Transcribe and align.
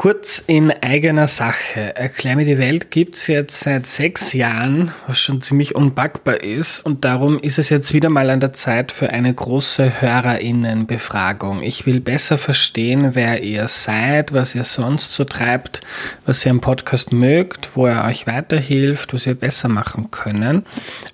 Kurz 0.00 0.42
in 0.46 0.70
eigener 0.70 1.26
Sache. 1.26 1.94
Erklär 1.94 2.34
mir 2.34 2.46
die 2.46 2.56
Welt 2.56 2.90
gibt's 2.90 3.26
jetzt 3.26 3.60
seit 3.60 3.86
sechs 3.86 4.32
Jahren, 4.32 4.94
was 5.06 5.18
schon 5.18 5.42
ziemlich 5.42 5.74
unpackbar 5.74 6.42
ist. 6.42 6.80
Und 6.86 7.04
darum 7.04 7.38
ist 7.38 7.58
es 7.58 7.68
jetzt 7.68 7.92
wieder 7.92 8.08
mal 8.08 8.30
an 8.30 8.40
der 8.40 8.54
Zeit 8.54 8.92
für 8.92 9.10
eine 9.10 9.34
große 9.34 10.00
Hörerinnenbefragung. 10.00 11.62
Ich 11.62 11.84
will 11.84 12.00
besser 12.00 12.38
verstehen, 12.38 13.10
wer 13.14 13.42
ihr 13.42 13.68
seid, 13.68 14.32
was 14.32 14.54
ihr 14.54 14.64
sonst 14.64 15.12
so 15.12 15.24
treibt, 15.24 15.82
was 16.24 16.46
ihr 16.46 16.52
am 16.52 16.62
Podcast 16.62 17.12
mögt, 17.12 17.76
wo 17.76 17.84
er 17.84 18.06
euch 18.06 18.26
weiterhilft, 18.26 19.12
was 19.12 19.26
wir 19.26 19.34
besser 19.34 19.68
machen 19.68 20.10
können. 20.10 20.64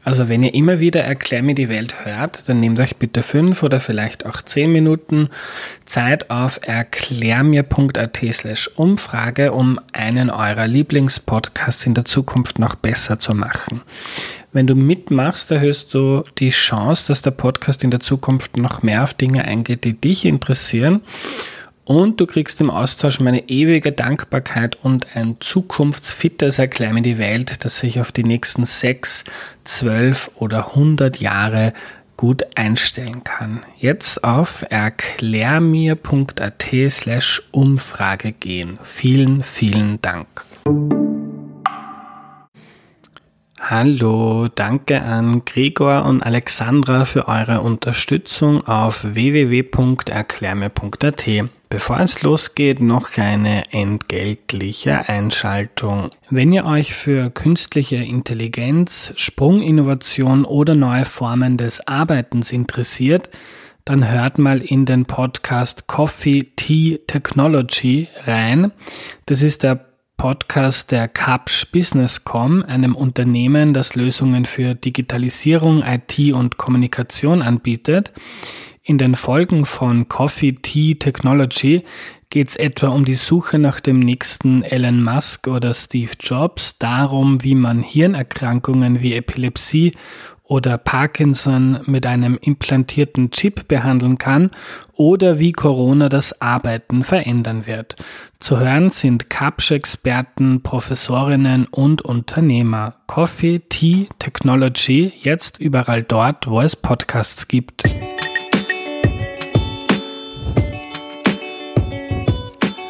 Also 0.04 0.28
wenn 0.28 0.44
ihr 0.44 0.54
immer 0.54 0.78
wieder 0.78 1.02
Erklär 1.02 1.42
mir 1.42 1.56
die 1.56 1.68
Welt 1.68 2.04
hört, 2.04 2.48
dann 2.48 2.60
nehmt 2.60 2.78
euch 2.78 2.94
bitte 2.94 3.24
fünf 3.24 3.64
oder 3.64 3.80
vielleicht 3.80 4.26
auch 4.26 4.42
zehn 4.42 4.70
Minuten 4.70 5.30
Zeit 5.86 6.30
auf 6.30 6.60
erklärmir.at 6.62 8.20
slash 8.30 8.75
Umfrage, 8.76 9.52
um 9.52 9.80
einen 9.92 10.30
eurer 10.30 10.66
Lieblingspodcasts 10.66 11.86
in 11.86 11.94
der 11.94 12.04
Zukunft 12.04 12.58
noch 12.58 12.74
besser 12.74 13.18
zu 13.18 13.34
machen. 13.34 13.82
Wenn 14.52 14.66
du 14.66 14.74
mitmachst, 14.74 15.50
erhöhst 15.50 15.92
du 15.92 16.22
die 16.38 16.50
Chance, 16.50 17.08
dass 17.08 17.22
der 17.22 17.32
Podcast 17.32 17.84
in 17.84 17.90
der 17.90 18.00
Zukunft 18.00 18.56
noch 18.56 18.82
mehr 18.82 19.02
auf 19.02 19.14
Dinge 19.14 19.44
eingeht, 19.44 19.84
die 19.84 19.92
dich 19.92 20.24
interessieren. 20.24 21.02
Und 21.86 22.20
du 22.20 22.26
kriegst 22.26 22.60
im 22.60 22.68
Austausch 22.68 23.20
meine 23.20 23.48
ewige 23.48 23.92
Dankbarkeit 23.92 24.76
und 24.82 25.14
ein 25.14 25.36
zukunftsfittes 25.38 26.58
Erklär 26.58 26.92
mir 26.92 27.02
die 27.02 27.18
Welt, 27.18 27.64
das 27.64 27.78
sich 27.78 28.00
auf 28.00 28.10
die 28.10 28.24
nächsten 28.24 28.64
sechs, 28.64 29.24
zwölf 29.62 30.30
oder 30.34 30.74
hundert 30.74 31.20
Jahre 31.20 31.72
gut 32.16 32.44
einstellen 32.54 33.24
kann. 33.24 33.62
Jetzt 33.78 34.24
auf 34.24 34.64
erklärmir.at 34.68 36.66
slash 36.90 37.42
Umfrage 37.52 38.32
gehen. 38.32 38.78
Vielen, 38.82 39.42
vielen 39.42 40.00
Dank. 40.02 40.26
Hallo, 43.68 44.46
danke 44.54 45.02
an 45.02 45.44
Gregor 45.44 46.06
und 46.06 46.22
Alexandra 46.22 47.04
für 47.04 47.26
eure 47.26 47.62
Unterstützung 47.62 48.64
auf 48.64 49.02
www.erklärme.at. 49.02 51.26
Bevor 51.68 51.98
es 51.98 52.22
losgeht, 52.22 52.80
noch 52.80 53.18
eine 53.18 53.72
entgeltliche 53.72 55.08
Einschaltung. 55.08 56.10
Wenn 56.30 56.52
ihr 56.52 56.64
euch 56.64 56.94
für 56.94 57.30
künstliche 57.30 57.96
Intelligenz, 57.96 59.12
Sprunginnovation 59.16 60.44
oder 60.44 60.76
neue 60.76 61.04
Formen 61.04 61.56
des 61.56 61.88
Arbeitens 61.88 62.52
interessiert, 62.52 63.30
dann 63.84 64.08
hört 64.08 64.38
mal 64.38 64.62
in 64.62 64.84
den 64.84 65.06
Podcast 65.06 65.88
Coffee 65.88 66.52
Tea 66.54 67.00
Technology 67.08 68.06
rein. 68.26 68.70
Das 69.26 69.42
ist 69.42 69.64
der 69.64 69.85
Podcast 70.16 70.90
der 70.92 71.08
Capsch 71.08 71.66
Businesscom, 71.70 72.62
einem 72.62 72.96
Unternehmen, 72.96 73.74
das 73.74 73.94
Lösungen 73.94 74.44
für 74.44 74.74
Digitalisierung, 74.74 75.82
IT 75.82 76.32
und 76.32 76.56
Kommunikation 76.56 77.42
anbietet. 77.42 78.12
In 78.82 78.98
den 78.98 79.14
Folgen 79.14 79.66
von 79.66 80.08
Coffee 80.08 80.52
Tea 80.52 80.94
Technology 80.94 81.82
geht 82.30 82.48
es 82.48 82.56
etwa 82.56 82.88
um 82.88 83.04
die 83.04 83.14
Suche 83.14 83.58
nach 83.58 83.80
dem 83.80 83.98
nächsten 83.98 84.62
Elon 84.62 85.02
Musk 85.02 85.48
oder 85.48 85.74
Steve 85.74 86.12
Jobs, 86.20 86.78
darum, 86.78 87.42
wie 87.42 87.54
man 87.54 87.82
Hirnerkrankungen 87.82 89.00
wie 89.00 89.14
Epilepsie 89.14 89.92
oder 90.48 90.78
Parkinson 90.78 91.80
mit 91.86 92.06
einem 92.06 92.38
implantierten 92.40 93.30
Chip 93.30 93.68
behandeln 93.68 94.18
kann 94.18 94.50
oder 94.94 95.38
wie 95.38 95.52
Corona 95.52 96.08
das 96.08 96.40
Arbeiten 96.40 97.02
verändern 97.02 97.66
wird. 97.66 97.96
Zu 98.38 98.58
hören 98.58 98.90
sind 98.90 99.28
Kapsch-Experten, 99.30 100.62
Professorinnen 100.62 101.66
und 101.66 102.02
Unternehmer. 102.02 102.94
Coffee, 103.06 103.60
Tea, 103.68 104.08
Technology, 104.18 105.12
jetzt 105.20 105.58
überall 105.58 106.02
dort, 106.02 106.46
wo 106.48 106.60
es 106.60 106.76
Podcasts 106.76 107.48
gibt. 107.48 107.82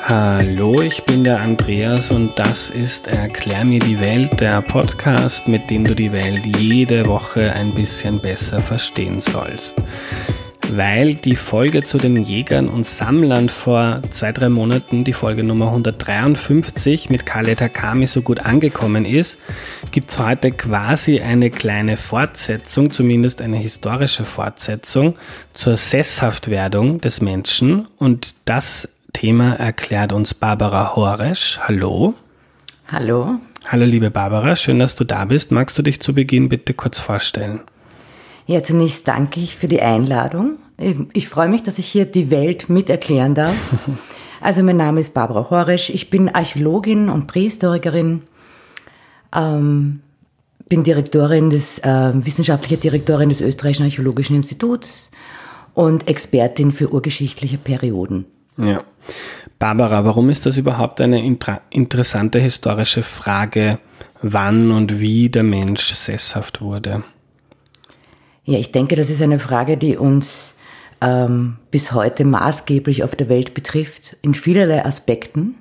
Hallo, 0.08 0.82
ich 0.82 1.02
bin 1.02 1.24
der 1.24 1.40
Andreas 1.40 2.12
und 2.12 2.38
das 2.38 2.70
ist 2.70 3.08
Erklär 3.08 3.64
mir 3.64 3.80
die 3.80 3.98
Welt, 3.98 4.38
der 4.38 4.62
Podcast, 4.62 5.48
mit 5.48 5.68
dem 5.68 5.82
du 5.82 5.96
die 5.96 6.12
Welt 6.12 6.46
jede 6.46 7.06
Woche 7.06 7.52
ein 7.52 7.74
bisschen 7.74 8.20
besser 8.20 8.60
verstehen 8.60 9.18
sollst. 9.18 9.74
Weil 10.70 11.16
die 11.16 11.34
Folge 11.34 11.82
zu 11.82 11.98
den 11.98 12.22
Jägern 12.22 12.68
und 12.68 12.86
Sammlern 12.86 13.48
vor 13.48 14.00
zwei, 14.12 14.30
drei 14.30 14.48
Monaten, 14.48 15.02
die 15.02 15.12
Folge 15.12 15.42
Nummer 15.42 15.66
153 15.66 17.10
mit 17.10 17.26
Khaled 17.26 17.60
Hakami 17.60 18.06
so 18.06 18.22
gut 18.22 18.38
angekommen 18.38 19.04
ist, 19.04 19.38
gibt 19.90 20.10
es 20.12 20.20
heute 20.20 20.52
quasi 20.52 21.20
eine 21.20 21.50
kleine 21.50 21.96
Fortsetzung, 21.96 22.92
zumindest 22.92 23.42
eine 23.42 23.56
historische 23.56 24.24
Fortsetzung 24.24 25.16
zur 25.52 25.76
Sesshaftwerdung 25.76 27.00
des 27.00 27.20
Menschen 27.20 27.88
und 27.98 28.36
das 28.44 28.88
Thema 29.16 29.54
erklärt 29.54 30.12
uns 30.12 30.34
Barbara 30.34 30.94
Horesch. 30.94 31.59
Hallo. 31.62 32.12
Hallo. 32.87 33.37
Hallo, 33.66 33.87
liebe 33.87 34.10
Barbara, 34.10 34.56
schön, 34.56 34.78
dass 34.78 34.94
du 34.94 35.04
da 35.04 35.25
bist. 35.25 35.50
Magst 35.50 35.78
du 35.78 35.82
dich 35.82 36.03
zu 36.03 36.12
Beginn 36.12 36.50
bitte 36.50 36.75
kurz 36.75 36.99
vorstellen? 36.99 37.60
Ja, 38.47 38.62
zunächst 38.62 39.09
danke 39.09 39.41
ich 39.41 39.56
für 39.56 39.69
die 39.69 39.81
Einladung. 39.81 40.59
Ich, 40.77 40.97
ich 41.15 41.28
freue 41.31 41.49
mich, 41.49 41.62
dass 41.62 41.78
ich 41.78 41.87
hier 41.87 42.04
die 42.04 42.31
Welt 42.31 42.69
mit 42.69 42.91
erklären 42.91 43.34
darf. 43.34 43.56
Also 44.38 44.62
mein 44.62 44.77
Name 44.77 45.00
ist 45.00 45.15
Barbara 45.15 45.48
Horesch, 45.48 45.88
ich 45.88 46.10
bin 46.10 46.28
Archäologin 46.28 47.09
und 47.09 47.27
Prähistorikerin, 47.27 48.22
ähm, 49.34 50.00
bin 50.69 50.84
Direktorin 50.84 51.48
des, 51.48 51.78
äh, 51.78 52.12
wissenschaftliche 52.15 52.77
Direktorin 52.77 53.31
des 53.31 53.41
Österreichischen 53.41 53.84
Archäologischen 53.84 54.37
Instituts 54.37 55.10
und 55.72 56.06
Expertin 56.06 56.71
für 56.71 56.93
urgeschichtliche 56.93 57.56
Perioden. 57.56 58.27
Ja. 58.56 58.84
Barbara, 59.58 60.04
warum 60.04 60.28
ist 60.30 60.46
das 60.46 60.56
überhaupt 60.56 61.00
eine 61.00 61.24
inter 61.24 61.62
interessante 61.70 62.38
historische 62.38 63.02
Frage, 63.02 63.78
wann 64.20 64.70
und 64.70 65.00
wie 65.00 65.28
der 65.28 65.42
Mensch 65.42 65.94
sesshaft 65.94 66.60
wurde? 66.60 67.04
Ja, 68.44 68.58
ich 68.58 68.70
denke, 68.70 68.96
das 68.96 69.10
ist 69.10 69.22
eine 69.22 69.38
Frage, 69.38 69.76
die 69.76 69.96
uns 69.96 70.54
ähm, 71.00 71.56
bis 71.70 71.92
heute 71.92 72.24
maßgeblich 72.24 73.02
auf 73.02 73.16
der 73.16 73.28
Welt 73.28 73.54
betrifft, 73.54 74.16
in 74.22 74.34
vielerlei 74.34 74.84
Aspekten. 74.84 75.56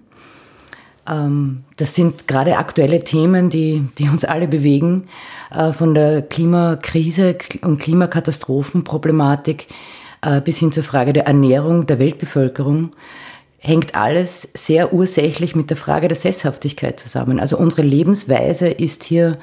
Ähm, 1.07 1.63
das 1.77 1.95
sind 1.95 2.27
gerade 2.27 2.57
aktuelle 2.57 3.03
Themen, 3.03 3.50
die, 3.50 3.83
die 3.97 4.09
uns 4.09 4.25
alle 4.25 4.47
bewegen, 4.47 5.07
äh, 5.51 5.72
von 5.72 5.94
der 5.94 6.22
Klimakrise 6.22 7.38
und 7.62 7.79
Klimakatastrophenproblematik 7.79 9.67
äh, 9.69 9.73
bis 10.44 10.58
hin 10.58 10.72
zur 10.72 10.84
Frage 10.84 11.13
der 11.13 11.28
Ernährung 11.28 11.88
der 11.88 12.00
Weltbevölkerung, 12.00 12.91
hängt 13.66 13.96
alles 13.96 14.47
sehr 14.53 14.94
ursächlich 14.94 15.56
mit 15.56 15.72
der 15.72 15.78
Frage 15.78 16.08
der 16.08 16.16
Sesshaftigkeit 16.16 17.00
zusammen. 17.00 17.40
Also 17.40 17.58
unsere 17.58 17.81
Lebensweise 17.81 18.68
ist 18.68 19.03
hier 19.03 19.40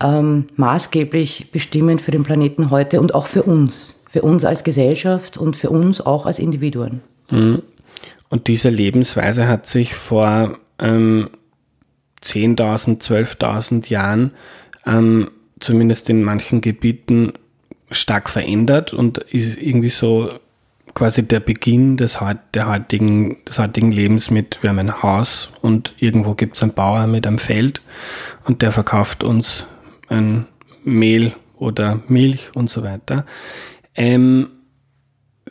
ähm, 0.00 0.46
maßgeblich 0.56 1.50
bestimmend 1.50 2.00
für 2.00 2.12
den 2.12 2.22
Planeten 2.22 2.70
heute 2.70 3.00
und 3.00 3.14
auch 3.14 3.26
für 3.26 3.42
uns, 3.42 3.96
für 4.08 4.22
uns 4.22 4.44
als 4.44 4.62
Gesellschaft 4.62 5.38
und 5.38 5.56
für 5.56 5.70
uns 5.70 6.00
auch 6.00 6.24
als 6.24 6.38
Individuen. 6.38 7.00
Mhm. 7.30 7.62
Und 8.28 8.46
diese 8.46 8.68
Lebensweise 8.68 9.48
hat 9.48 9.66
sich 9.66 9.94
vor 9.94 10.56
ähm, 10.78 11.30
10.000, 12.22 13.00
12.000 13.00 13.88
Jahren 13.90 14.30
ähm, 14.86 15.30
zumindest 15.58 16.08
in 16.10 16.22
manchen 16.22 16.60
Gebieten 16.60 17.32
stark 17.94 18.28
verändert 18.28 18.92
und 18.92 19.18
ist 19.18 19.56
irgendwie 19.56 19.88
so 19.88 20.30
quasi 20.94 21.26
der 21.26 21.40
Beginn 21.40 21.96
des, 21.96 22.18
der 22.54 22.68
heutigen, 22.68 23.44
des 23.44 23.58
heutigen 23.58 23.90
Lebens 23.90 24.30
mit, 24.30 24.58
wir 24.62 24.70
haben 24.70 24.78
ein 24.78 25.02
Haus 25.02 25.50
und 25.60 25.92
irgendwo 25.98 26.34
gibt 26.34 26.56
es 26.56 26.62
einen 26.62 26.72
Bauer 26.72 27.06
mit 27.06 27.26
einem 27.26 27.38
Feld 27.38 27.82
und 28.44 28.62
der 28.62 28.72
verkauft 28.72 29.24
uns 29.24 29.66
ein 30.08 30.46
Mehl 30.84 31.34
oder 31.56 32.00
Milch 32.08 32.54
und 32.54 32.70
so 32.70 32.82
weiter. 32.82 33.26
Ähm, 33.94 34.48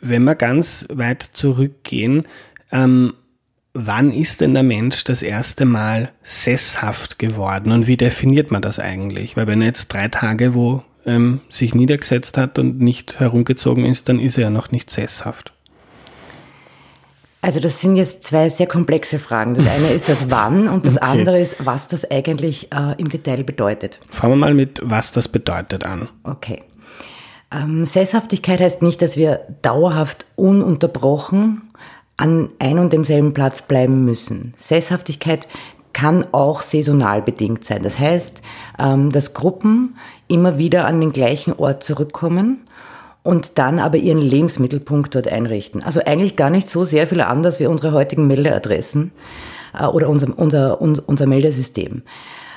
wenn 0.00 0.24
wir 0.24 0.34
ganz 0.34 0.86
weit 0.90 1.22
zurückgehen, 1.22 2.24
ähm, 2.70 3.14
wann 3.74 4.12
ist 4.12 4.40
denn 4.40 4.54
der 4.54 4.62
Mensch 4.62 5.04
das 5.04 5.22
erste 5.22 5.64
Mal 5.64 6.10
sesshaft 6.22 7.18
geworden 7.18 7.72
und 7.72 7.86
wie 7.86 7.96
definiert 7.96 8.50
man 8.50 8.62
das 8.62 8.78
eigentlich? 8.78 9.36
Weil 9.36 9.46
wenn 9.46 9.60
er 9.60 9.68
jetzt 9.68 9.88
drei 9.88 10.08
Tage 10.08 10.54
wo 10.54 10.82
ähm, 11.06 11.40
sich 11.50 11.74
niedergesetzt 11.74 12.36
hat 12.38 12.58
und 12.58 12.80
nicht 12.80 13.20
herumgezogen 13.20 13.84
ist, 13.84 14.08
dann 14.08 14.20
ist 14.20 14.38
er 14.38 14.44
ja 14.44 14.50
noch 14.50 14.70
nicht 14.70 14.90
sesshaft. 14.90 15.52
Also 17.44 17.60
das 17.60 17.78
sind 17.78 17.96
jetzt 17.96 18.24
zwei 18.24 18.48
sehr 18.48 18.66
komplexe 18.66 19.18
Fragen. 19.18 19.54
Das 19.54 19.66
eine 19.66 19.88
ist 19.88 20.08
das 20.08 20.30
Wann 20.30 20.66
und 20.66 20.86
das 20.86 20.96
okay. 20.96 21.04
andere 21.04 21.38
ist, 21.40 21.56
was 21.58 21.88
das 21.88 22.10
eigentlich 22.10 22.72
äh, 22.72 22.94
im 22.96 23.10
Detail 23.10 23.44
bedeutet. 23.44 24.00
Fangen 24.08 24.32
wir 24.32 24.36
mal 24.36 24.54
mit, 24.54 24.80
was 24.82 25.12
das 25.12 25.28
bedeutet 25.28 25.84
an. 25.84 26.08
Okay. 26.22 26.62
Ähm, 27.52 27.84
Sesshaftigkeit 27.84 28.60
heißt 28.60 28.80
nicht, 28.80 29.02
dass 29.02 29.18
wir 29.18 29.40
dauerhaft 29.60 30.24
ununterbrochen 30.36 31.70
an 32.16 32.48
ein 32.58 32.78
und 32.78 32.94
demselben 32.94 33.34
Platz 33.34 33.60
bleiben 33.60 34.06
müssen. 34.06 34.54
Sesshaftigkeit 34.56 35.46
kann 35.92 36.24
auch 36.32 36.62
saisonal 36.62 37.20
bedingt 37.20 37.64
sein. 37.64 37.82
Das 37.82 37.98
heißt, 37.98 38.40
ähm, 38.78 39.12
dass 39.12 39.34
Gruppen 39.34 39.96
immer 40.28 40.58
wieder 40.58 40.86
an 40.86 41.00
den 41.00 41.12
gleichen 41.12 41.52
Ort 41.54 41.84
zurückkommen 41.84 42.60
und 43.22 43.58
dann 43.58 43.78
aber 43.78 43.96
ihren 43.96 44.20
Lebensmittelpunkt 44.20 45.14
dort 45.14 45.28
einrichten. 45.28 45.82
Also 45.82 46.00
eigentlich 46.04 46.36
gar 46.36 46.50
nicht 46.50 46.70
so 46.70 46.84
sehr 46.84 47.06
viel 47.06 47.20
anders 47.20 47.58
wie 47.58 47.66
unsere 47.66 47.92
heutigen 47.92 48.26
Meldeadressen 48.26 49.12
äh, 49.78 49.86
oder 49.86 50.08
unser, 50.08 50.38
unser, 50.38 50.80
unser 50.80 51.26
Meldesystem. 51.26 52.02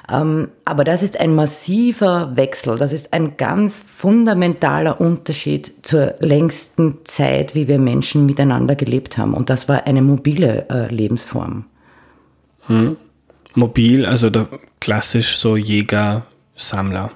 Ähm, 0.10 0.50
aber 0.64 0.84
das 0.84 1.04
ist 1.04 1.20
ein 1.20 1.36
massiver 1.36 2.36
Wechsel, 2.36 2.78
das 2.78 2.94
ist 2.94 3.14
ein 3.14 3.36
ganz 3.36 3.84
fundamentaler 3.84 5.02
Unterschied 5.02 5.86
zur 5.86 6.16
längsten 6.20 7.00
Zeit, 7.04 7.56
wie 7.56 7.68
wir 7.68 7.78
Menschen 7.78 8.26
miteinander 8.26 8.76
gelebt 8.76 9.18
haben. 9.18 9.34
Und 9.34 9.50
das 9.50 9.68
war 9.68 9.86
eine 9.86 10.02
mobile 10.02 10.66
äh, 10.70 10.94
Lebensform. 10.94 11.66
Hm. 12.68 12.98
Mobil, 13.56 14.06
also 14.06 14.30
klassisch 14.80 15.38
so 15.38 15.58
Jäger, 15.58 16.26
Sammler. 16.56 17.12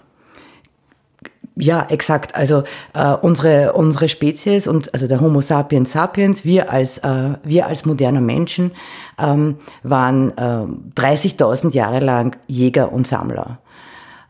Ja, 1.56 1.86
exakt. 1.90 2.34
Also 2.34 2.64
äh, 2.94 3.14
unsere, 3.14 3.74
unsere 3.74 4.08
Spezies 4.08 4.68
und 4.68 4.94
also 4.94 5.08
der 5.08 5.20
Homo 5.20 5.42
sapiens 5.42 5.92
sapiens, 5.92 6.46
wir 6.46 6.72
als, 6.72 7.00
äh, 7.00 7.34
wir 7.44 7.68
als 7.68 7.86
moderner 7.86 8.22
Menschen 8.22 8.72
ähm, 9.20 9.58
waren 9.84 10.32
äh, 10.38 10.66
30.000 11.00 11.74
Jahre 11.74 12.00
lang 12.00 12.38
Jäger 12.48 12.94
und 12.94 13.06
Sammler 13.06 13.60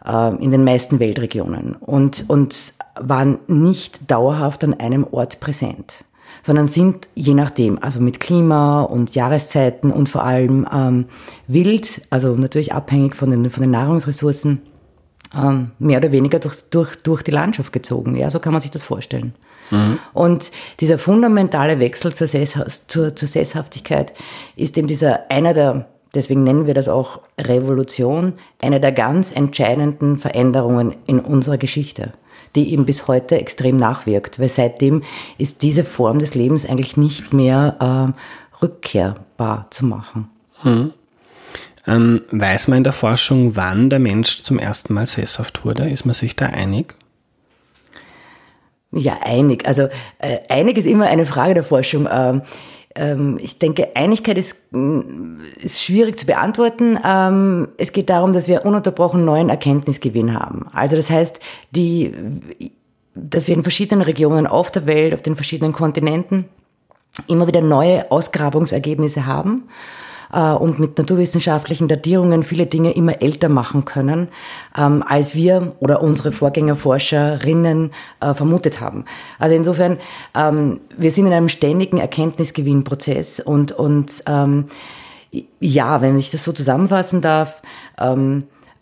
äh, 0.03 0.35
in 0.43 0.49
den 0.49 0.63
meisten 0.63 0.99
Weltregionen 0.99 1.75
und, 1.75 2.25
und 2.27 2.73
waren 2.99 3.37
nicht 3.47 4.09
dauerhaft 4.09 4.63
an 4.63 4.73
einem 4.79 5.05
Ort 5.09 5.39
präsent 5.39 6.05
sondern 6.43 6.67
sind 6.67 7.07
je 7.13 7.33
nachdem, 7.33 7.77
also 7.81 7.99
mit 7.99 8.19
Klima 8.19 8.81
und 8.81 9.13
Jahreszeiten 9.13 9.91
und 9.91 10.09
vor 10.09 10.23
allem 10.23 10.67
ähm, 10.73 11.05
wild, 11.47 12.01
also 12.09 12.35
natürlich 12.35 12.73
abhängig 12.73 13.15
von 13.15 13.29
den, 13.29 13.49
von 13.49 13.61
den 13.61 13.71
Nahrungsressourcen, 13.71 14.61
ähm, 15.35 15.71
mehr 15.79 15.99
oder 15.99 16.11
weniger 16.11 16.39
durch, 16.39 16.57
durch, 16.69 16.95
durch 16.97 17.23
die 17.23 17.31
Landschaft 17.31 17.73
gezogen. 17.73 18.15
Ja, 18.15 18.29
so 18.29 18.39
kann 18.39 18.53
man 18.53 18.61
sich 18.61 18.71
das 18.71 18.83
vorstellen. 18.83 19.33
Mhm. 19.69 19.99
Und 20.13 20.51
dieser 20.79 20.97
fundamentale 20.99 21.79
Wechsel 21.79 22.13
zur, 22.13 22.27
Sess, 22.27 22.55
zur, 22.87 23.15
zur 23.15 23.27
Sesshaftigkeit 23.27 24.13
ist 24.55 24.77
eben 24.77 24.87
dieser 24.87 25.31
einer 25.31 25.53
der, 25.53 25.87
deswegen 26.13 26.43
nennen 26.43 26.67
wir 26.67 26.73
das 26.73 26.89
auch 26.89 27.21
Revolution, 27.39 28.33
einer 28.59 28.79
der 28.79 28.91
ganz 28.91 29.31
entscheidenden 29.31 30.17
Veränderungen 30.17 30.95
in 31.07 31.19
unserer 31.19 31.57
Geschichte, 31.57 32.11
die 32.55 32.73
eben 32.73 32.85
bis 32.85 33.07
heute 33.07 33.39
extrem 33.39 33.77
nachwirkt, 33.77 34.39
weil 34.39 34.49
seitdem 34.49 35.03
ist 35.37 35.61
diese 35.61 35.85
Form 35.85 36.19
des 36.19 36.35
Lebens 36.35 36.65
eigentlich 36.67 36.97
nicht 36.97 37.33
mehr 37.33 38.13
äh, 38.13 38.61
rückkehrbar 38.61 39.67
zu 39.69 39.85
machen. 39.85 40.29
Mhm. 40.63 40.93
Ähm, 41.87 42.21
weiß 42.31 42.67
man 42.67 42.77
in 42.77 42.83
der 42.83 42.93
Forschung, 42.93 43.55
wann 43.55 43.89
der 43.89 43.99
Mensch 43.99 44.43
zum 44.43 44.59
ersten 44.59 44.93
Mal 44.93 45.07
sesshaft 45.07 45.65
wurde? 45.65 45.89
Ist 45.89 46.05
man 46.05 46.13
sich 46.13 46.35
da 46.35 46.45
einig? 46.45 46.95
Ja, 48.91 49.19
einig. 49.23 49.65
Also 49.65 49.83
äh, 50.19 50.39
einig 50.49 50.77
ist 50.77 50.85
immer 50.85 51.07
eine 51.07 51.25
Frage 51.25 51.53
der 51.53 51.63
Forschung. 51.63 52.07
Ähm, 52.11 52.41
ähm, 52.95 53.39
ich 53.41 53.57
denke, 53.57 53.95
Einigkeit 53.95 54.37
ist, 54.37 54.55
mm, 54.71 55.39
ist 55.61 55.81
schwierig 55.81 56.19
zu 56.19 56.25
beantworten. 56.25 56.99
Ähm, 57.03 57.69
es 57.77 57.93
geht 57.93 58.09
darum, 58.09 58.33
dass 58.33 58.47
wir 58.47 58.65
ununterbrochen 58.65 59.23
neuen 59.23 59.49
Erkenntnisgewinn 59.49 60.37
haben. 60.37 60.67
Also 60.73 60.97
das 60.97 61.09
heißt, 61.09 61.39
die, 61.71 62.13
dass 63.15 63.47
wir 63.47 63.55
in 63.55 63.63
verschiedenen 63.63 64.01
Regionen 64.01 64.45
auf 64.45 64.71
der 64.71 64.85
Welt, 64.85 65.13
auf 65.13 65.21
den 65.21 65.35
verschiedenen 65.35 65.73
Kontinenten 65.73 66.45
immer 67.27 67.47
wieder 67.47 67.61
neue 67.61 68.11
Ausgrabungsergebnisse 68.11 69.25
haben 69.25 69.63
und 70.31 70.79
mit 70.79 70.97
naturwissenschaftlichen 70.97 71.87
Datierungen 71.87 72.43
viele 72.43 72.65
Dinge 72.65 72.91
immer 72.91 73.21
älter 73.21 73.49
machen 73.49 73.85
können, 73.85 74.29
ähm, 74.77 75.03
als 75.07 75.35
wir 75.35 75.73
oder 75.79 76.01
unsere 76.01 76.31
Vorgängerforscherinnen 76.31 77.91
äh, 78.19 78.33
vermutet 78.33 78.79
haben. 78.79 79.05
Also 79.39 79.55
insofern, 79.55 79.97
ähm, 80.35 80.79
wir 80.97 81.11
sind 81.11 81.27
in 81.27 81.33
einem 81.33 81.49
ständigen 81.49 81.97
Erkenntnisgewinnprozess 81.97 83.39
und, 83.39 83.71
und 83.71 84.23
ähm, 84.27 84.65
ja, 85.59 86.01
wenn 86.01 86.17
ich 86.17 86.29
das 86.31 86.43
so 86.43 86.51
zusammenfassen 86.51 87.21
darf, 87.21 87.61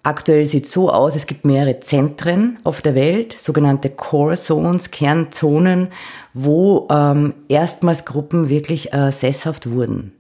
Aktuell 0.02 0.46
sieht 0.46 0.66
es 0.66 0.72
so 0.72 0.90
aus, 0.90 1.16
es 1.16 1.28
gibt 1.28 1.44
mehrere 1.46 1.82
Zentren 1.82 2.58
auf 2.64 2.82
der 2.82 2.96
Welt, 2.96 3.36
sogenannte 3.38 3.90
Core 3.90 4.38
Zones, 4.38 4.92
Kernzonen, 4.92 5.90
wo 6.34 6.88
ähm, 6.90 7.34
erstmals 7.50 8.06
Gruppen 8.06 8.48
wirklich 8.48 8.94
äh, 8.94 9.12
sesshaft 9.12 9.70
wurden. 9.70 10.14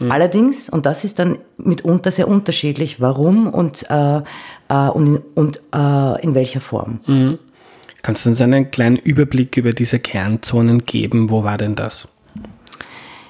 Mhm. 0.00 0.10
Allerdings, 0.10 0.68
und 0.68 0.86
das 0.86 1.04
ist 1.04 1.18
dann 1.18 1.38
mitunter 1.56 2.10
sehr 2.10 2.28
unterschiedlich, 2.28 3.00
warum 3.00 3.48
und, 3.48 3.88
äh, 3.90 4.22
äh, 4.68 4.88
und, 4.88 5.22
und 5.34 5.60
äh, 5.74 6.22
in 6.22 6.34
welcher 6.34 6.60
Form. 6.60 7.00
Mhm. 7.06 7.38
Kannst 8.02 8.26
du 8.26 8.30
uns 8.30 8.40
einen 8.40 8.70
kleinen 8.70 8.96
Überblick 8.96 9.56
über 9.56 9.72
diese 9.72 9.98
Kernzonen 9.98 10.84
geben? 10.84 11.30
Wo 11.30 11.42
war 11.42 11.56
denn 11.56 11.74
das? 11.74 12.08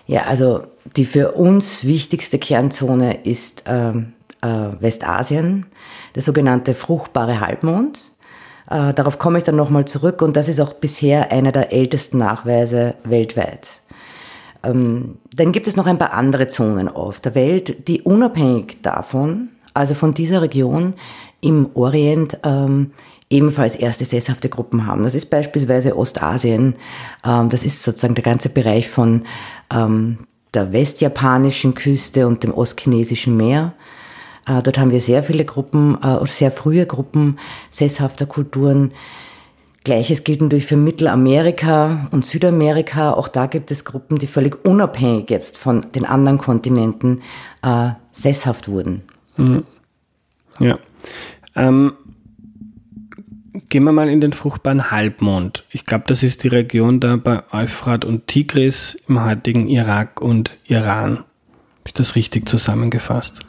Ja, 0.07 0.23
also 0.23 0.63
die 0.97 1.05
für 1.05 1.33
uns 1.33 1.85
wichtigste 1.85 2.39
Kernzone 2.39 3.25
ist 3.25 3.65
ähm, 3.67 4.15
äh, 4.43 4.49
Westasien, 4.81 5.67
der 6.15 6.23
sogenannte 6.23 6.75
fruchtbare 6.75 7.41
Halbmond. 7.41 8.11
Äh, 8.69 8.93
darauf 8.95 9.19
komme 9.19 9.39
ich 9.39 9.45
dann 9.45 9.57
nochmal 9.57 9.85
zurück 9.85 10.23
und 10.23 10.37
das 10.37 10.49
ist 10.49 10.61
auch 10.61 10.73
bisher 10.73 11.31
einer 11.31 11.53
der 11.53 11.73
ältesten 11.73 12.19
Nachweise 12.19 12.95
weltweit. 13.05 13.81
Ähm, 14.65 15.19
dann 15.35 15.53
gibt 15.53 15.67
es 15.69 15.77
noch 15.77 15.87
ein 15.87 15.99
paar 15.99 16.13
andere 16.13 16.49
Zonen 16.49 16.89
auf 16.89 17.21
der 17.21 17.35
Welt, 17.35 17.89
die 17.89 18.03
unabhängig 18.03 18.83
davon, 18.83 19.49
also 19.73 19.95
von 19.95 20.15
dieser 20.15 20.43
Region 20.43 20.95
im 21.41 21.71
Orient, 21.75 22.39
ähm, 22.45 22.93
ebenfalls 23.31 23.75
erste 23.75 24.05
sesshafte 24.05 24.49
Gruppen 24.49 24.87
haben. 24.87 25.03
Das 25.03 25.15
ist 25.15 25.31
beispielsweise 25.31 25.97
Ostasien. 25.97 26.77
Ähm, 27.25 27.49
das 27.49 27.63
ist 27.63 27.83
sozusagen 27.83 28.15
der 28.15 28.25
ganze 28.25 28.49
Bereich 28.49 28.89
von 28.89 29.25
der 30.55 30.73
westjapanischen 30.73 31.75
Küste 31.75 32.29
und 32.29 32.45
dem 32.45 32.55
ostchinesischen 32.55 33.37
Meer. 33.37 33.73
Äh, 34.47 34.63
dort 34.63 34.79
haben 34.79 34.91
wir 34.91 35.01
sehr 35.01 35.23
viele 35.23 35.45
Gruppen, 35.45 35.99
äh, 36.03 36.27
sehr 36.27 36.51
frühe 36.51 36.87
Gruppen 36.87 37.39
sesshafter 37.71 38.27
Kulturen, 38.27 38.93
Gleiches 39.85 40.25
gilt 40.25 40.41
natürlich 40.41 40.65
für 40.65 40.79
Mittelamerika 40.79 42.09
und 42.11 42.25
Südamerika. 42.25 43.13
Auch 43.13 43.29
da 43.29 43.47
gibt 43.47 43.71
es 43.71 43.85
Gruppen, 43.85 44.19
die 44.19 44.27
völlig 44.27 44.65
unabhängig 44.65 45.29
jetzt 45.29 45.59
von 45.59 45.87
den 45.95 46.07
anderen 46.07 46.39
Kontinenten 46.39 47.21
äh, 47.63 47.91
sesshaft 48.11 48.67
wurden. 48.67 49.03
Mhm. 49.37 49.65
Ja. 50.59 50.79
Ähm, 51.55 51.93
gehen 53.69 53.85
wir 53.85 53.93
mal 53.93 54.09
in 54.09 54.23
den 54.23 54.33
fruchtbaren 54.33 54.91
Halbmond. 54.91 55.65
Ich 55.71 55.85
glaube, 55.85 56.05
das 56.07 56.23
ist 56.23 56.45
die 56.45 56.49
Region 56.49 57.01
da 57.01 57.17
bei 57.17 57.43
Euphrat 57.53 58.07
und 58.07 58.27
Tigris 58.27 58.97
im 59.07 59.23
heutigen 59.23 59.69
Irak 59.69 60.23
und 60.23 60.53
Iran. 60.65 61.19
Habe 61.19 61.89
ich 61.89 61.93
das 61.93 62.17
richtig 62.17 62.49
zusammengefasst? 62.49 63.41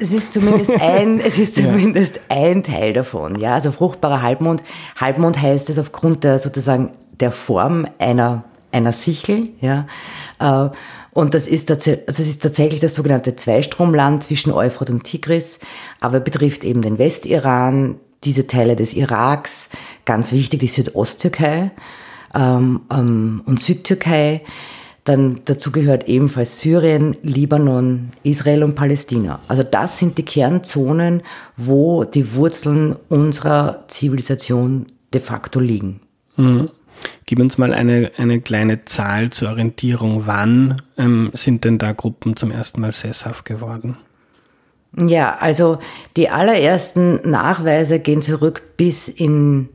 Es 0.00 0.12
ist 0.12 0.32
zumindest 0.32 0.70
ein, 0.70 1.20
es 1.20 1.38
ist 1.38 1.56
zumindest 1.56 2.16
ja. 2.16 2.36
ein 2.36 2.62
Teil 2.62 2.92
davon. 2.92 3.38
Ja, 3.38 3.54
also 3.54 3.70
fruchtbarer 3.70 4.22
Halbmond. 4.22 4.62
Halbmond 4.96 5.40
heißt 5.40 5.68
es 5.70 5.78
aufgrund 5.78 6.24
der 6.24 6.38
sozusagen 6.38 6.90
der 7.20 7.32
Form 7.32 7.86
einer 7.98 8.44
einer 8.72 8.92
Sichel. 8.92 9.50
Ja, 9.60 9.86
äh, 10.38 10.70
und 11.12 11.34
das 11.34 11.46
ist, 11.48 11.70
das 11.70 11.86
ist 11.86 12.42
tatsächlich 12.42 12.80
das 12.80 12.94
sogenannte 12.94 13.34
Zweistromland 13.34 14.22
zwischen 14.22 14.52
Euphrat 14.52 14.90
und 14.90 15.04
Tigris, 15.04 15.58
aber 15.98 16.20
betrifft 16.20 16.62
eben 16.62 16.82
den 16.82 16.98
Westiran, 16.98 17.96
diese 18.22 18.46
Teile 18.46 18.76
des 18.76 18.94
Iraks, 18.94 19.70
ganz 20.04 20.32
wichtig 20.32 20.60
die 20.60 20.68
Südosttürkei 20.68 21.72
ähm, 22.34 22.82
ähm, 22.92 23.42
und 23.44 23.60
Südtürkei. 23.60 24.42
Dann 25.04 25.40
dazu 25.46 25.72
gehört 25.72 26.08
ebenfalls 26.08 26.60
Syrien, 26.60 27.16
Libanon, 27.22 28.10
Israel 28.22 28.62
und 28.62 28.74
Palästina. 28.74 29.40
Also 29.48 29.62
das 29.62 29.98
sind 29.98 30.18
die 30.18 30.24
Kernzonen, 30.24 31.22
wo 31.56 32.04
die 32.04 32.34
Wurzeln 32.34 32.96
unserer 33.08 33.84
Zivilisation 33.88 34.86
de 35.12 35.20
facto 35.20 35.58
liegen. 35.58 36.00
Mhm. 36.36 36.70
Gib 37.24 37.40
uns 37.40 37.56
mal 37.56 37.72
eine, 37.72 38.10
eine 38.18 38.40
kleine 38.40 38.84
Zahl 38.84 39.30
zur 39.30 39.50
Orientierung. 39.50 40.26
Wann 40.26 40.82
ähm, 40.98 41.30
sind 41.32 41.64
denn 41.64 41.78
da 41.78 41.92
Gruppen 41.92 42.36
zum 42.36 42.50
ersten 42.50 42.80
Mal 42.80 42.92
sesshaft 42.92 43.44
geworden? 43.44 43.96
Ja, 44.96 45.36
also 45.38 45.78
die 46.16 46.28
allerersten 46.28 47.20
Nachweise 47.28 48.00
gehen 48.00 48.22
zurück 48.22 48.62
bis 48.76 49.08
in 49.08 49.68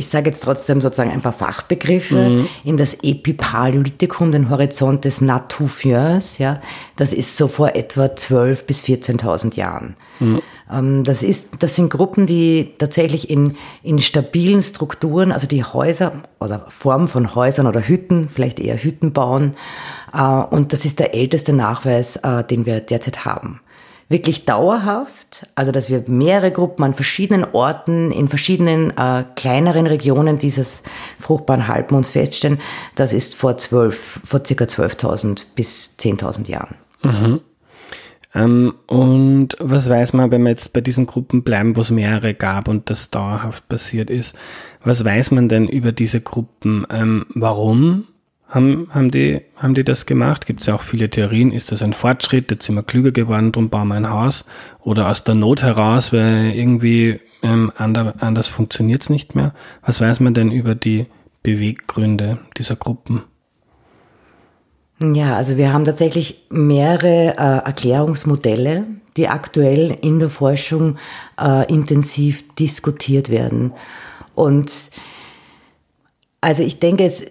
ich 0.00 0.08
sage 0.08 0.30
jetzt 0.30 0.42
trotzdem 0.42 0.80
sozusagen 0.80 1.10
ein 1.10 1.20
paar 1.20 1.34
Fachbegriffe, 1.34 2.16
mhm. 2.16 2.48
in 2.64 2.78
das 2.78 2.94
Epipaläolithikum, 3.02 4.32
den 4.32 4.48
Horizont 4.48 5.04
des 5.04 5.20
Natufiers, 5.20 6.38
ja, 6.38 6.60
das 6.96 7.12
ist 7.12 7.36
so 7.36 7.48
vor 7.48 7.74
etwa 7.74 8.06
12.000 8.06 8.64
bis 8.64 8.82
14.000 8.84 9.56
Jahren. 9.56 9.96
Mhm. 10.18 10.40
Ähm, 10.72 11.04
das, 11.04 11.22
ist, 11.22 11.50
das 11.58 11.76
sind 11.76 11.90
Gruppen, 11.90 12.24
die 12.24 12.72
tatsächlich 12.78 13.28
in, 13.28 13.56
in 13.82 14.00
stabilen 14.00 14.62
Strukturen, 14.62 15.32
also 15.32 15.46
die 15.46 15.64
Häuser 15.64 16.12
oder 16.40 16.66
Form 16.70 17.06
von 17.06 17.34
Häusern 17.34 17.66
oder 17.66 17.86
Hütten, 17.86 18.30
vielleicht 18.32 18.58
eher 18.58 18.82
Hütten 18.82 19.12
bauen. 19.12 19.54
Äh, 20.14 20.22
und 20.22 20.72
das 20.72 20.86
ist 20.86 20.98
der 20.98 21.14
älteste 21.14 21.52
Nachweis, 21.52 22.16
äh, 22.16 22.42
den 22.42 22.64
wir 22.64 22.80
derzeit 22.80 23.26
haben 23.26 23.60
wirklich 24.10 24.44
dauerhaft, 24.44 25.46
also 25.54 25.70
dass 25.70 25.88
wir 25.88 26.04
mehrere 26.08 26.50
Gruppen 26.50 26.84
an 26.84 26.94
verschiedenen 26.94 27.46
Orten, 27.52 28.10
in 28.10 28.28
verschiedenen 28.28 28.90
äh, 28.96 29.24
kleineren 29.36 29.86
Regionen 29.86 30.38
dieses 30.38 30.82
fruchtbaren 31.20 31.68
Halbmonds 31.68 32.10
feststellen, 32.10 32.58
das 32.96 33.12
ist 33.12 33.36
vor 33.36 33.56
zwölf, 33.56 34.20
vor 34.24 34.44
circa 34.44 34.64
12.000 34.64 35.44
bis 35.54 35.96
10.000 35.98 36.48
Jahren. 36.48 36.74
Mhm. 37.02 37.40
Ähm, 38.34 38.74
und 38.86 39.56
was 39.60 39.88
weiß 39.88 40.12
man, 40.12 40.32
wenn 40.32 40.42
wir 40.42 40.50
jetzt 40.50 40.72
bei 40.72 40.80
diesen 40.80 41.06
Gruppen 41.06 41.44
bleiben, 41.44 41.76
wo 41.76 41.80
es 41.80 41.90
mehrere 41.90 42.34
gab 42.34 42.66
und 42.66 42.90
das 42.90 43.10
dauerhaft 43.10 43.68
passiert 43.68 44.10
ist, 44.10 44.34
was 44.82 45.04
weiß 45.04 45.30
man 45.30 45.48
denn 45.48 45.68
über 45.68 45.92
diese 45.92 46.20
Gruppen? 46.20 46.84
Ähm, 46.90 47.26
warum 47.34 48.08
haben, 48.50 48.88
haben, 48.90 49.10
die, 49.10 49.40
haben 49.56 49.74
die 49.74 49.84
das 49.84 50.06
gemacht? 50.06 50.44
Gibt 50.44 50.60
es 50.60 50.66
ja 50.66 50.74
auch 50.74 50.82
viele 50.82 51.08
Theorien. 51.08 51.52
Ist 51.52 51.72
das 51.72 51.82
ein 51.82 51.92
Fortschritt? 51.92 52.50
Jetzt 52.50 52.66
sind 52.66 52.74
wir 52.74 52.82
klüger 52.82 53.12
geworden, 53.12 53.52
darum 53.52 53.70
bauen 53.70 53.88
wir 53.88 53.94
ein 53.94 54.10
Haus. 54.10 54.44
Oder 54.80 55.08
aus 55.08 55.24
der 55.24 55.36
Not 55.36 55.62
heraus, 55.62 56.12
weil 56.12 56.52
irgendwie 56.54 57.20
ähm, 57.42 57.72
anders, 57.76 58.14
anders 58.20 58.48
funktioniert 58.48 59.02
es 59.02 59.10
nicht 59.10 59.34
mehr. 59.34 59.54
Was 59.82 60.00
weiß 60.00 60.20
man 60.20 60.34
denn 60.34 60.50
über 60.50 60.74
die 60.74 61.06
Beweggründe 61.42 62.38
dieser 62.58 62.76
Gruppen? 62.76 63.22
Ja, 65.00 65.36
also 65.36 65.56
wir 65.56 65.72
haben 65.72 65.86
tatsächlich 65.86 66.46
mehrere 66.50 67.34
äh, 67.38 67.66
Erklärungsmodelle, 67.66 68.84
die 69.16 69.28
aktuell 69.28 69.96
in 70.02 70.18
der 70.18 70.28
Forschung 70.28 70.98
äh, 71.40 71.66
intensiv 71.72 72.44
diskutiert 72.56 73.30
werden. 73.30 73.72
Und 74.34 74.90
also 76.42 76.62
ich 76.62 76.78
denke, 76.80 77.04
es, 77.04 77.24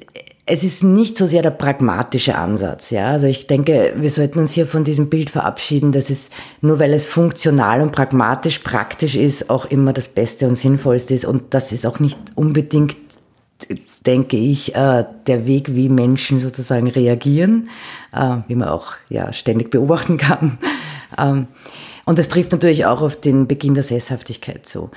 es 0.52 0.64
ist 0.64 0.84
nicht 0.84 1.16
so 1.16 1.28
sehr 1.28 1.44
der 1.44 1.52
pragmatische 1.52 2.36
Ansatz, 2.36 2.90
ja. 2.90 3.12
Also 3.12 3.28
ich 3.28 3.46
denke, 3.46 3.94
wir 3.96 4.10
sollten 4.10 4.40
uns 4.40 4.52
hier 4.52 4.66
von 4.66 4.84
diesem 4.84 5.08
Bild 5.08 5.30
verabschieden, 5.30 5.92
dass 5.92 6.10
es 6.10 6.32
nur 6.62 6.80
weil 6.80 6.92
es 6.94 7.06
funktional 7.06 7.82
und 7.82 7.92
pragmatisch 7.92 8.58
praktisch 8.58 9.16
ist, 9.16 9.52
auch 9.52 9.66
immer 9.66 9.94
das 9.94 10.08
Beste 10.08 10.48
und 10.48 10.56
Sinnvollste 10.56 11.14
ist. 11.14 11.26
Und 11.26 11.54
das 11.54 11.72
ist 11.72 11.86
auch 11.86 12.00
nicht 12.00 12.18
unbedingt, 12.34 12.96
denke 14.08 14.38
ich, 14.38 14.74
äh, 14.74 15.06
der 15.28 15.46
Weg, 15.46 15.76
wie 15.76 15.88
Menschen 15.88 16.40
sozusagen 16.40 16.88
reagieren, 16.88 17.70
äh, 18.12 18.38
wie 18.48 18.56
man 18.56 18.70
auch 18.70 18.94
ja 19.08 19.32
ständig 19.32 19.70
beobachten 19.70 20.18
kann. 20.18 20.58
Und 22.10 22.18
das 22.18 22.28
trifft 22.28 22.52
natürlich 22.52 22.88
auch 22.88 23.04
auf 23.04 23.22
den 23.22 23.46
Beginn 23.46 23.76
der 23.76 23.84
Sesshaftigkeit 23.84 24.66
zu. 24.66 24.90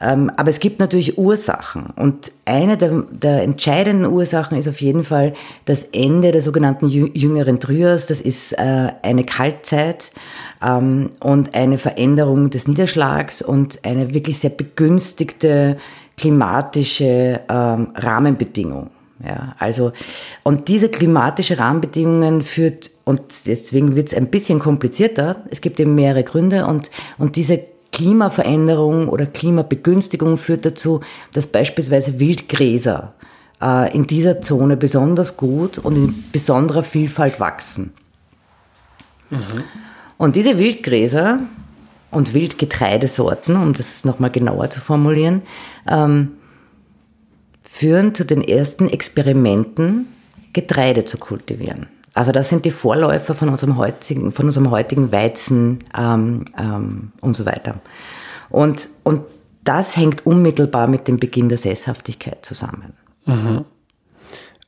Ähm, 0.00 0.30
aber 0.36 0.50
es 0.50 0.60
gibt 0.60 0.78
natürlich 0.78 1.18
Ursachen. 1.18 1.86
Und 1.96 2.30
eine 2.44 2.76
der, 2.76 3.02
der, 3.10 3.42
entscheidenden 3.42 4.06
Ursachen 4.06 4.56
ist 4.56 4.68
auf 4.68 4.80
jeden 4.80 5.02
Fall 5.02 5.32
das 5.64 5.82
Ende 5.86 6.30
der 6.30 6.42
sogenannten 6.42 6.88
jüngeren 6.88 7.58
Trias. 7.58 8.06
Das 8.06 8.20
ist 8.20 8.52
äh, 8.52 8.92
eine 9.02 9.24
Kaltzeit 9.24 10.12
ähm, 10.64 11.10
und 11.18 11.56
eine 11.56 11.76
Veränderung 11.76 12.50
des 12.50 12.68
Niederschlags 12.68 13.42
und 13.42 13.84
eine 13.84 14.14
wirklich 14.14 14.38
sehr 14.38 14.50
begünstigte 14.50 15.76
klimatische 16.16 17.40
ähm, 17.48 17.88
Rahmenbedingung. 17.96 18.90
Ja, 19.24 19.54
also, 19.58 19.92
und 20.44 20.68
diese 20.68 20.88
klimatische 20.88 21.58
Rahmenbedingungen 21.58 22.42
führt, 22.42 22.90
und 23.04 23.20
deswegen 23.46 23.94
wird 23.94 24.08
es 24.08 24.14
ein 24.14 24.30
bisschen 24.30 24.58
komplizierter, 24.58 25.44
es 25.50 25.60
gibt 25.60 25.78
eben 25.78 25.94
mehrere 25.94 26.24
Gründe, 26.24 26.66
und, 26.66 26.90
und 27.18 27.36
diese 27.36 27.62
Klimaveränderung 27.92 29.08
oder 29.08 29.26
Klimabegünstigung 29.26 30.38
führt 30.38 30.64
dazu, 30.64 31.00
dass 31.32 31.46
beispielsweise 31.46 32.18
Wildgräser 32.18 33.14
äh, 33.60 33.94
in 33.94 34.06
dieser 34.06 34.40
Zone 34.40 34.76
besonders 34.76 35.36
gut 35.36 35.78
und 35.78 35.96
in 35.96 36.24
besonderer 36.32 36.82
Vielfalt 36.82 37.40
wachsen. 37.40 37.92
Mhm. 39.28 39.64
Und 40.16 40.36
diese 40.36 40.56
Wildgräser 40.56 41.40
und 42.10 42.32
Wildgetreidesorten, 42.32 43.56
um 43.56 43.74
das 43.74 44.04
nochmal 44.04 44.30
genauer 44.30 44.70
zu 44.70 44.80
formulieren, 44.80 45.42
ähm, 45.88 46.32
führen 47.70 48.14
zu 48.14 48.24
den 48.24 48.42
ersten 48.42 48.88
Experimenten, 48.88 50.08
Getreide 50.52 51.04
zu 51.04 51.18
kultivieren. 51.18 51.86
Also 52.12 52.32
das 52.32 52.48
sind 52.48 52.64
die 52.64 52.72
Vorläufer 52.72 53.34
von 53.34 53.48
unserem 53.48 53.76
heutigen, 53.76 54.32
von 54.32 54.46
unserem 54.46 54.70
heutigen 54.70 55.12
Weizen 55.12 55.78
ähm, 55.96 56.46
ähm, 56.58 57.12
und 57.20 57.36
so 57.36 57.46
weiter. 57.46 57.80
Und, 58.50 58.88
und 59.04 59.22
das 59.62 59.96
hängt 59.96 60.26
unmittelbar 60.26 60.88
mit 60.88 61.06
dem 61.06 61.18
Beginn 61.18 61.48
der 61.48 61.58
Sesshaftigkeit 61.58 62.44
zusammen. 62.44 62.94
Mhm. 63.26 63.64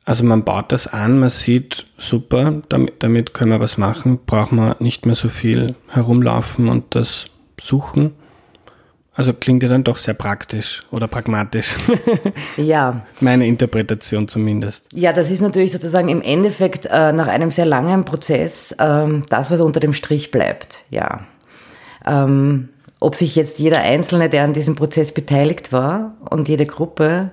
Also 0.04 0.25
man 0.25 0.44
baut 0.44 0.73
das 0.73 0.87
an, 0.87 1.18
man 1.18 1.30
sieht, 1.30 1.87
super, 1.99 2.62
damit, 2.68 3.02
damit 3.02 3.35
können 3.35 3.50
wir 3.50 3.61
was 3.61 3.78
machen, 3.78 4.21
braucht 4.25 4.52
man 4.52 4.76
nicht 4.78 5.06
mehr 5.06 5.14
so 5.14 5.28
viel 5.28 5.75
herumlaufen 5.88 6.68
und 6.68 6.94
das 6.94 7.26
suchen. 7.61 8.12
Also 9.14 9.35
klingt 9.35 9.62
ja 9.62 9.69
dann 9.69 9.85
doch 9.85 9.99
sehr 9.99 10.14
praktisch 10.14 10.85
oder 10.90 11.07
pragmatisch. 11.07 11.76
ja. 12.57 13.04
Meine 13.21 13.47
Interpretation 13.47 14.26
zumindest. 14.26 14.87
Ja, 14.92 15.12
das 15.12 15.31
ist 15.31 15.42
natürlich 15.42 15.73
sozusagen 15.73 16.09
im 16.09 16.23
Endeffekt 16.23 16.87
äh, 16.87 17.12
nach 17.12 17.28
einem 17.28 17.50
sehr 17.50 17.66
langen 17.66 18.07
Prozess 18.07 18.75
ähm, 18.78 19.25
das, 19.28 19.50
was 19.50 19.61
unter 19.61 19.81
dem 19.81 19.92
Strich 19.92 20.31
bleibt. 20.31 20.85
Ja. 20.88 21.26
Ähm, 22.07 22.71
ob 23.00 23.14
sich 23.14 23.37
jetzt 23.37 23.59
jeder 23.59 23.83
Einzelne, 23.83 24.31
der 24.31 24.45
an 24.45 24.54
diesem 24.54 24.76
Prozess 24.76 25.12
beteiligt 25.12 25.73
war 25.73 26.14
und 26.31 26.49
jede 26.49 26.64
Gruppe, 26.64 27.33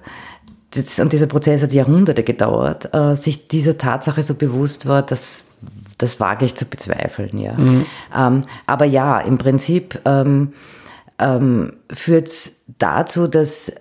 das, 0.72 1.00
und 1.00 1.14
dieser 1.14 1.28
Prozess 1.28 1.62
hat 1.62 1.72
Jahrhunderte 1.72 2.24
gedauert, 2.24 2.94
äh, 2.94 3.16
sich 3.16 3.48
dieser 3.48 3.78
Tatsache 3.78 4.24
so 4.24 4.36
bewusst 4.36 4.86
war, 4.86 5.02
dass 5.02 5.46
das 5.98 6.20
wage 6.20 6.46
ich 6.46 6.56
zu 6.56 6.66
bezweifeln, 6.66 7.38
ja. 7.38 7.54
Mhm. 7.54 7.86
Ähm, 8.16 8.44
aber 8.66 8.86
ja, 8.86 9.20
im 9.20 9.38
Prinzip 9.38 10.00
ähm, 10.06 10.54
ähm, 11.20 11.74
führt 11.92 12.32
dazu, 12.78 13.28
dass 13.28 13.72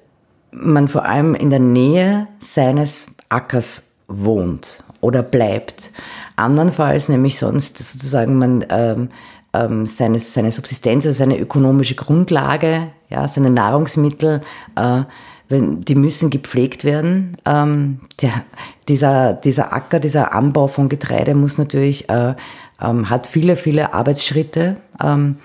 man 0.51 0.89
vor 0.89 1.05
allem 1.05 1.35
in 1.35 1.51
der 1.51 1.61
Nähe 1.61 2.29
seines 2.39 3.07
Ackers 3.29 3.93
wohnt 4.09 4.85
oder 5.01 5.23
bleibt. 5.23 5.93
Andernfalls 6.37 7.09
nämlich 7.09 7.39
sonst 7.39 7.79
sozusagen 7.79 8.39
man 8.39 8.65
ähm, 8.71 9.09
ähm, 9.53 9.87
seine, 9.87 10.19
seine 10.19 10.53
Subsistenz, 10.53 11.07
also 11.07 11.19
seine 11.19 11.39
ökonomische 11.39 11.95
Grundlage, 11.95 12.89
ja, 13.09 13.27
seine 13.29 13.51
Nahrungsmittel, 13.51 14.43
äh, 14.77 15.03
wenn, 15.49 15.83
die 15.83 15.95
müssen 15.95 16.31
gepflegt 16.31 16.85
werden. 16.85 17.37
Ähm, 17.47 18.01
der, 18.21 18.45
dieser, 18.89 19.33
dieser 19.33 19.73
Acker, 19.73 20.01
dieser 20.01 20.35
Anbau 20.35 20.67
von 20.67 20.89
Getreide 20.89 21.35
muss 21.35 21.57
natürlich, 21.57 22.09
äh, 22.11 22.35
ähm, 22.81 23.09
hat 23.09 23.27
viele, 23.27 23.57
viele 23.57 23.95
Arbeitsschritte. 23.95 24.77
Ähm, 25.03 25.37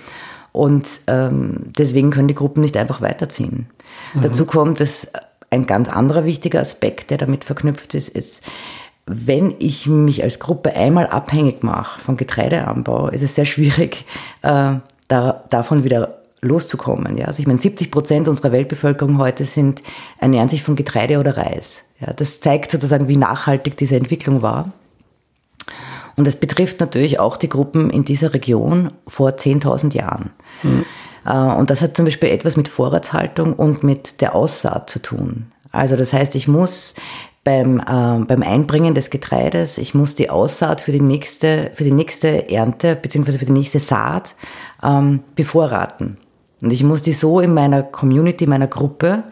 und 0.54 0.88
ähm, 1.08 1.74
deswegen 1.78 2.12
können 2.12 2.30
die 2.30 2.36
Gruppen 2.36 2.62
nicht 2.62 2.78
einfach 2.78 3.02
weiterziehen. 3.02 3.68
Mhm. 4.14 4.22
Dazu 4.22 4.46
kommt, 4.46 4.80
dass 4.80 5.12
ein 5.50 5.66
ganz 5.66 5.90
anderer 5.90 6.24
wichtiger 6.24 6.62
Aspekt, 6.62 7.12
der 7.12 7.18
damit 7.18 7.44
verknüpft 7.44 7.94
ist, 7.96 8.10
ist, 8.10 8.44
wenn 9.06 9.56
ich 9.60 9.88
mich 9.88 10.24
als 10.24 10.40
Gruppe 10.40 10.76
einmal 10.76 11.08
abhängig 11.08 11.64
mache 11.64 12.00
von 12.00 12.16
Getreideanbau, 12.16 13.10
ist 13.10 13.22
es 13.22 13.36
sehr 13.36 13.46
schwierig, 13.46 14.06
äh, 14.44 14.76
da, 15.08 15.44
davon 15.50 15.84
wieder 15.84 16.20
loszukommen. 16.42 17.18
Ja? 17.18 17.26
Also 17.26 17.40
ich 17.40 17.48
meine, 17.48 17.60
70 17.60 17.92
Prozent 17.92 18.28
unserer 18.28 18.52
Weltbevölkerung 18.52 19.18
heute 19.18 19.46
sind, 19.46 19.82
ernähren 20.20 20.50
sich 20.50 20.64
von 20.64 20.76
Getreide 20.76 21.20
oder 21.20 21.36
Reis. 21.36 21.84
Ja? 22.00 22.14
Das 22.14 22.40
zeigt 22.40 22.72
sozusagen, 22.72 23.08
wie 23.08 23.18
nachhaltig 23.18 23.76
diese 23.76 23.96
Entwicklung 23.96 24.42
war. 24.42 24.72
Und 26.16 26.28
es 26.28 26.36
betrifft 26.36 26.80
natürlich 26.80 27.20
auch 27.20 27.38
die 27.38 27.50
Gruppen 27.50 27.90
in 27.90 28.06
dieser 28.06 28.34
Region 28.34 28.92
vor 29.08 29.32
10.000 29.32 29.96
Jahren. 29.96 30.32
Mhm. 30.62 30.86
Und 31.26 31.70
das 31.70 31.82
hat 31.82 31.96
zum 31.96 32.06
Beispiel 32.06 32.30
etwas 32.30 32.58
mit 32.58 32.68
Vorratshaltung 32.68 33.54
und 33.54 33.82
mit 33.82 34.20
der 34.20 34.36
Aussaat 34.36 34.90
zu 34.90 35.00
tun. 35.00 35.46
Also 35.72 35.96
das 35.96 36.14
heißt, 36.14 36.36
ich 36.36 36.48
muss 36.48 36.96
beim, 37.44 37.80
äh, 37.80 38.26
beim 38.26 38.42
Einbringen 38.44 38.96
des 38.96 39.10
Getreides, 39.10 39.78
ich 39.78 39.94
muss 39.94 40.16
die 40.16 40.30
Aussaat 40.30 40.82
für 40.82 40.92
die 40.92 41.02
nächste, 41.02 41.72
für 41.74 41.84
die 41.84 41.92
nächste 41.92 42.50
Ernte 42.50 42.96
bzw. 42.96 43.34
für 43.34 43.46
die 43.46 43.52
nächste 43.52 43.80
Saat 43.80 44.36
ähm, 44.82 45.22
bevorraten. 45.36 46.18
Und 46.62 46.72
ich 46.72 46.84
muss 46.84 47.02
die 47.02 47.14
so 47.14 47.40
in 47.42 47.54
meiner 47.54 47.84
Community, 47.84 48.48
meiner 48.48 48.68
Gruppe 48.68 49.24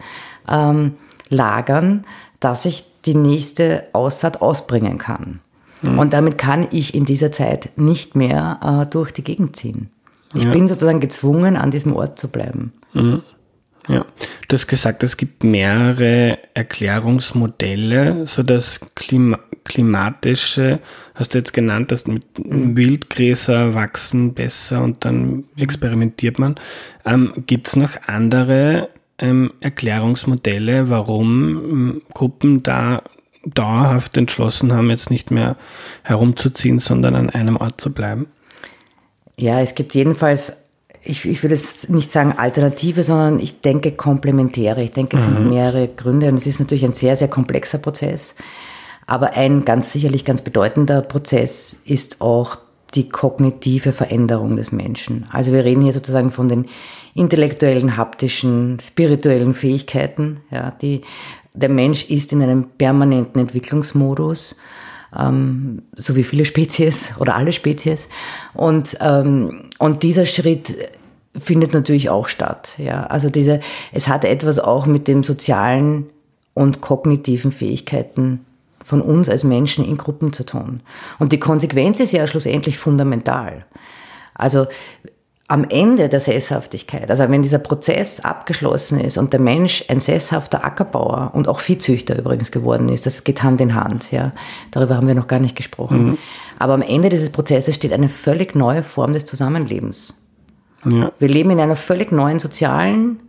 ähm, 0.48 0.96
lagern, 1.28 2.04
dass 2.40 2.66
ich 2.66 2.84
die 3.06 3.14
nächste 3.14 3.84
Aussaat 3.92 4.42
ausbringen 4.42 4.98
kann. 4.98 5.40
Mhm. 5.82 5.98
Und 5.98 6.12
damit 6.12 6.38
kann 6.38 6.68
ich 6.70 6.94
in 6.94 7.04
dieser 7.04 7.32
Zeit 7.32 7.70
nicht 7.76 8.16
mehr 8.16 8.84
äh, 8.86 8.90
durch 8.90 9.12
die 9.12 9.24
Gegend 9.24 9.56
ziehen. 9.56 9.90
Ich 10.34 10.44
ja. 10.44 10.52
bin 10.52 10.68
sozusagen 10.68 11.00
gezwungen, 11.00 11.56
an 11.56 11.70
diesem 11.70 11.94
Ort 11.94 12.18
zu 12.18 12.28
bleiben. 12.28 12.72
Mhm. 12.94 13.22
Ja, 13.88 14.06
du 14.46 14.54
hast 14.54 14.68
gesagt, 14.68 15.02
es 15.02 15.16
gibt 15.16 15.42
mehrere 15.42 16.38
Erklärungsmodelle, 16.54 18.26
so 18.26 18.42
das 18.42 18.80
Klima 18.94 19.38
klimatische, 19.64 20.80
hast 21.14 21.34
du 21.34 21.38
jetzt 21.38 21.52
genannt, 21.52 21.92
dass 21.92 22.06
mit 22.08 22.24
mhm. 22.38 22.76
Wildgräser 22.76 23.74
wachsen 23.74 24.34
besser 24.34 24.82
und 24.82 25.04
dann 25.04 25.44
experimentiert 25.56 26.40
man. 26.40 26.56
Ähm, 27.04 27.32
gibt 27.46 27.68
es 27.68 27.76
noch 27.76 27.92
andere 28.06 28.88
ähm, 29.18 29.52
Erklärungsmodelle, 29.60 30.90
warum 30.90 31.48
ähm, 31.48 32.02
Gruppen 32.12 32.64
da 32.64 33.02
dauerhaft 33.44 34.16
entschlossen 34.16 34.72
haben, 34.72 34.90
jetzt 34.90 35.10
nicht 35.10 35.30
mehr 35.30 35.56
herumzuziehen, 36.02 36.80
sondern 36.80 37.14
an 37.14 37.30
einem 37.30 37.56
Ort 37.56 37.80
zu 37.80 37.92
bleiben? 37.92 38.26
Ja, 39.36 39.60
es 39.60 39.74
gibt 39.74 39.94
jedenfalls 39.94 40.56
ich, 41.04 41.26
ich 41.26 41.42
würde 41.42 41.56
es 41.56 41.88
nicht 41.88 42.12
sagen 42.12 42.34
Alternative, 42.36 43.02
sondern 43.02 43.40
ich 43.40 43.60
denke 43.60 43.92
komplementäre. 43.92 44.82
Ich 44.82 44.92
denke, 44.92 45.16
es 45.16 45.28
mhm. 45.28 45.34
sind 45.34 45.48
mehrere 45.48 45.88
Gründe 45.88 46.28
und 46.28 46.36
es 46.36 46.46
ist 46.46 46.60
natürlich 46.60 46.84
ein 46.84 46.92
sehr, 46.92 47.16
sehr 47.16 47.28
komplexer 47.28 47.78
Prozess. 47.78 48.34
Aber 49.06 49.32
ein 49.34 49.64
ganz 49.64 49.92
sicherlich 49.92 50.24
ganz 50.24 50.42
bedeutender 50.42 51.02
Prozess 51.02 51.76
ist 51.84 52.20
auch 52.20 52.56
die 52.94 53.08
kognitive 53.08 53.92
Veränderung 53.92 54.56
des 54.56 54.70
Menschen. 54.70 55.26
Also 55.32 55.52
wir 55.52 55.64
reden 55.64 55.82
hier 55.82 55.92
sozusagen 55.92 56.30
von 56.30 56.48
den 56.48 56.66
intellektuellen, 57.14 57.96
haptischen, 57.96 58.78
spirituellen 58.80 59.54
Fähigkeiten. 59.54 60.40
Ja, 60.50 60.70
die, 60.70 61.02
der 61.54 61.68
Mensch 61.68 62.04
ist 62.10 62.32
in 62.32 62.42
einem 62.42 62.64
permanenten 62.64 63.40
Entwicklungsmodus, 63.40 64.56
ähm, 65.18 65.82
so 65.96 66.16
wie 66.16 66.24
viele 66.24 66.44
Spezies 66.44 67.12
oder 67.18 67.36
alle 67.36 67.52
Spezies. 67.52 68.08
Und, 68.54 68.96
ähm, 69.00 69.70
und 69.78 70.02
dieser 70.02 70.26
Schritt 70.26 70.74
findet 71.38 71.72
natürlich 71.72 72.10
auch 72.10 72.28
statt. 72.28 72.74
Ja, 72.78 73.04
also 73.04 73.30
diese, 73.30 73.60
es 73.92 74.08
hat 74.08 74.24
etwas 74.24 74.58
auch 74.58 74.86
mit 74.86 75.08
dem 75.08 75.22
sozialen 75.22 76.06
und 76.54 76.80
kognitiven 76.80 77.52
Fähigkeiten 77.52 78.44
von 78.84 79.00
uns 79.00 79.28
als 79.28 79.44
Menschen 79.44 79.84
in 79.84 79.96
Gruppen 79.96 80.32
zu 80.32 80.44
tun. 80.44 80.80
Und 81.18 81.32
die 81.32 81.40
Konsequenz 81.40 82.00
ist 82.00 82.12
ja 82.12 82.26
schlussendlich 82.26 82.78
fundamental. 82.78 83.64
Also 84.34 84.66
am 85.52 85.66
Ende 85.68 86.08
der 86.08 86.20
Sesshaftigkeit, 86.20 87.10
also 87.10 87.28
wenn 87.28 87.42
dieser 87.42 87.58
Prozess 87.58 88.20
abgeschlossen 88.20 88.98
ist 88.98 89.18
und 89.18 89.34
der 89.34 89.40
Mensch 89.40 89.84
ein 89.88 90.00
sesshafter 90.00 90.64
Ackerbauer 90.64 91.32
und 91.34 91.46
auch 91.46 91.60
Viehzüchter 91.60 92.18
übrigens 92.18 92.52
geworden 92.52 92.88
ist, 92.88 93.04
das 93.04 93.22
geht 93.22 93.42
Hand 93.42 93.60
in 93.60 93.74
Hand, 93.74 94.12
ja. 94.12 94.32
Darüber 94.70 94.96
haben 94.96 95.06
wir 95.06 95.14
noch 95.14 95.26
gar 95.26 95.40
nicht 95.40 95.54
gesprochen. 95.54 96.06
Mhm. 96.06 96.18
Aber 96.58 96.72
am 96.72 96.80
Ende 96.80 97.10
dieses 97.10 97.28
Prozesses 97.28 97.74
steht 97.74 97.92
eine 97.92 98.08
völlig 98.08 98.54
neue 98.54 98.82
Form 98.82 99.12
des 99.12 99.26
Zusammenlebens. 99.26 100.14
Ja. 100.86 101.12
Wir 101.18 101.28
leben 101.28 101.50
in 101.50 101.60
einer 101.60 101.76
völlig 101.76 102.12
neuen 102.12 102.38
sozialen 102.38 103.20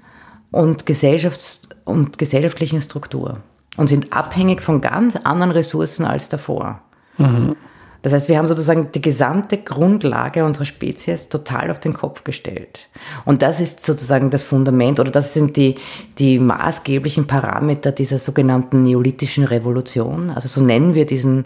und, 0.49 0.85
Gesellschafts- 0.85 1.67
und 1.83 2.17
gesellschaftlichen 2.17 2.79
Struktur 2.79 3.39
und 3.75 3.87
sind 3.87 4.13
abhängig 4.13 4.61
von 4.61 4.79
ganz 4.79 5.17
anderen 5.17 5.51
Ressourcen 5.51 6.05
als 6.05 6.29
davor. 6.29 6.79
Mhm. 7.17 7.57
Das 8.03 8.11
heißt, 8.11 8.27
wir 8.27 8.37
haben 8.37 8.47
sozusagen 8.47 8.91
die 8.91 9.01
gesamte 9.01 9.57
Grundlage 9.57 10.43
unserer 10.43 10.65
Spezies 10.65 11.29
total 11.29 11.71
auf 11.71 11.79
den 11.79 11.93
Kopf 11.93 12.25
gestellt. 12.25 12.89
Und 13.23 13.41
das 13.41 13.61
ist 13.61 13.85
sozusagen 13.85 14.29
das 14.29 14.43
Fundament 14.43 14.99
oder 14.99 15.09
das 15.09 15.33
sind 15.33 15.55
die, 15.55 15.75
die 16.19 16.37
maßgeblichen 16.37 17.27
Parameter 17.27 17.93
dieser 17.93 18.19
sogenannten 18.19 18.83
neolithischen 18.83 19.45
Revolution. 19.45 20.29
Also 20.29 20.49
so 20.49 20.61
nennen 20.61 20.95
wir 20.95 21.05
diesen, 21.05 21.45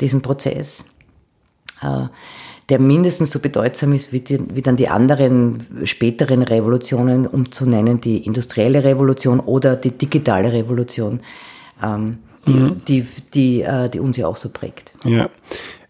diesen 0.00 0.22
Prozess, 0.22 0.86
äh, 1.82 2.06
der 2.70 2.80
mindestens 2.80 3.30
so 3.30 3.38
bedeutsam 3.38 3.92
ist 3.92 4.10
wie, 4.10 4.20
die, 4.20 4.40
wie 4.54 4.62
dann 4.62 4.76
die 4.76 4.88
anderen 4.88 5.84
späteren 5.84 6.42
Revolutionen, 6.42 7.26
um 7.26 7.52
zu 7.52 7.66
nennen 7.66 8.00
die 8.00 8.24
industrielle 8.24 8.82
Revolution 8.82 9.40
oder 9.40 9.76
die 9.76 9.90
digitale 9.90 10.52
Revolution 10.52 11.20
ähm, 11.82 12.18
die, 12.46 12.52
mhm. 12.52 12.80
die, 12.86 13.06
die, 13.34 13.62
äh, 13.62 13.88
die 13.88 14.00
uns 14.00 14.16
ja 14.16 14.26
auch 14.26 14.36
so 14.36 14.48
prägt. 14.48 14.94
Ja. 15.04 15.28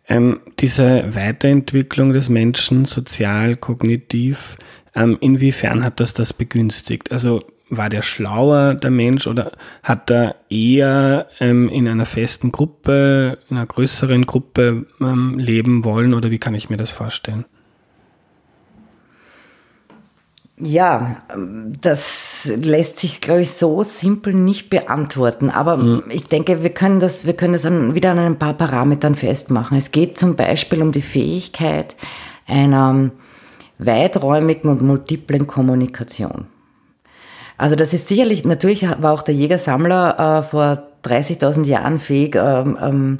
Ähm, 0.08 0.40
diese 0.58 1.14
Weiterentwicklung 1.14 2.12
des 2.12 2.28
Menschen, 2.28 2.86
sozial, 2.86 3.56
kognitiv, 3.56 4.56
ähm, 4.94 5.18
inwiefern 5.20 5.84
hat 5.84 6.00
das 6.00 6.14
das 6.14 6.32
begünstigt? 6.32 7.12
Also 7.12 7.42
war 7.70 7.90
der 7.90 8.02
schlauer, 8.02 8.74
der 8.74 8.90
Mensch, 8.90 9.26
oder 9.26 9.52
hat 9.82 10.10
er 10.10 10.36
eher 10.48 11.28
ähm, 11.40 11.68
in 11.68 11.86
einer 11.86 12.06
festen 12.06 12.52
Gruppe, 12.52 13.38
in 13.50 13.58
einer 13.58 13.66
größeren 13.66 14.24
Gruppe 14.24 14.86
ähm, 15.00 15.38
leben 15.38 15.84
wollen, 15.84 16.14
oder 16.14 16.30
wie 16.30 16.38
kann 16.38 16.54
ich 16.54 16.70
mir 16.70 16.78
das 16.78 16.90
vorstellen? 16.90 17.44
Ja, 20.60 21.16
das 21.80 22.44
lässt 22.44 22.98
sich, 23.00 23.20
glaube 23.20 23.42
ich, 23.42 23.52
so 23.52 23.82
simpel 23.82 24.34
nicht 24.34 24.70
beantworten. 24.70 25.50
Aber 25.50 25.76
mhm. 25.76 26.04
ich 26.10 26.26
denke, 26.26 26.62
wir 26.62 26.70
können 26.70 27.00
das, 27.00 27.26
wir 27.26 27.34
können 27.34 27.52
das 27.52 27.64
an, 27.64 27.94
wieder 27.94 28.10
an 28.10 28.18
ein 28.18 28.38
paar 28.38 28.54
Parametern 28.54 29.14
festmachen. 29.14 29.78
Es 29.78 29.92
geht 29.92 30.18
zum 30.18 30.36
Beispiel 30.36 30.82
um 30.82 30.92
die 30.92 31.02
Fähigkeit 31.02 31.94
einer 32.46 33.10
weiträumigen 33.78 34.70
und 34.70 34.82
multiplen 34.82 35.46
Kommunikation. 35.46 36.46
Also 37.56 37.74
das 37.74 37.92
ist 37.92 38.08
sicherlich, 38.08 38.44
natürlich 38.44 38.88
war 38.88 39.12
auch 39.12 39.22
der 39.22 39.34
Jäger-Sammler 39.34 40.38
äh, 40.38 40.42
vor 40.42 40.82
30.000 41.04 41.66
Jahren 41.66 41.98
fähig, 41.98 42.36
ähm, 42.36 42.78
ähm, 42.80 43.18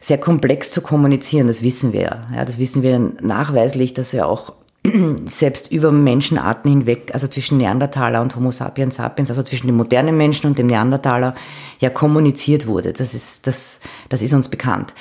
sehr 0.00 0.18
komplex 0.18 0.70
zu 0.70 0.80
kommunizieren. 0.80 1.46
Das 1.46 1.62
wissen 1.62 1.92
wir. 1.92 2.26
Ja, 2.34 2.44
das 2.44 2.58
wissen 2.58 2.82
wir 2.82 2.98
nachweislich, 3.20 3.94
dass 3.94 4.14
er 4.14 4.28
auch 4.28 4.52
selbst 5.26 5.70
über 5.70 5.90
Menschenarten 5.92 6.70
hinweg, 6.70 7.10
also 7.12 7.28
zwischen 7.28 7.58
Neandertaler 7.58 8.20
und 8.22 8.36
Homo 8.36 8.50
sapiens 8.50 8.96
sapiens, 8.96 9.30
also 9.30 9.42
zwischen 9.42 9.66
dem 9.66 9.76
modernen 9.76 10.16
Menschen 10.16 10.46
und 10.46 10.58
dem 10.58 10.66
Neandertaler, 10.66 11.34
ja 11.80 11.90
kommuniziert 11.90 12.66
wurde. 12.66 12.92
Das 12.92 13.14
ist, 13.14 13.46
das, 13.46 13.80
das 14.08 14.22
ist 14.22 14.34
uns 14.34 14.48
bekannt. 14.48 14.94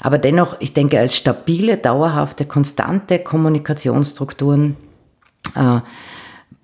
Aber 0.00 0.18
dennoch, 0.18 0.56
ich 0.60 0.72
denke, 0.72 0.98
als 0.98 1.16
stabile, 1.16 1.76
dauerhafte, 1.76 2.44
konstante 2.44 3.18
Kommunikationsstrukturen 3.18 4.76
äh, 5.54 5.80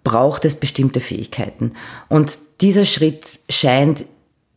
braucht 0.05 0.45
es 0.45 0.55
bestimmte 0.55 1.01
Fähigkeiten. 1.01 1.73
Und 2.09 2.39
dieser 2.61 2.85
Schritt 2.85 3.41
scheint 3.49 4.05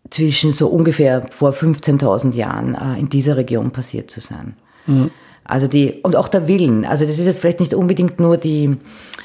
zwischen 0.10 0.54
so 0.54 0.67
ungefähr 0.67 1.28
vor 1.32 1.51
15.000 1.51 2.34
Jahren 2.34 2.75
äh, 2.75 2.99
in 2.99 3.10
dieser 3.10 3.38
Region 3.38 3.71
passiert 3.71 4.12
zu 4.12 4.21
sein. 4.21 4.56
Mhm. 4.86 5.12
Also 5.45 5.67
die, 5.67 6.01
und 6.01 6.15
auch 6.15 6.27
der 6.27 6.47
Willen. 6.47 6.86
Also 6.86 7.05
das 7.05 7.19
ist 7.19 7.27
jetzt 7.27 7.39
vielleicht 7.39 7.60
nicht 7.60 7.73
unbedingt 7.73 8.19
nur 8.19 8.38
die, 8.38 8.77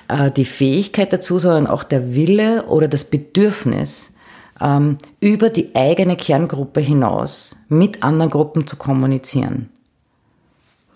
äh, 0.09 0.30
die 0.30 0.44
Fähigkeit 0.44 1.12
dazu, 1.12 1.38
sondern 1.38 1.66
auch 1.66 1.83
der 1.83 2.14
Wille 2.14 2.66
oder 2.66 2.88
das 2.88 3.04
Bedürfnis, 3.04 4.12
ähm, 4.61 4.98
über 5.20 5.48
die 5.48 5.74
eigene 5.74 6.16
Kerngruppe 6.16 6.80
hinaus 6.80 7.56
mit 7.68 8.02
anderen 8.02 8.30
Gruppen 8.30 8.66
zu 8.66 8.76
kommunizieren. 8.76 9.70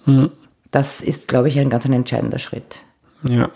Hm. 0.05 0.31
Das 0.71 1.01
ist, 1.01 1.29
glaube 1.29 1.49
ich, 1.49 1.59
ein 1.59 1.71
ganz 1.71 1.87
ein 1.87 1.93
entscheidender 1.95 2.39
Schritt. 2.39 2.81
Ja. 3.23 3.49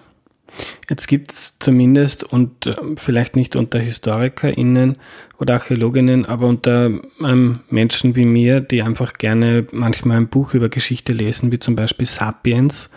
Jetzt 0.88 1.08
gibt 1.08 1.32
es 1.32 1.58
zumindest 1.58 2.24
und 2.24 2.66
äh, 2.66 2.76
vielleicht 2.96 3.36
nicht 3.36 3.56
unter 3.56 3.78
HistorikerInnen 3.78 4.96
oder 5.38 5.54
Archäologinnen, 5.54 6.26
aber 6.26 6.46
unter 6.46 6.90
ähm, 7.24 7.60
Menschen 7.70 8.16
wie 8.16 8.24
mir, 8.24 8.60
die 8.60 8.82
einfach 8.82 9.14
gerne 9.14 9.66
manchmal 9.72 10.16
ein 10.16 10.28
Buch 10.28 10.54
über 10.54 10.68
Geschichte 10.68 11.12
lesen, 11.12 11.52
wie 11.52 11.58
zum 11.58 11.76
Beispiel 11.76 12.06
Sapiens, 12.06 12.90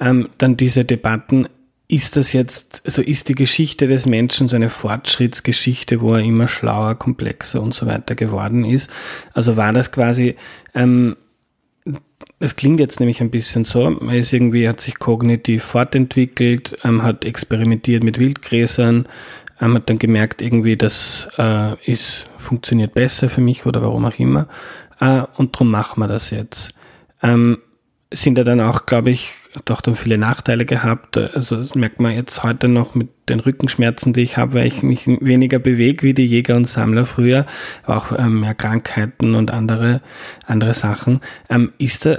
ähm, 0.00 0.28
dann 0.38 0.56
diese 0.56 0.84
Debatten, 0.84 1.48
ist 1.90 2.16
das 2.16 2.34
jetzt, 2.34 2.82
also 2.84 3.00
ist 3.00 3.30
die 3.30 3.34
Geschichte 3.34 3.88
des 3.88 4.04
Menschen 4.04 4.48
so 4.48 4.56
eine 4.56 4.68
Fortschrittsgeschichte, 4.68 6.02
wo 6.02 6.14
er 6.14 6.20
immer 6.20 6.46
schlauer, 6.46 6.96
komplexer 6.96 7.62
und 7.62 7.72
so 7.72 7.86
weiter 7.86 8.14
geworden 8.14 8.66
ist? 8.66 8.90
Also 9.32 9.56
war 9.56 9.72
das 9.72 9.90
quasi 9.90 10.36
ähm, 10.74 11.16
es 12.40 12.56
klingt 12.56 12.80
jetzt 12.80 13.00
nämlich 13.00 13.20
ein 13.20 13.30
bisschen 13.30 13.64
so, 13.64 13.90
man 13.90 14.14
ist 14.14 14.32
irgendwie, 14.32 14.68
hat 14.68 14.80
sich 14.80 14.98
kognitiv 14.98 15.64
fortentwickelt, 15.64 16.78
ähm, 16.84 17.02
hat 17.02 17.24
experimentiert 17.24 18.04
mit 18.04 18.18
Wildgräsern, 18.18 19.06
ähm, 19.60 19.74
hat 19.74 19.90
dann 19.90 19.98
gemerkt, 19.98 20.40
irgendwie, 20.40 20.76
das 20.76 21.28
äh, 21.38 21.74
ist, 21.90 22.26
funktioniert 22.38 22.94
besser 22.94 23.28
für 23.28 23.40
mich 23.40 23.66
oder 23.66 23.82
warum 23.82 24.04
auch 24.04 24.18
immer. 24.18 24.48
Äh, 25.00 25.22
und 25.36 25.54
darum 25.54 25.70
machen 25.70 26.00
wir 26.00 26.08
das 26.08 26.30
jetzt. 26.30 26.74
Ähm, 27.22 27.58
sind 28.10 28.36
da 28.38 28.44
dann 28.44 28.60
auch, 28.60 28.86
glaube 28.86 29.10
ich, 29.10 29.32
doch 29.64 29.80
dann 29.80 29.94
viele 29.94 30.16
Nachteile 30.16 30.64
gehabt. 30.64 31.18
Also 31.18 31.56
das 31.56 31.74
merkt 31.74 32.00
man 32.00 32.14
jetzt 32.14 32.42
heute 32.42 32.68
noch 32.68 32.94
mit 32.94 33.08
den 33.28 33.40
Rückenschmerzen, 33.40 34.12
die 34.12 34.22
ich 34.22 34.36
habe, 34.36 34.54
weil 34.54 34.66
ich 34.66 34.82
mich 34.82 35.06
weniger 35.06 35.58
bewege 35.58 36.02
wie 36.02 36.14
die 36.14 36.24
Jäger 36.24 36.56
und 36.56 36.66
Sammler 36.66 37.04
früher, 37.04 37.44
auch 37.86 38.18
ähm, 38.18 38.40
mehr 38.40 38.54
Krankheiten 38.54 39.34
und 39.34 39.50
andere, 39.50 40.00
andere 40.46 40.72
Sachen. 40.72 41.20
Ähm, 41.50 41.72
ist 41.76 42.06
da, 42.06 42.18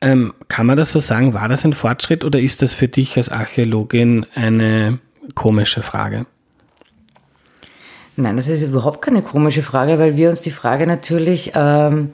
ähm, 0.00 0.32
kann 0.48 0.66
man 0.66 0.78
das 0.78 0.92
so 0.92 1.00
sagen, 1.00 1.34
war 1.34 1.48
das 1.48 1.64
ein 1.64 1.74
Fortschritt 1.74 2.24
oder 2.24 2.40
ist 2.40 2.62
das 2.62 2.74
für 2.74 2.88
dich 2.88 3.16
als 3.16 3.28
Archäologin 3.28 4.26
eine 4.34 4.98
komische 5.34 5.82
Frage? 5.82 6.26
Nein, 8.16 8.36
das 8.36 8.48
ist 8.48 8.62
überhaupt 8.62 9.02
keine 9.02 9.22
komische 9.22 9.62
Frage, 9.62 9.98
weil 9.98 10.16
wir 10.16 10.30
uns 10.30 10.42
die 10.42 10.50
Frage 10.50 10.86
natürlich 10.86 11.52
ähm, 11.54 12.12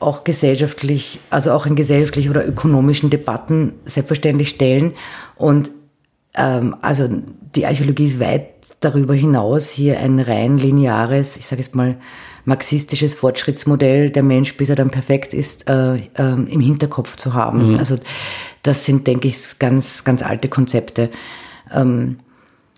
auch 0.00 0.24
gesellschaftlich, 0.24 1.20
also 1.28 1.52
auch 1.52 1.66
in 1.66 1.76
gesellschaftlichen 1.76 2.30
oder 2.30 2.46
ökonomischen 2.46 3.10
Debatten 3.10 3.74
selbstverständlich 3.84 4.48
stellen. 4.48 4.94
Und 5.36 5.70
ähm, 6.34 6.74
also 6.80 7.08
die 7.54 7.66
Archäologie 7.66 8.06
ist 8.06 8.20
weit 8.20 8.48
darüber 8.80 9.14
hinaus 9.14 9.68
hier 9.68 10.00
ein 10.00 10.18
rein 10.18 10.56
lineares, 10.56 11.36
ich 11.36 11.46
sage 11.46 11.62
jetzt 11.62 11.74
mal, 11.74 11.96
marxistisches 12.46 13.14
Fortschrittsmodell, 13.14 14.10
der 14.10 14.22
Mensch, 14.22 14.56
bis 14.56 14.70
er 14.70 14.76
dann 14.76 14.90
perfekt 14.90 15.34
ist, 15.34 15.68
äh, 15.68 15.96
äh, 15.96 16.00
im 16.16 16.60
Hinterkopf 16.60 17.16
zu 17.16 17.34
haben. 17.34 17.72
Mhm. 17.72 17.78
Also 17.78 17.98
das 18.62 18.86
sind, 18.86 19.06
denke 19.06 19.28
ich, 19.28 19.58
ganz, 19.58 20.04
ganz 20.04 20.22
alte 20.22 20.48
Konzepte. 20.48 21.10
Ähm, 21.72 22.18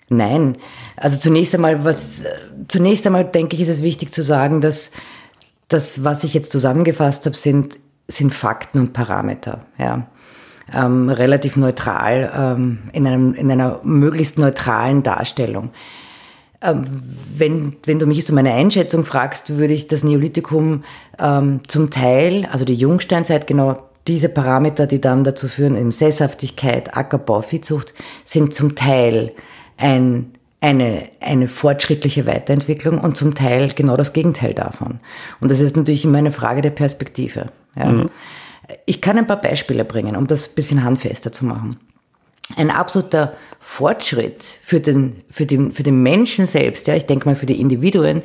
nein, 0.09 0.57
also 0.97 1.17
zunächst 1.17 1.55
einmal, 1.55 1.85
was, 1.85 2.25
zunächst 2.67 3.07
einmal 3.07 3.25
denke 3.25 3.55
ich, 3.55 3.63
ist 3.63 3.69
es 3.69 3.83
wichtig 3.83 4.13
zu 4.13 4.23
sagen, 4.23 4.61
dass 4.61 4.91
das, 5.73 6.05
was 6.05 6.25
ich 6.25 6.35
jetzt 6.35 6.53
zusammengefasst 6.53 7.27
habe, 7.27 7.37
sind, 7.37 7.79
sind 8.09 8.33
Fakten 8.33 8.79
und 8.79 8.93
Parameter. 8.93 9.61
Ja. 9.79 10.07
Ähm, 10.73 11.09
relativ 11.09 11.57
neutral, 11.57 12.33
ähm, 12.35 12.79
in, 12.93 13.07
einem, 13.07 13.35
in 13.35 13.51
einer 13.51 13.81
möglichst 13.83 14.39
neutralen 14.39 15.03
Darstellung. 15.03 15.71
Ähm, 16.63 16.85
wenn, 17.35 17.77
wenn 17.85 17.99
du 17.99 18.07
mich 18.07 18.19
jetzt 18.19 18.31
um 18.31 18.37
meine 18.37 18.53
Einschätzung 18.53 19.05
fragst, 19.05 19.59
würde 19.59 19.75
ich 19.75 19.89
das 19.89 20.05
Neolithikum 20.05 20.85
ähm, 21.19 21.61
zum 21.67 21.91
Teil, 21.91 22.49
also 22.51 22.65
die 22.65 22.77
Jungsteinzeit, 22.77 23.47
genau 23.47 23.83
diese 24.07 24.29
Parameter, 24.29 24.87
die 24.87 25.01
dann 25.01 25.25
dazu 25.25 25.49
führen, 25.49 25.77
eben 25.77 25.93
Sesshaftigkeit, 25.93 26.97
Ackerbau, 26.97 27.43
Viehzucht, 27.43 27.95
sind 28.25 28.55
zum 28.55 28.75
Teil 28.75 29.33
ein, 29.77 30.33
eine, 30.63 31.11
eine 31.21 31.49
fortschrittliche 31.49 32.25
Weiterentwicklung 32.25 32.99
und 32.99 33.17
zum 33.17 33.35
Teil 33.35 33.69
genau 33.75 33.97
das 33.97 34.15
Gegenteil 34.15 34.55
davon. 34.55 35.01
Und 35.41 35.51
das 35.51 35.61
ist 35.61 35.77
natürlich 35.77 36.05
immer 36.05 36.19
eine 36.19 36.33
Frage 36.33 36.63
der 36.63 36.71
Perspektive. 36.71 37.51
Ja. 37.77 37.87
Mhm. 37.87 38.11
Ich 38.87 39.03
kann 39.03 39.19
ein 39.19 39.27
paar 39.27 39.41
Beispiele 39.41 39.85
bringen, 39.85 40.17
um 40.17 40.27
das 40.27 40.49
ein 40.49 40.55
bisschen 40.55 40.85
handfester 40.85 41.33
zu 41.33 41.45
machen 41.45 41.79
ein 42.57 42.71
absoluter 42.71 43.35
Fortschritt 43.61 44.45
für 44.45 44.81
den, 44.81 45.23
für 45.31 45.47
den, 45.47 45.73
für 45.73 45.83
den 45.83 46.03
Menschen 46.03 46.47
selbst, 46.47 46.87
ja, 46.87 46.95
ich 46.95 47.07
denke 47.07 47.29
mal 47.29 47.37
für 47.37 47.47
die 47.47 47.61
Individuen, 47.61 48.23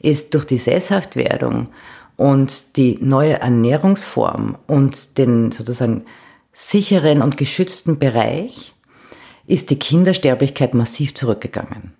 ist 0.00 0.34
durch 0.34 0.44
die 0.44 0.58
Sesshaftwerdung 0.58 1.68
und 2.16 2.76
die 2.76 2.98
neue 3.00 3.40
Ernährungsform 3.40 4.56
und 4.66 5.18
den 5.18 5.52
sozusagen 5.52 6.04
sicheren 6.52 7.22
und 7.22 7.36
geschützten 7.36 7.98
Bereich 7.98 8.74
ist 9.48 9.70
die 9.70 9.78
Kindersterblichkeit 9.78 10.74
massiv 10.74 11.14
zurückgegangen. 11.14 11.94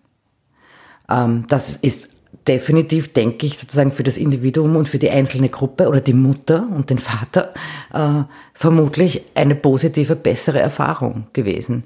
Ähm, 1.10 1.46
das 1.48 1.76
ist 1.76 2.10
definitiv, 2.46 3.12
denke 3.12 3.46
ich, 3.46 3.58
sozusagen 3.58 3.92
für 3.92 4.02
das 4.02 4.16
Individuum 4.16 4.76
und 4.76 4.88
für 4.88 4.98
die 4.98 5.10
einzelne 5.10 5.48
Gruppe 5.48 5.88
oder 5.88 6.00
die 6.00 6.12
Mutter 6.12 6.68
und 6.74 6.90
den 6.90 6.98
Vater 6.98 7.52
äh, 7.92 8.22
vermutlich 8.54 9.22
eine 9.34 9.54
positive, 9.54 10.14
bessere 10.14 10.60
Erfahrung 10.60 11.26
gewesen. 11.32 11.84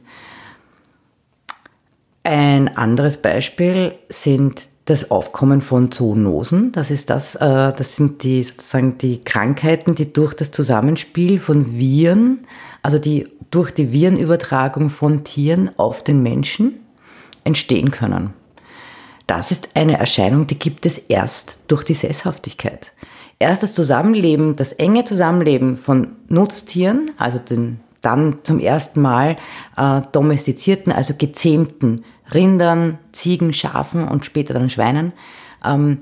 Ein 2.25 2.77
anderes 2.77 3.21
Beispiel 3.21 3.95
sind 4.09 4.69
das 4.85 5.11
Aufkommen 5.11 5.61
von 5.61 5.93
Zoonosen. 5.93 6.73
Das 6.73 6.91
ist 6.91 7.11
das, 7.11 7.37
äh, 7.37 7.73
das 7.73 7.97
sind 7.97 8.23
die 8.23 8.43
sozusagen 8.43 8.99
die 8.99 9.23
Krankheiten, 9.23 9.95
die 9.95 10.13
durch 10.13 10.35
das 10.35 10.51
Zusammenspiel 10.51 11.39
von 11.39 11.77
Viren, 11.79 12.47
also 12.83 12.99
die 12.99 13.29
durch 13.51 13.71
die 13.71 13.93
Virenübertragung 13.93 14.91
von 14.91 15.25
Tieren 15.25 15.71
auf 15.77 16.03
den 16.03 16.23
Menschen 16.23 16.81
entstehen 17.45 17.91
können 17.91 18.35
das 19.27 19.51
ist 19.51 19.71
eine 19.75 19.99
Erscheinung, 19.99 20.47
die 20.47 20.59
gibt 20.59 20.85
es 20.85 20.99
erst 20.99 21.57
durch 21.69 21.85
die 21.85 21.95
Sesshaftigkeit. 21.95 22.93
Erst 23.39 23.63
das 23.63 23.73
Zusammenleben, 23.75 24.57
das 24.57 24.73
enge 24.73 25.05
Zusammenleben 25.05 25.79
von 25.79 26.17
Nutztieren, 26.29 27.13
also 27.17 27.39
den 27.39 27.81
dann 28.03 28.39
zum 28.43 28.59
ersten 28.59 29.01
Mal 29.01 29.37
äh, 29.77 30.03
domestizierten, 30.13 30.93
also 30.93 31.15
gezähmten 31.17 32.05
Rindern, 32.35 32.99
Ziegen, 33.13 33.53
Schafen 33.53 34.07
und 34.07 34.27
später 34.27 34.55
dann 34.55 34.69
Schweinen, 34.69 35.13
ähm, 35.65 35.99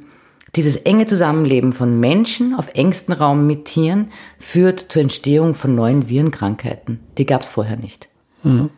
dieses 0.56 0.76
enge 0.76 1.06
Zusammenleben 1.06 1.72
von 1.72 2.00
Menschen 2.00 2.54
auf 2.54 2.70
engstem 2.74 3.14
Raum 3.14 3.46
mit 3.46 3.66
Tieren 3.66 4.10
führt 4.38 4.80
zur 4.80 5.02
Entstehung 5.02 5.54
von 5.54 5.74
neuen 5.74 6.08
Virenkrankheiten. 6.08 7.00
Die 7.18 7.26
gab 7.26 7.42
es 7.42 7.48
vorher 7.48 7.76
nicht. 7.76 8.08
Mhm. 8.42 8.70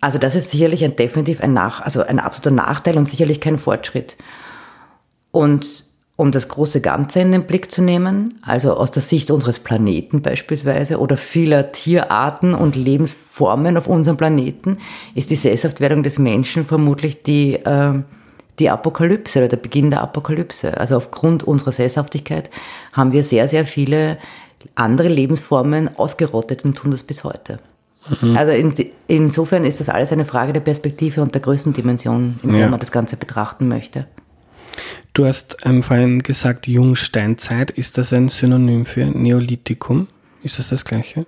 Also 0.00 0.18
das 0.18 0.34
ist 0.34 0.50
sicherlich 0.50 0.84
ein 0.84 0.96
definitiv 0.96 1.40
ein 1.40 1.52
Nach, 1.52 1.80
also 1.80 2.02
ein 2.02 2.18
absoluter 2.18 2.50
Nachteil 2.50 2.98
und 2.98 3.08
sicherlich 3.08 3.40
kein 3.40 3.58
Fortschritt. 3.58 4.16
Und 5.30 5.84
um 6.16 6.32
das 6.32 6.48
große 6.48 6.80
Ganze 6.80 7.20
in 7.20 7.30
den 7.30 7.46
Blick 7.46 7.70
zu 7.70 7.82
nehmen, 7.82 8.40
also 8.42 8.72
aus 8.72 8.90
der 8.90 9.02
Sicht 9.02 9.30
unseres 9.30 9.58
Planeten 9.58 10.22
beispielsweise 10.22 10.98
oder 10.98 11.18
vieler 11.18 11.72
Tierarten 11.72 12.54
und 12.54 12.74
Lebensformen 12.74 13.76
auf 13.76 13.86
unserem 13.86 14.16
Planeten, 14.16 14.78
ist 15.14 15.30
die 15.30 15.36
Sesshaftwerdung 15.36 16.02
des 16.02 16.18
Menschen 16.18 16.64
vermutlich 16.64 17.22
die, 17.22 17.54
äh, 17.54 18.02
die 18.58 18.70
Apokalypse 18.70 19.38
oder 19.38 19.48
der 19.48 19.56
Beginn 19.56 19.90
der 19.90 20.00
Apokalypse. 20.00 20.78
Also 20.78 20.96
aufgrund 20.96 21.44
unserer 21.44 21.72
Sesshaftigkeit 21.72 22.50
haben 22.92 23.12
wir 23.12 23.22
sehr, 23.22 23.48
sehr 23.48 23.66
viele 23.66 24.18
andere 24.74 25.08
Lebensformen 25.08 25.96
ausgerottet 25.96 26.64
und 26.64 26.76
tun 26.76 26.90
das 26.90 27.02
bis 27.02 27.24
heute. 27.24 27.58
Mhm. 28.20 28.36
Also 28.36 28.52
in, 28.52 28.74
insofern 29.06 29.64
ist 29.64 29.80
das 29.80 29.88
alles 29.88 30.12
eine 30.12 30.24
Frage 30.24 30.52
der 30.52 30.60
Perspektive 30.60 31.22
und 31.22 31.34
der 31.34 31.42
Größendimension, 31.42 32.40
in 32.42 32.50
der 32.52 32.60
ja. 32.60 32.68
man 32.68 32.80
das 32.80 32.92
Ganze 32.92 33.16
betrachten 33.16 33.68
möchte. 33.68 34.06
Du 35.12 35.24
hast 35.24 35.56
ähm, 35.64 35.82
vorhin 35.82 36.22
gesagt, 36.22 36.66
Jungsteinzeit. 36.66 37.70
Ist 37.70 37.98
das 37.98 38.12
ein 38.12 38.28
Synonym 38.28 38.86
für 38.86 39.06
Neolithikum? 39.06 40.08
Ist 40.42 40.58
das 40.58 40.68
das 40.68 40.84
Gleiche? 40.84 41.26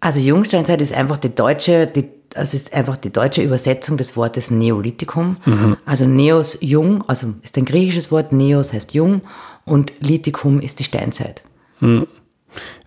Also 0.00 0.20
Jungsteinzeit 0.20 0.80
ist 0.82 0.92
einfach 0.92 1.16
die 1.16 1.34
deutsche, 1.34 1.86
die, 1.86 2.04
also 2.36 2.56
ist 2.56 2.74
einfach 2.74 2.96
die 2.96 3.12
deutsche 3.12 3.42
Übersetzung 3.42 3.96
des 3.96 4.16
Wortes 4.16 4.50
Neolithikum. 4.50 5.36
Mhm. 5.44 5.76
Also 5.84 6.06
Neos 6.06 6.58
jung, 6.60 7.02
also 7.08 7.34
ist 7.42 7.56
ein 7.56 7.64
griechisches 7.64 8.10
Wort, 8.10 8.32
Neos 8.32 8.72
heißt 8.72 8.94
jung 8.94 9.22
und 9.64 9.92
Lithikum 10.00 10.60
ist 10.60 10.78
die 10.78 10.84
Steinzeit. 10.84 11.42
Mhm. 11.80 12.06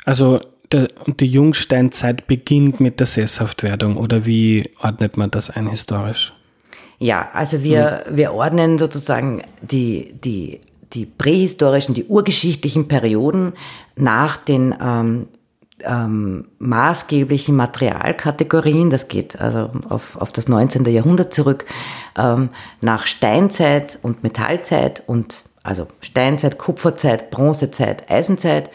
Also 0.05 0.41
der, 0.71 0.89
und 1.05 1.19
die 1.19 1.27
Jungsteinzeit 1.27 2.27
beginnt 2.27 2.79
mit 2.79 2.99
der 2.99 3.07
Sesshaftwerdung 3.07 3.97
oder 3.97 4.25
wie 4.25 4.69
ordnet 4.81 5.17
man 5.17 5.31
das 5.31 5.49
ein 5.49 5.67
historisch? 5.67 6.33
Ja, 6.99 7.29
also 7.33 7.63
wir, 7.63 8.03
hm. 8.05 8.17
wir 8.17 8.33
ordnen 8.33 8.77
sozusagen 8.77 9.43
die, 9.61 10.13
die, 10.23 10.61
die 10.93 11.05
prähistorischen, 11.05 11.93
die 11.93 12.05
urgeschichtlichen 12.05 12.87
Perioden 12.87 13.53
nach 13.95 14.37
den 14.37 14.75
ähm, 14.81 15.27
ähm, 15.83 16.47
maßgeblichen 16.59 17.55
Materialkategorien, 17.55 18.89
das 18.89 19.07
geht 19.07 19.39
also 19.39 19.69
auf, 19.89 20.15
auf 20.15 20.31
das 20.31 20.47
19. 20.47 20.85
Jahrhundert 20.85 21.33
zurück, 21.33 21.65
ähm, 22.17 22.49
nach 22.81 23.05
Steinzeit 23.05 23.99
und 24.01 24.23
Metallzeit 24.23 25.03
und 25.05 25.43
also 25.63 25.87
Steinzeit, 26.01 26.57
Kupferzeit, 26.57 27.29
Bronzezeit, 27.29 28.09
Eisenzeit 28.09 28.69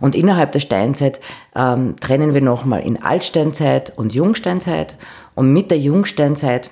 und 0.00 0.14
innerhalb 0.14 0.52
der 0.52 0.60
Steinzeit 0.60 1.20
ähm, 1.54 1.96
trennen 2.00 2.34
wir 2.34 2.40
nochmal 2.40 2.80
in 2.80 3.02
Altsteinzeit 3.02 3.92
und 3.96 4.14
Jungsteinzeit. 4.14 4.96
Und 5.34 5.52
mit 5.52 5.70
der 5.70 5.78
Jungsteinzeit 5.78 6.70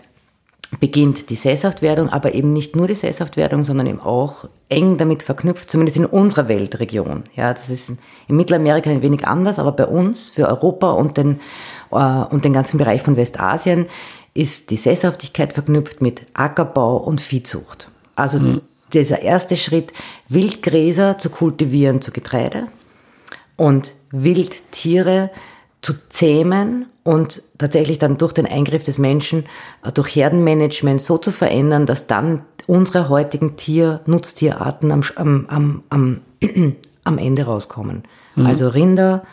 beginnt 0.81 1.31
die 1.31 1.37
Sesshaftwerdung, 1.37 2.09
aber 2.09 2.35
eben 2.35 2.53
nicht 2.53 2.77
nur 2.77 2.89
die 2.89 2.95
Sesshaftwerdung, 2.95 3.65
sondern 3.65 3.87
eben 3.87 4.01
auch 4.01 4.49
eng 4.69 4.97
damit 4.97 5.23
verknüpft, 5.23 5.71
zumindest 5.71 5.97
in 5.97 6.07
unserer 6.07 6.49
Weltregion. 6.49 7.25
Ja, 7.35 7.55
das 7.55 7.71
ist 7.71 7.91
in 7.91 8.37
Mittelamerika 8.37 8.91
ein 8.91 9.03
wenig 9.03 9.27
anders, 9.27 9.59
aber 9.59 9.73
bei 9.73 9.87
uns, 9.87 10.31
für 10.31 10.49
Europa 10.49 10.91
und 10.91 11.17
den, 11.17 11.41
äh, 11.93 11.97
und 11.97 12.45
den 12.45 12.53
ganzen 12.53 12.79
Bereich 12.79 13.03
von 13.03 13.17
Westasien, 13.17 13.87
ist 14.35 14.71
die 14.71 14.77
Sesshaftigkeit 14.77 15.53
verknüpft 15.53 16.03
mit 16.03 16.23
Ackerbau 16.35 16.97
und 16.97 17.21
Viehzucht. 17.21 17.91
Also 18.17 18.39
mhm. 18.39 18.61
dieser 18.93 19.23
erste 19.23 19.57
Schritt, 19.57 19.93
Wildgräser 20.29 21.19
zu 21.19 21.31
kultivieren 21.31 22.03
zu 22.03 22.11
Getreide, 22.11 22.69
und 23.57 23.95
Wildtiere 24.11 25.31
zu 25.87 25.95
zähmen 26.09 26.87
und 27.05 27.43
tatsächlich 27.59 28.01
dann 28.01 28.19
durch 28.19 28.33
den 28.33 28.45
Eingriff 28.45 28.83
des 28.83 28.99
Menschen, 28.99 29.45
äh, 29.85 29.93
durch 29.93 30.17
Herdenmanagement 30.17 31.01
so 31.01 31.17
zu 31.17 31.31
verändern, 31.31 31.87
dass 31.87 32.09
dann 32.09 32.43
unsere 32.67 33.09
heutigen 33.09 33.57
Tier, 33.57 34.01
Nutztierarten 34.05 34.91
am, 34.91 35.05
am, 35.15 35.85
am, 35.89 36.21
am 37.05 37.19
Ende 37.19 37.45
rauskommen. 37.45 38.03
Mhm. 38.35 38.47
Also 38.47 38.69
Rinder, 38.69 39.25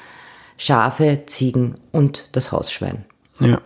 Schafe, 0.57 1.23
Ziegen 1.25 1.79
und 1.91 2.29
das 2.33 2.51
Hausschwein. 2.51 3.05
Ja. 3.39 3.59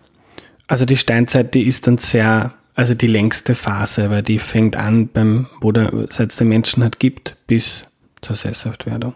Also 0.68 0.86
die 0.86 0.96
Steinzeit, 0.96 1.54
die 1.56 1.64
ist 1.64 1.88
dann 1.88 1.98
sehr, 1.98 2.54
also 2.74 2.94
die 2.94 3.08
längste 3.08 3.54
Phase, 3.54 4.10
weil 4.10 4.24
die 4.24 4.40
fängt 4.40 4.78
an 4.78 5.10
beim, 5.10 5.48
wo 5.60 5.74
der, 5.74 5.92
seit 6.10 6.32
es 6.32 6.38
den 6.38 6.48
Menschen 6.48 6.86
hat 6.86 7.00
gibt, 7.00 7.36
bis 7.48 7.86
zur 8.22 8.38
Sesshaftwerdung. 8.38 9.14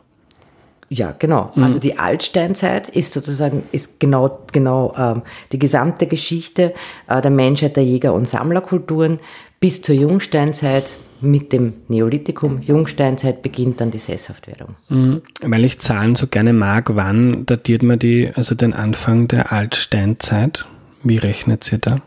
Ja, 0.94 1.16
genau. 1.18 1.54
Mhm. 1.56 1.64
Also 1.64 1.80
die 1.80 1.98
Altsteinzeit 1.98 2.90
ist 2.90 3.14
sozusagen 3.14 3.64
ist 3.72 4.02
genau 4.02 4.40
genau 4.52 4.94
ähm, 4.98 5.22
die 5.54 5.60
gesamte 5.60 6.06
Geschichte 6.06 6.74
äh, 7.08 7.22
der 7.22 7.32
Menschheit 7.32 7.78
der 7.78 7.86
Jäger- 7.86 8.14
und 8.14 8.28
Sammlerkulturen 8.28 9.20
bis 9.62 9.82
zur 9.82 9.96
Jungsteinzeit 9.96 10.90
mit 11.22 11.54
dem 11.54 11.76
Neolithikum. 11.88 12.62
Jungsteinzeit 12.62 13.42
beginnt 13.42 13.80
dann 13.80 13.92
die 13.92 14.00
Sesshaftwerdung. 14.00 14.76
Mhm. 14.90 15.22
Weil 15.42 15.64
ich 15.64 15.80
Zahlen 15.80 16.16
so 16.16 16.28
gerne 16.28 16.52
mag, 16.52 16.94
wann 16.94 17.46
datiert 17.46 17.84
man 17.84 17.98
die, 17.98 18.30
also 18.36 18.54
den 18.54 18.74
Anfang 18.74 19.30
der 19.30 19.54
Altsteinzeit? 19.54 20.66
Wie 21.04 21.18
rechnet 21.18 21.64
sie 21.64 21.80
da? 21.80 22.02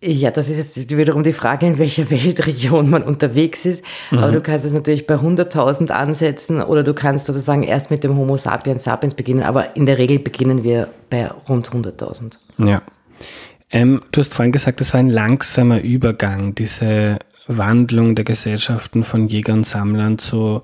Ja, 0.00 0.30
das 0.30 0.48
ist 0.48 0.76
jetzt 0.76 0.96
wiederum 0.96 1.24
die 1.24 1.32
Frage, 1.32 1.66
in 1.66 1.78
welcher 1.78 2.08
Weltregion 2.10 2.88
man 2.88 3.02
unterwegs 3.02 3.64
ist. 3.64 3.84
Mhm. 4.10 4.18
Aber 4.18 4.32
du 4.32 4.40
kannst 4.40 4.64
es 4.64 4.72
natürlich 4.72 5.06
bei 5.08 5.14
100.000 5.16 5.90
ansetzen 5.90 6.62
oder 6.62 6.84
du 6.84 6.94
kannst 6.94 7.26
sozusagen 7.26 7.64
erst 7.64 7.90
mit 7.90 8.04
dem 8.04 8.16
Homo 8.16 8.36
sapiens 8.36 8.84
sapiens 8.84 9.14
beginnen. 9.14 9.42
Aber 9.42 9.74
in 9.76 9.86
der 9.86 9.98
Regel 9.98 10.20
beginnen 10.20 10.62
wir 10.62 10.88
bei 11.10 11.26
rund 11.48 11.70
100.000. 11.70 12.34
Ja. 12.58 12.82
Ähm, 13.70 14.00
du 14.12 14.20
hast 14.20 14.34
vorhin 14.34 14.52
gesagt, 14.52 14.80
es 14.80 14.94
war 14.94 15.00
ein 15.00 15.10
langsamer 15.10 15.80
Übergang, 15.80 16.54
diese 16.54 17.18
Wandlung 17.48 18.14
der 18.14 18.24
Gesellschaften 18.24 19.02
von 19.02 19.26
Jägern 19.26 19.58
und 19.58 19.66
Sammlern 19.66 20.18
zu 20.18 20.62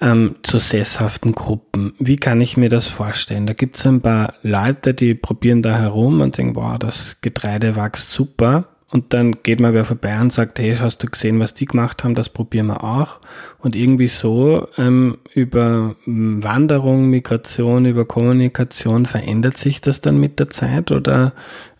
ähm, 0.00 0.36
zu 0.42 0.58
sesshaften 0.58 1.34
Gruppen. 1.34 1.94
Wie 1.98 2.16
kann 2.16 2.40
ich 2.40 2.56
mir 2.56 2.68
das 2.68 2.86
vorstellen? 2.86 3.46
Da 3.46 3.52
gibt 3.52 3.76
es 3.76 3.86
ein 3.86 4.00
paar 4.00 4.34
Leute, 4.42 4.94
die 4.94 5.14
probieren 5.14 5.62
da 5.62 5.76
herum 5.76 6.20
und 6.20 6.38
denken, 6.38 6.56
wow, 6.56 6.78
das 6.78 7.16
Getreide 7.20 7.76
wächst 7.76 8.10
super. 8.10 8.66
Und 8.92 9.12
dann 9.12 9.42
geht 9.44 9.60
mal 9.60 9.72
wer 9.72 9.84
vorbei 9.84 10.20
und 10.20 10.32
sagt, 10.32 10.58
hey, 10.58 10.74
hast 10.74 11.02
du 11.02 11.06
gesehen, 11.06 11.38
was 11.38 11.54
die 11.54 11.66
gemacht 11.66 12.02
haben, 12.02 12.16
das 12.16 12.28
probieren 12.28 12.66
wir 12.66 12.82
auch. 12.82 13.20
Und 13.58 13.76
irgendwie 13.76 14.08
so 14.08 14.66
ähm, 14.78 15.18
über 15.32 15.94
hm, 16.04 16.42
Wanderung, 16.42 17.08
Migration, 17.08 17.86
über 17.86 18.04
Kommunikation 18.04 19.06
verändert 19.06 19.58
sich 19.58 19.80
das 19.80 20.00
dann 20.00 20.18
mit 20.18 20.40
der 20.40 20.50
Zeit 20.50 20.90
oder 20.90 21.34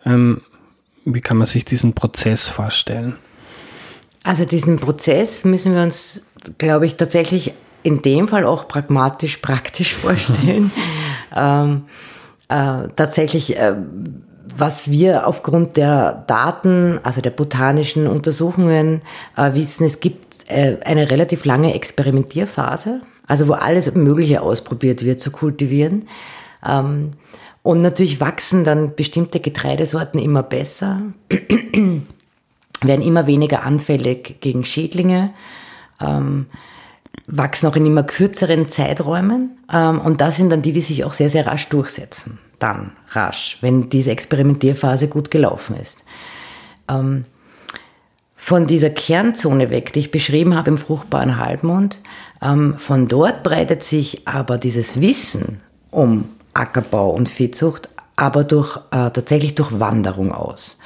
ähm, 0.05 0.43
wie 1.05 1.21
kann 1.21 1.39
man 1.39 1.47
sich 1.47 1.65
diesen 1.65 1.95
Prozess 1.95 2.47
vorstellen? 2.47 3.17
Also 4.23 4.45
diesen 4.45 4.77
Prozess 4.77 5.45
müssen 5.45 5.75
wir 5.75 5.83
uns, 5.83 6.27
glaube 6.59 6.87
ich, 6.87 6.97
tatsächlich 6.97 7.55
in 7.83 8.03
dem 8.03 8.29
Fall 8.29 8.45
auch 8.45 8.69
pragmatisch, 8.69 9.38
praktisch 9.38 9.95
vorstellen. 9.97 10.71
ähm, 11.35 11.85
äh, 12.49 12.88
tatsächlich, 12.97 13.57
äh, 13.57 13.75
was 14.57 14.90
wir 14.90 15.27
aufgrund 15.27 15.77
der 15.77 16.25
Daten, 16.27 16.99
also 17.03 17.21
der 17.21 17.31
botanischen 17.31 18.07
Untersuchungen 18.07 19.03
äh, 19.37 19.55
wissen, 19.55 19.87
es 19.87 20.01
gibt 20.01 20.51
äh, 20.51 20.77
eine 20.85 21.11
relativ 21.11 21.45
lange 21.45 21.75
Experimentierphase, 21.75 23.01
also 23.27 23.49
wo 23.49 23.53
alles 23.53 23.95
Mögliche 23.95 24.43
ausprobiert 24.43 25.05
wird 25.05 25.21
zu 25.21 25.31
kultivieren. 25.31 26.09
Ähm, 26.66 27.12
und 27.62 27.83
natürlich 27.83 28.21
wachsen 28.21 28.64
dann 28.64 28.95
bestimmte 28.95 29.38
Getreidesorten 29.38 30.19
immer 30.19 30.43
besser, 30.43 31.03
werden 32.83 33.03
immer 33.03 33.27
weniger 33.27 33.62
anfällig 33.64 34.40
gegen 34.40 34.64
Schädlinge. 34.64 35.31
Ähm, 36.01 36.47
wachsen 37.31 37.69
auch 37.69 37.77
in 37.77 37.87
immer 37.87 38.03
kürzeren 38.03 38.69
Zeiträumen. 38.69 39.59
Ähm, 39.73 40.01
und 40.01 40.21
das 40.21 40.37
sind 40.37 40.51
dann 40.51 40.62
die, 40.62 40.73
die 40.73 40.81
sich 40.81 41.05
auch 41.05 41.14
sehr, 41.14 41.31
sehr 41.31 41.47
rasch 41.47 41.69
durchsetzen. 41.69 42.38
Dann 42.59 42.93
rasch, 43.11 43.59
wenn 43.61 43.88
diese 43.88 44.11
Experimentierphase 44.11 45.09
gut 45.09 45.31
gelaufen 45.31 45.77
ist. 45.77 46.05
Ähm, 46.88 47.25
von 48.37 48.66
dieser 48.66 48.90
Kernzone 48.90 49.71
weg, 49.71 49.93
die 49.93 50.01
ich 50.01 50.11
beschrieben 50.11 50.57
habe 50.57 50.71
im 50.71 50.79
fruchtbaren 50.79 51.38
Halbmond, 51.38 52.01
ähm, 52.43 52.77
von 52.79 53.07
dort 53.07 53.43
breitet 53.43 53.85
sich 53.85 54.27
aber 54.27 54.59
dieses 54.59 55.01
Wissen 55.01 55.61
um 55.90 56.25
Ackerbau 56.55 57.11
und 57.11 57.29
Viehzucht 57.29 57.88
aber 58.16 58.45
durch, 58.45 58.77
äh, 58.90 59.11
tatsächlich 59.11 59.55
durch 59.55 59.79
Wanderung 59.79 60.33
aus. 60.33 60.79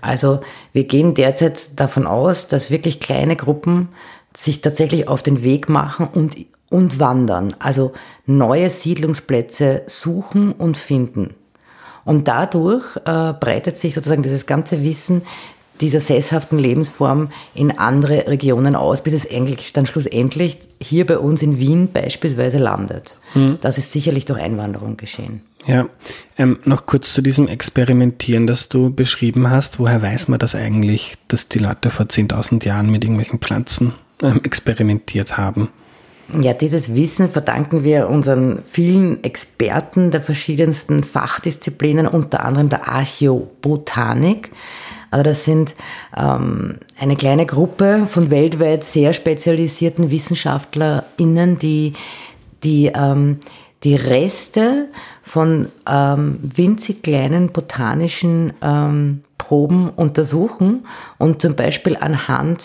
Also 0.00 0.40
wir 0.72 0.84
gehen 0.84 1.14
derzeit 1.14 1.78
davon 1.78 2.06
aus, 2.06 2.48
dass 2.48 2.70
wirklich 2.70 2.98
kleine 2.98 3.36
Gruppen 3.36 3.88
sich 4.36 4.60
tatsächlich 4.60 5.08
auf 5.08 5.22
den 5.22 5.42
Weg 5.42 5.68
machen 5.68 6.08
und, 6.12 6.36
und 6.70 6.98
wandern, 6.98 7.54
also 7.58 7.92
neue 8.26 8.70
Siedlungsplätze 8.70 9.82
suchen 9.86 10.52
und 10.52 10.76
finden. 10.76 11.34
Und 12.04 12.28
dadurch 12.28 12.84
äh, 13.04 13.32
breitet 13.32 13.78
sich 13.78 13.94
sozusagen 13.94 14.22
dieses 14.22 14.46
ganze 14.46 14.82
Wissen 14.82 15.22
dieser 15.80 16.00
sesshaften 16.00 16.58
Lebensform 16.58 17.30
in 17.54 17.78
andere 17.78 18.26
Regionen 18.28 18.76
aus, 18.76 19.02
bis 19.02 19.14
es 19.14 19.30
eigentlich 19.30 19.72
dann 19.72 19.86
schlussendlich 19.86 20.58
hier 20.80 21.06
bei 21.06 21.18
uns 21.18 21.42
in 21.42 21.58
Wien 21.58 21.90
beispielsweise 21.92 22.58
landet. 22.58 23.16
Hm. 23.32 23.58
Das 23.60 23.78
ist 23.78 23.90
sicherlich 23.90 24.24
durch 24.24 24.40
Einwanderung 24.40 24.96
geschehen. 24.96 25.42
Ja, 25.66 25.86
ähm, 26.38 26.58
noch 26.64 26.86
kurz 26.86 27.12
zu 27.12 27.22
diesem 27.22 27.48
Experimentieren, 27.48 28.46
das 28.46 28.68
du 28.68 28.92
beschrieben 28.92 29.50
hast. 29.50 29.78
Woher 29.78 30.02
weiß 30.02 30.28
man 30.28 30.38
das 30.38 30.54
eigentlich, 30.54 31.14
dass 31.28 31.48
die 31.48 31.58
Leute 31.58 31.90
vor 31.90 32.06
10.000 32.06 32.64
Jahren 32.64 32.90
mit 32.90 33.04
irgendwelchen 33.04 33.38
Pflanzen 33.38 33.94
experimentiert 34.44 35.36
haben. 35.36 35.68
Ja, 36.40 36.54
dieses 36.54 36.94
Wissen 36.94 37.28
verdanken 37.28 37.84
wir 37.84 38.08
unseren 38.08 38.62
vielen 38.70 39.22
Experten 39.22 40.10
der 40.10 40.22
verschiedensten 40.22 41.04
Fachdisziplinen, 41.04 42.06
unter 42.06 42.44
anderem 42.44 42.68
der 42.68 42.88
Archäobotanik. 42.88 44.50
Also 45.10 45.24
das 45.24 45.44
sind 45.44 45.74
ähm, 46.16 46.78
eine 46.98 47.16
kleine 47.16 47.44
Gruppe 47.44 48.06
von 48.08 48.30
weltweit 48.30 48.82
sehr 48.82 49.12
spezialisierten 49.12 50.10
WissenschaftlerInnen, 50.10 51.58
die 51.58 51.92
die, 52.64 52.90
ähm, 52.94 53.38
die 53.84 53.96
Reste 53.96 54.88
von 55.22 55.68
ähm, 55.86 56.38
winzig 56.42 57.02
kleinen 57.02 57.48
botanischen 57.50 58.54
ähm, 58.62 59.22
Proben 59.36 59.90
untersuchen 59.90 60.86
und 61.18 61.42
zum 61.42 61.56
Beispiel 61.56 61.96
anhand 61.96 62.62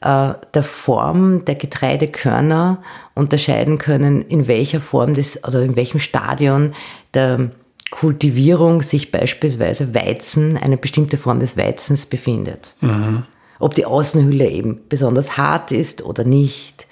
äh, 0.00 0.34
der 0.54 0.62
Form 0.62 1.44
der 1.44 1.56
Getreidekörner 1.56 2.78
unterscheiden 3.14 3.78
können, 3.78 4.22
in 4.22 4.46
welcher 4.46 4.80
Form 4.80 5.14
des, 5.14 5.42
also 5.42 5.58
in 5.60 5.76
welchem 5.76 6.00
Stadion 6.00 6.72
der 7.14 7.50
Kultivierung 7.90 8.82
sich 8.82 9.10
beispielsweise 9.10 9.94
Weizen, 9.94 10.56
eine 10.56 10.76
bestimmte 10.76 11.16
Form 11.16 11.40
des 11.40 11.56
Weizens 11.56 12.06
befindet. 12.06 12.74
Mhm. 12.80 13.24
Ob 13.58 13.74
die 13.74 13.86
Außenhülle 13.86 14.48
eben 14.48 14.82
besonders 14.88 15.36
hart 15.36 15.72
ist 15.72 16.04
oder 16.04 16.22
nicht, 16.22 16.86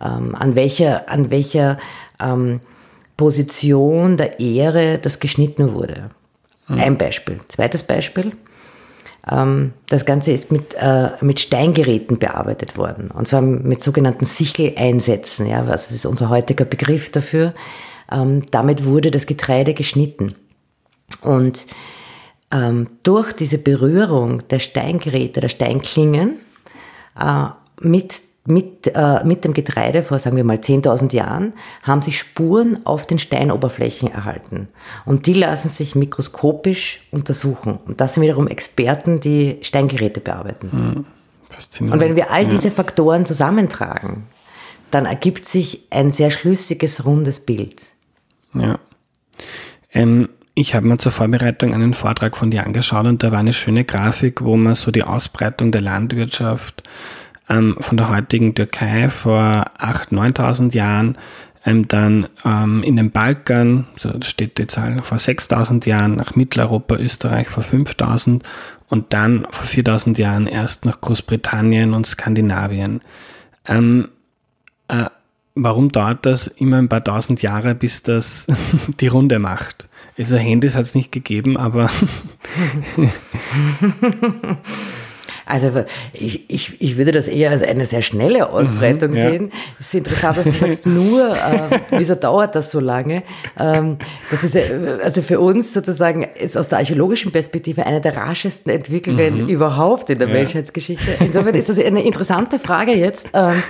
ähm, 0.00 0.34
an 0.34 0.54
welcher, 0.54 1.10
an 1.10 1.30
welcher 1.30 1.78
ähm, 2.20 2.60
Position 3.16 4.16
der 4.16 4.40
Ähre 4.40 4.98
das 4.98 5.20
geschnitten 5.20 5.72
wurde. 5.72 6.10
Mhm. 6.68 6.78
Ein 6.78 6.98
Beispiel. 6.98 7.40
Zweites 7.48 7.82
Beispiel. 7.82 8.32
Ähm, 9.30 9.72
das 9.88 10.04
Ganze 10.04 10.32
ist 10.32 10.52
mit, 10.52 10.74
äh, 10.74 11.10
mit 11.20 11.40
Steingeräten 11.40 12.18
bearbeitet 12.18 12.76
worden. 12.76 13.10
Und 13.10 13.28
zwar 13.28 13.42
mit 13.42 13.82
sogenannten 13.82 14.26
Sicheleinsätzen. 14.26 15.46
Ja, 15.46 15.60
also 15.60 15.72
das 15.72 15.90
ist 15.90 16.06
unser 16.06 16.28
heutiger 16.28 16.64
Begriff 16.64 17.10
dafür. 17.10 17.54
Ähm, 18.10 18.44
damit 18.50 18.84
wurde 18.84 19.10
das 19.10 19.26
Getreide 19.26 19.74
geschnitten. 19.74 20.34
Und 21.22 21.66
ähm, 22.52 22.88
durch 23.02 23.32
diese 23.32 23.58
Berührung 23.58 24.46
der 24.48 24.60
Steingeräte, 24.60 25.40
der 25.40 25.48
Steinklingen 25.48 26.38
äh, 27.18 27.46
mit 27.80 28.14
mit, 28.46 28.92
äh, 28.94 29.24
mit 29.24 29.44
dem 29.44 29.54
Getreide 29.54 30.02
vor, 30.02 30.18
sagen 30.18 30.36
wir 30.36 30.44
mal, 30.44 30.58
10.000 30.58 31.12
Jahren, 31.12 31.52
haben 31.82 32.02
sich 32.02 32.18
Spuren 32.18 32.84
auf 32.84 33.06
den 33.06 33.18
Steinoberflächen 33.18 34.10
erhalten. 34.10 34.68
Und 35.04 35.26
die 35.26 35.32
lassen 35.32 35.68
sich 35.68 35.94
mikroskopisch 35.94 37.00
untersuchen. 37.10 37.78
Und 37.86 38.00
das 38.00 38.14
sind 38.14 38.22
wiederum 38.22 38.48
Experten, 38.48 39.20
die 39.20 39.58
Steingeräte 39.62 40.20
bearbeiten. 40.20 40.72
Hm. 40.72 41.90
Und 41.90 42.00
wenn 42.00 42.16
wir 42.16 42.30
all 42.30 42.46
diese 42.46 42.70
Faktoren 42.70 43.24
zusammentragen, 43.24 44.24
dann 44.90 45.06
ergibt 45.06 45.46
sich 45.46 45.86
ein 45.90 46.12
sehr 46.12 46.30
schlüssiges, 46.30 47.04
rundes 47.04 47.40
Bild. 47.40 47.82
Ja. 48.54 48.78
Ähm, 49.92 50.28
ich 50.54 50.74
habe 50.74 50.86
mir 50.86 50.96
zur 50.96 51.12
Vorbereitung 51.12 51.74
einen 51.74 51.92
Vortrag 51.92 52.36
von 52.36 52.50
dir 52.50 52.64
angeschaut 52.64 53.06
und 53.06 53.22
da 53.22 53.30
war 53.30 53.40
eine 53.40 53.52
schöne 53.52 53.84
Grafik, 53.84 54.42
wo 54.42 54.56
man 54.56 54.74
so 54.74 54.90
die 54.90 55.02
Ausbreitung 55.02 55.70
der 55.70 55.82
Landwirtschaft 55.82 56.82
ähm, 57.48 57.76
von 57.78 57.96
der 57.96 58.08
heutigen 58.08 58.54
Türkei 58.54 59.08
vor 59.08 59.64
8.000, 59.78 60.36
9.000 60.36 60.74
Jahren, 60.74 61.18
ähm, 61.64 61.88
dann 61.88 62.28
ähm, 62.44 62.82
in 62.82 62.96
den 62.96 63.10
Balkan, 63.10 63.86
so 63.96 64.12
steht 64.22 64.58
die 64.58 64.66
Zahl, 64.66 65.02
vor 65.02 65.18
6.000 65.18 65.86
Jahren 65.86 66.16
nach 66.16 66.36
Mitteleuropa, 66.36 66.96
Österreich 66.96 67.48
vor 67.48 67.64
5.000 67.64 68.42
und 68.88 69.12
dann 69.12 69.46
vor 69.50 69.66
4.000 69.66 70.18
Jahren 70.18 70.46
erst 70.46 70.84
nach 70.84 71.00
Großbritannien 71.00 71.92
und 71.92 72.06
Skandinavien. 72.06 73.00
Ähm, 73.66 74.08
äh, 74.88 75.06
warum 75.56 75.90
dauert 75.90 76.24
das 76.24 76.46
immer 76.46 76.78
ein 76.78 76.88
paar 76.88 77.02
tausend 77.02 77.42
Jahre, 77.42 77.74
bis 77.74 78.02
das 78.02 78.46
die 79.00 79.08
Runde 79.08 79.40
macht? 79.40 79.88
Also 80.18 80.36
Handys 80.36 80.76
hat 80.76 80.84
es 80.84 80.94
nicht 80.94 81.12
gegeben, 81.12 81.56
aber 81.56 81.90
Also 85.46 85.84
ich, 86.12 86.50
ich, 86.50 86.82
ich 86.82 86.96
würde 86.98 87.12
das 87.12 87.28
eher 87.28 87.52
als 87.52 87.62
eine 87.62 87.86
sehr 87.86 88.02
schnelle 88.02 88.50
Ausbreitung 88.50 89.12
mhm, 89.12 89.16
ja. 89.16 89.30
sehen. 89.30 89.52
Es 89.78 89.86
ist 89.86 89.94
interessant, 89.94 90.38
dass 90.38 90.44
du 90.44 90.50
sagst, 90.50 90.86
nur, 90.86 91.36
äh, 91.36 91.78
wieso 91.90 92.16
dauert 92.16 92.56
das 92.56 92.72
so 92.72 92.80
lange? 92.80 93.22
Ähm, 93.56 93.98
das 94.32 94.42
ist 94.42 94.56
also 94.56 95.22
für 95.22 95.38
uns 95.38 95.72
sozusagen 95.72 96.24
ist 96.24 96.58
aus 96.58 96.66
der 96.66 96.78
archäologischen 96.78 97.30
Perspektive 97.30 97.86
eine 97.86 98.00
der 98.00 98.16
raschesten 98.16 98.72
Entwicklungen 98.72 99.44
mhm. 99.44 99.48
überhaupt 99.48 100.10
in 100.10 100.18
der 100.18 100.26
ja. 100.26 100.34
Menschheitsgeschichte. 100.34 101.12
Insofern 101.20 101.54
ist 101.54 101.68
das 101.68 101.78
eine 101.78 102.02
interessante 102.02 102.58
Frage 102.58 102.92
jetzt. 102.92 103.28
Ähm, 103.32 103.62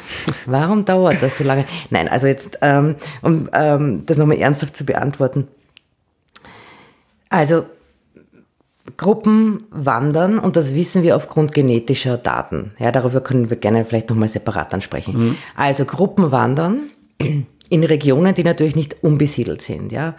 warum 0.47 0.87
dauert 0.87 1.23
das 1.23 1.37
so 1.37 1.45
lange? 1.45 1.67
Nein, 1.91 2.09
also 2.09 2.27
jetzt, 2.27 2.59
ähm, 2.63 2.97
um 3.21 3.51
ähm, 3.53 4.05
das 4.07 4.17
nochmal 4.17 4.39
ernsthaft 4.39 4.75
zu 4.75 4.87
beantworten. 4.87 5.47
Also 7.29 7.67
Gruppen 8.97 9.59
wandern 9.71 10.39
und 10.39 10.57
das 10.57 10.75
wissen 10.75 11.03
wir 11.03 11.17
aufgrund 11.17 11.53
genetischer 11.53 12.17
Daten. 12.17 12.73
Ja, 12.79 12.93
darüber 12.93 13.21
können 13.21 13.51
wir 13.51 13.57
gerne 13.57 13.85
vielleicht 13.85 14.11
nochmal 14.11 14.29
separat 14.29 14.73
ansprechen. 14.73 15.19
Mhm. 15.19 15.39
Also 15.55 15.85
Gruppen 15.85 16.31
wandern 16.31 16.91
in 17.69 17.85
Regionen, 17.85 18.35
die 18.35 18.45
natürlich 18.45 18.77
nicht 18.77 19.03
unbesiedelt 19.03 19.63
sind. 19.63 19.93
Ja, 19.93 20.15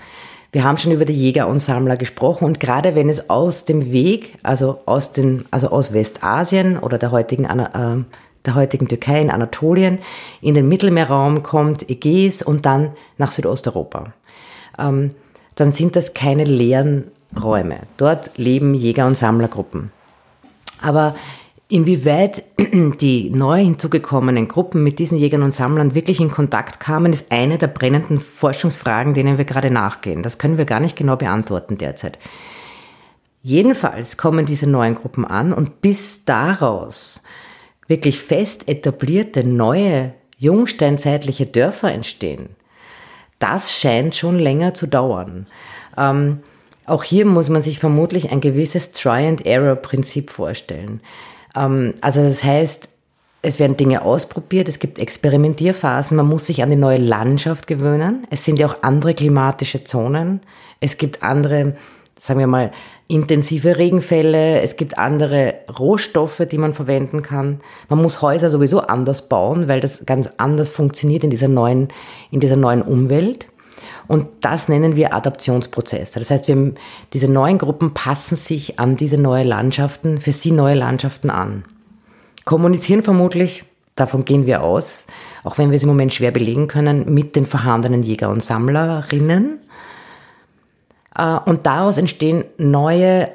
wir 0.51 0.63
haben 0.63 0.77
schon 0.77 0.91
über 0.91 1.05
die 1.05 1.13
Jäger 1.13 1.47
und 1.47 1.59
Sammler 1.59 1.97
gesprochen 1.97 2.45
und 2.45 2.59
gerade 2.59 2.95
wenn 2.95 3.09
es 3.09 3.29
aus 3.29 3.65
dem 3.65 3.91
Weg, 3.91 4.37
also 4.43 4.79
aus 4.85 5.11
den, 5.11 5.45
also 5.51 5.69
aus 5.69 5.93
Westasien 5.93 6.77
oder 6.77 6.97
der 6.97 7.11
heutigen, 7.11 7.45
äh, 7.45 8.03
der 8.45 8.55
heutigen 8.55 8.87
Türkei 8.87 9.21
in 9.21 9.29
Anatolien, 9.29 9.99
in 10.41 10.53
den 10.53 10.69
Mittelmeerraum 10.69 11.43
kommt, 11.43 11.89
Ägäis 11.89 12.41
und 12.41 12.65
dann 12.65 12.93
nach 13.17 13.31
Südosteuropa, 13.31 14.13
ähm, 14.79 15.15
dann 15.55 15.71
sind 15.71 15.95
das 15.95 16.13
keine 16.13 16.45
leeren 16.45 17.11
Räume. 17.41 17.81
Dort 17.97 18.37
leben 18.37 18.73
Jäger- 18.73 19.07
und 19.07 19.17
Sammlergruppen. 19.17 19.91
Aber 20.81 21.15
Inwieweit 21.69 22.43
die 23.01 23.29
neu 23.29 23.57
hinzugekommenen 23.57 24.47
Gruppen 24.47 24.83
mit 24.83 24.99
diesen 24.99 25.17
Jägern 25.17 25.43
und 25.43 25.53
Sammlern 25.53 25.95
wirklich 25.95 26.21
in 26.21 26.31
Kontakt 26.31 26.79
kamen, 26.79 27.11
ist 27.11 27.31
eine 27.31 27.57
der 27.57 27.67
brennenden 27.67 28.21
Forschungsfragen, 28.21 29.13
denen 29.13 29.37
wir 29.37 29.43
gerade 29.43 29.69
nachgehen. 29.69 30.23
Das 30.23 30.37
können 30.37 30.57
wir 30.57 30.65
gar 30.65 30.79
nicht 30.79 30.95
genau 30.95 31.17
beantworten 31.17 31.77
derzeit. 31.77 32.19
Jedenfalls 33.43 34.15
kommen 34.17 34.45
diese 34.45 34.67
neuen 34.67 34.95
Gruppen 34.95 35.25
an 35.25 35.51
und 35.51 35.81
bis 35.81 36.23
daraus 36.23 37.21
wirklich 37.87 38.19
fest 38.19 38.67
etablierte 38.67 39.45
neue 39.45 40.13
jungsteinzeitliche 40.37 41.47
Dörfer 41.47 41.91
entstehen, 41.91 42.49
das 43.39 43.73
scheint 43.73 44.15
schon 44.15 44.39
länger 44.39 44.73
zu 44.73 44.87
dauern. 44.87 45.47
Ähm, 45.97 46.39
auch 46.87 47.03
hier 47.03 47.25
muss 47.25 47.49
man 47.49 47.61
sich 47.61 47.79
vermutlich 47.79 48.31
ein 48.31 48.41
gewisses 48.41 48.93
Try-and-Error-Prinzip 48.93 50.31
vorstellen. 50.31 51.01
Ähm, 51.55 51.93
also 52.01 52.23
das 52.23 52.43
heißt, 52.43 52.89
es 53.43 53.59
werden 53.59 53.77
Dinge 53.77 54.01
ausprobiert, 54.01 54.67
es 54.67 54.79
gibt 54.79 54.97
Experimentierphasen, 54.97 56.17
man 56.17 56.27
muss 56.27 56.47
sich 56.47 56.63
an 56.63 56.71
die 56.71 56.75
neue 56.75 56.97
Landschaft 56.97 57.67
gewöhnen. 57.67 58.25
Es 58.29 58.45
sind 58.45 58.57
ja 58.57 58.67
auch 58.67 58.77
andere 58.81 59.13
klimatische 59.13 59.83
Zonen. 59.83 60.41
Es 60.79 60.97
gibt 60.97 61.23
andere, 61.23 61.75
sagen 62.19 62.39
wir 62.39 62.47
mal, 62.47 62.71
intensive 63.07 63.77
Regenfälle, 63.77 64.61
es 64.61 64.75
gibt 64.75 64.97
andere 64.97 65.55
Rohstoffe, 65.79 66.41
die 66.49 66.57
man 66.57 66.73
verwenden 66.73 67.21
kann. 67.21 67.61
Man 67.89 68.01
muss 68.01 68.21
Häuser 68.21 68.49
sowieso 68.49 68.81
anders 68.81 69.29
bauen, 69.29 69.67
weil 69.67 69.79
das 69.79 70.05
ganz 70.05 70.29
anders 70.37 70.69
funktioniert 70.69 71.23
in 71.23 71.29
dieser 71.29 71.47
neuen, 71.47 71.89
in 72.31 72.39
dieser 72.39 72.57
neuen 72.57 72.81
Umwelt. 72.81 73.45
Und 74.07 74.27
das 74.41 74.69
nennen 74.69 74.95
wir 74.95 75.13
Adaptionsprozesse. 75.13 76.19
Das 76.19 76.31
heißt, 76.31 76.47
wir, 76.47 76.73
diese 77.13 77.29
neuen 77.29 77.57
Gruppen 77.57 77.93
passen 77.93 78.35
sich 78.35 78.79
an 78.79 78.95
diese 78.95 79.17
neuen 79.17 79.47
Landschaften, 79.47 80.21
für 80.21 80.31
sie 80.31 80.51
neue 80.51 80.75
Landschaften 80.75 81.29
an. 81.29 81.65
Kommunizieren 82.45 83.03
vermutlich, 83.03 83.65
davon 83.95 84.23
gehen 84.23 84.45
wir 84.45 84.63
aus, 84.63 85.07
auch 85.43 85.57
wenn 85.57 85.71
wir 85.71 85.75
es 85.75 85.83
im 85.83 85.89
Moment 85.89 86.13
schwer 86.13 86.31
belegen 86.31 86.67
können, 86.67 87.13
mit 87.13 87.35
den 87.35 87.45
vorhandenen 87.45 88.03
Jäger 88.03 88.29
und 88.29 88.43
Sammlerinnen. 88.43 89.59
Äh, 91.17 91.39
und 91.45 91.65
daraus 91.65 91.97
entstehen 91.97 92.45
neue, 92.57 93.29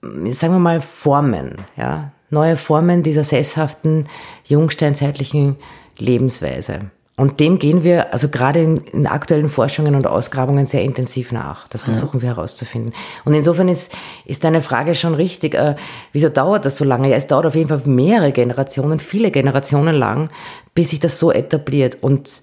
sagen 0.00 0.54
wir 0.54 0.58
mal, 0.58 0.80
Formen, 0.80 1.56
ja, 1.76 2.12
neue 2.30 2.56
Formen 2.56 3.02
dieser 3.02 3.24
sesshaften, 3.24 4.08
jungsteinzeitlichen 4.44 5.56
Lebensweise. 5.98 6.90
Und 7.14 7.40
dem 7.40 7.58
gehen 7.58 7.84
wir 7.84 8.14
also 8.14 8.28
gerade 8.28 8.62
in, 8.62 8.78
in, 8.78 9.06
aktuellen 9.06 9.50
Forschungen 9.50 9.94
und 9.94 10.06
Ausgrabungen 10.06 10.66
sehr 10.66 10.82
intensiv 10.82 11.30
nach. 11.30 11.68
Das 11.68 11.82
versuchen 11.82 12.18
ja. 12.18 12.22
wir 12.22 12.28
herauszufinden. 12.30 12.94
Und 13.26 13.34
insofern 13.34 13.68
ist, 13.68 13.92
ist 14.24 14.44
deine 14.44 14.62
Frage 14.62 14.94
schon 14.94 15.14
richtig. 15.14 15.54
Äh, 15.54 15.76
wieso 16.12 16.30
dauert 16.30 16.64
das 16.64 16.78
so 16.78 16.84
lange? 16.84 17.10
Ja, 17.10 17.16
es 17.16 17.26
dauert 17.26 17.44
auf 17.44 17.54
jeden 17.54 17.68
Fall 17.68 17.82
mehrere 17.84 18.32
Generationen, 18.32 18.98
viele 18.98 19.30
Generationen 19.30 19.94
lang, 19.94 20.30
bis 20.74 20.90
sich 20.90 21.00
das 21.00 21.18
so 21.18 21.30
etabliert. 21.30 21.98
Und 22.00 22.40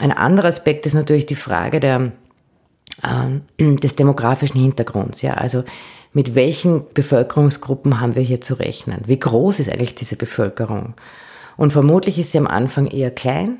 ein 0.00 0.12
anderer 0.12 0.48
Aspekt 0.48 0.86
ist 0.86 0.94
natürlich 0.94 1.26
die 1.26 1.36
Frage 1.36 1.78
der, 1.78 2.12
äh, 3.02 3.76
des 3.76 3.94
demografischen 3.94 4.58
Hintergrunds. 4.58 5.20
Ja, 5.20 5.34
also 5.34 5.64
mit 6.14 6.34
welchen 6.34 6.86
Bevölkerungsgruppen 6.94 8.00
haben 8.00 8.14
wir 8.14 8.22
hier 8.22 8.40
zu 8.40 8.54
rechnen? 8.54 9.02
Wie 9.04 9.18
groß 9.18 9.60
ist 9.60 9.70
eigentlich 9.70 9.94
diese 9.94 10.16
Bevölkerung? 10.16 10.94
Und 11.58 11.74
vermutlich 11.74 12.18
ist 12.18 12.32
sie 12.32 12.38
am 12.38 12.46
Anfang 12.46 12.86
eher 12.86 13.10
klein 13.10 13.58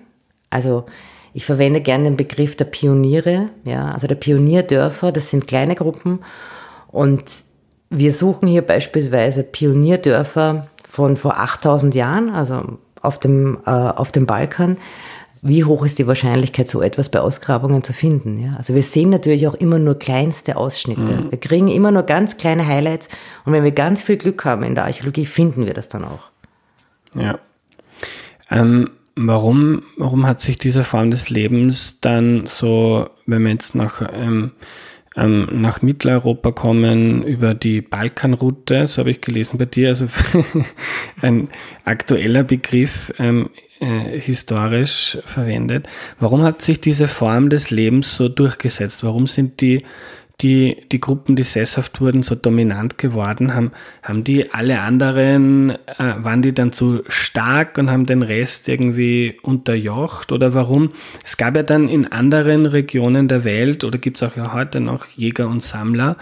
also 0.53 0.85
ich 1.35 1.47
verwende 1.47 1.81
gerne 1.81 2.05
den 2.05 2.17
Begriff 2.17 2.57
der 2.57 2.67
Pioniere, 2.67 3.49
ja, 3.65 3.91
also 3.91 4.07
der 4.07 4.17
Pionierdörfer, 4.17 5.13
das 5.13 5.31
sind 5.31 5.49
kleine 5.49 5.75
Gruppen 5.75 6.21
und 6.89 7.25
wir 7.91 8.13
suchen 8.13 8.49
hier 8.49 8.63
beispielsweise 8.63 9.43
Pionierdörfer 9.43 10.67
von 10.89 11.17
vor 11.17 11.39
8000 11.39 11.95
Jahren, 11.95 12.31
also 12.31 12.79
auf 13.01 13.19
dem, 13.19 13.59
äh, 13.67 13.71
auf 13.71 14.13
dem 14.13 14.27
Balkan. 14.27 14.79
Wie 15.45 15.65
hoch 15.65 15.85
ist 15.85 15.99
die 15.99 16.07
Wahrscheinlichkeit, 16.07 16.69
so 16.69 16.83
etwas 16.83 17.11
bei 17.11 17.21
Ausgrabungen 17.21 17.83
zu 17.83 17.93
finden? 17.93 18.39
Ja? 18.39 18.55
Also 18.57 18.75
wir 18.75 18.83
sehen 18.83 19.11
natürlich 19.11 19.49
auch 19.49 19.55
immer 19.55 19.79
nur 19.79 19.99
kleinste 19.99 20.57
Ausschnitte. 20.57 21.01
Mhm. 21.01 21.31
Wir 21.31 21.41
kriegen 21.41 21.69
immer 21.69 21.91
nur 21.91 22.05
ganz 22.05 22.37
kleine 22.37 22.67
Highlights 22.67 23.09
und 23.45 23.53
wenn 23.53 23.65
wir 23.65 23.73
ganz 23.73 24.03
viel 24.03 24.17
Glück 24.17 24.45
haben 24.45 24.63
in 24.63 24.75
der 24.75 24.85
Archäologie, 24.85 25.27
finden 25.27 25.67
wir 25.67 25.75
das 25.75 25.89
dann 25.89 26.05
auch. 26.05 26.31
Ja. 27.15 27.39
Ähm 28.51 28.91
warum, 29.17 29.83
warum 29.97 30.27
hat 30.27 30.41
sich 30.41 30.59
diese 30.59 30.85
Form 30.85 31.11
des 31.11 31.31
Lebens 31.31 31.99
dann 32.01 32.47
so, 32.47 33.09
wenn 33.27 33.45
wir 33.45 33.53
jetzt 33.53 33.75
nach, 33.75 34.03
ähm, 34.13 34.53
ähm, 35.17 35.49
nach 35.53 35.83
Mitteleuropa 35.83 36.53
kommen, 36.53 37.23
über 37.23 37.55
die 37.55 37.83
Balkanroute, 37.83 38.87
so 38.87 39.01
habe 39.01 39.11
ich 39.11 39.21
gelesen 39.21 39.59
bei 39.59 39.67
dir, 39.67 39.89
also 39.89 40.07
ein 41.21 41.49
aktueller 41.85 42.45
Begriff, 42.45 43.13
ähm, 43.19 43.51
äh, 43.81 44.21
historisch 44.21 45.19
verwendet. 45.25 45.89
Warum 46.21 46.43
hat 46.43 46.63
sich 46.63 46.81
diese 46.81 47.09
Form 47.09 47.51
des 47.51 47.71
Lebens 47.71 48.15
so 48.15 48.29
durchgesetzt? 48.29 49.03
Warum 49.03 49.27
sind 49.27 49.61
die 49.61 49.83
die, 50.41 50.77
die 50.91 51.01
Gruppen, 51.01 51.37
die 51.37 51.45
sesshaft 51.45 52.01
wurden, 52.01 52.23
so 52.23 52.35
dominant 52.35 52.99
geworden? 52.99 53.55
Haben, 53.55 53.73
haben 54.03 54.25
die 54.25 54.53
alle 54.53 54.81
anderen, 54.83 55.71
äh, 55.71 55.77
waren 56.19 56.43
die 56.43 56.53
dann 56.53 56.73
zu 56.73 57.03
stark 57.09 57.79
und 57.79 57.91
haben 57.91 58.07
den 58.07 58.23
Rest 58.23 58.69
irgendwie 58.69 59.37
unterjocht? 59.43 60.33
Oder 60.33 60.55
warum? 60.55 60.89
Es 61.25 61.37
gab 61.37 61.57
ja 61.57 61.63
dann 61.63 61.89
in 61.89 62.11
anderen 62.11 62.67
Regionen 62.67 63.29
der 63.29 63.45
Welt, 63.45 63.85
oder 63.85 63.99
gibt 63.99 64.17
es 64.17 64.23
auch 64.23 64.37
ja 64.37 64.53
heute 64.53 64.81
noch 64.81 65.07
Jäger 65.17 65.49
und 65.49 65.63
Sammler, 65.63 66.17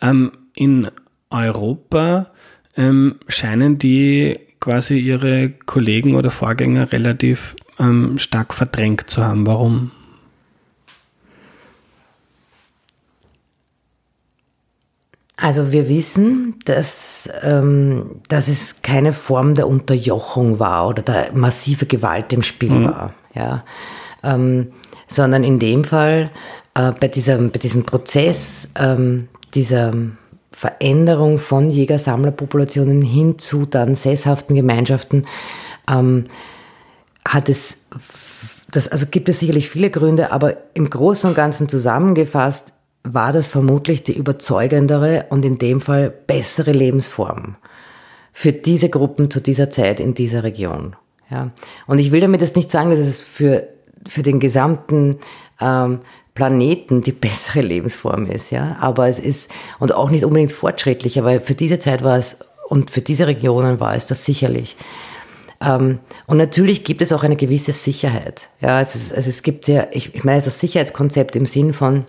ähm, 0.00 0.32
in 0.54 0.88
Europa 1.30 2.28
ähm, 2.76 3.16
scheinen 3.28 3.78
die 3.78 4.38
quasi 4.60 4.98
ihre 4.98 5.50
Kollegen 5.66 6.14
oder 6.14 6.30
Vorgänger 6.30 6.92
relativ 6.92 7.56
ähm, 7.78 8.18
stark 8.18 8.54
verdrängt 8.54 9.10
zu 9.10 9.22
haben. 9.22 9.46
Warum? 9.46 9.90
Also 15.44 15.72
wir 15.72 15.90
wissen, 15.90 16.54
dass, 16.64 17.28
ähm, 17.42 18.22
dass 18.30 18.48
es 18.48 18.80
keine 18.80 19.12
Form 19.12 19.54
der 19.54 19.68
Unterjochung 19.68 20.58
war 20.58 20.88
oder 20.88 21.02
der 21.02 21.32
massive 21.34 21.84
Gewalt 21.84 22.32
im 22.32 22.42
Spiel 22.42 22.70
mhm. 22.70 22.84
war, 22.86 23.12
ja, 23.34 23.62
ähm, 24.22 24.72
sondern 25.06 25.44
in 25.44 25.58
dem 25.58 25.84
Fall 25.84 26.30
äh, 26.74 26.92
bei, 26.98 27.08
dieser, 27.08 27.36
bei 27.36 27.58
diesem 27.58 27.84
Prozess 27.84 28.72
ähm, 28.80 29.28
dieser 29.52 29.92
Veränderung 30.50 31.38
von 31.38 31.68
Jäger-Sammler-Populationen 31.68 33.02
hin 33.02 33.38
zu 33.38 33.66
dann 33.66 33.96
sesshaften 33.96 34.56
Gemeinschaften 34.56 35.26
ähm, 35.90 36.24
hat 37.28 37.50
es 37.50 37.82
das, 38.70 38.88
also 38.88 39.04
gibt 39.10 39.28
es 39.28 39.40
sicherlich 39.40 39.68
viele 39.68 39.90
Gründe, 39.90 40.32
aber 40.32 40.56
im 40.72 40.88
Großen 40.88 41.28
und 41.28 41.36
Ganzen 41.36 41.68
zusammengefasst 41.68 42.73
war 43.04 43.32
das 43.32 43.46
vermutlich 43.46 44.02
die 44.02 44.16
überzeugendere 44.16 45.26
und 45.28 45.44
in 45.44 45.58
dem 45.58 45.80
Fall 45.80 46.10
bessere 46.10 46.72
Lebensform 46.72 47.56
für 48.32 48.52
diese 48.52 48.88
Gruppen 48.88 49.30
zu 49.30 49.40
dieser 49.40 49.70
Zeit 49.70 50.00
in 50.00 50.14
dieser 50.14 50.42
Region. 50.42 50.96
Ja. 51.30 51.52
Und 51.86 51.98
ich 51.98 52.10
will 52.10 52.20
damit 52.20 52.40
jetzt 52.40 52.56
nicht 52.56 52.70
sagen, 52.70 52.90
dass 52.90 52.98
es 52.98 53.20
für, 53.20 53.68
für 54.08 54.22
den 54.22 54.40
gesamten 54.40 55.18
ähm, 55.60 56.00
Planeten 56.34 57.02
die 57.02 57.12
bessere 57.12 57.60
Lebensform 57.60 58.26
ist, 58.26 58.50
ja. 58.50 58.76
Aber 58.80 59.08
es 59.08 59.20
ist, 59.20 59.50
und 59.78 59.94
auch 59.94 60.10
nicht 60.10 60.24
unbedingt 60.24 60.52
fortschrittlich, 60.52 61.18
aber 61.18 61.40
für 61.40 61.54
diese 61.54 61.78
Zeit 61.78 62.02
war 62.02 62.18
es, 62.18 62.38
und 62.68 62.90
für 62.90 63.02
diese 63.02 63.26
Regionen 63.26 63.78
war 63.78 63.94
es 63.94 64.06
das 64.06 64.24
sicherlich. 64.24 64.76
Ähm, 65.60 65.98
und 66.26 66.38
natürlich 66.38 66.84
gibt 66.84 67.02
es 67.02 67.12
auch 67.12 67.22
eine 67.22 67.36
gewisse 67.36 67.72
Sicherheit. 67.72 68.48
Ja, 68.60 68.80
es, 68.80 68.94
ist, 68.94 69.14
also 69.14 69.28
es 69.28 69.42
gibt 69.42 69.68
ja, 69.68 69.86
ich, 69.92 70.14
ich 70.14 70.24
meine, 70.24 70.42
das 70.42 70.58
Sicherheitskonzept 70.58 71.36
im 71.36 71.46
Sinn 71.46 71.72
von, 71.74 72.06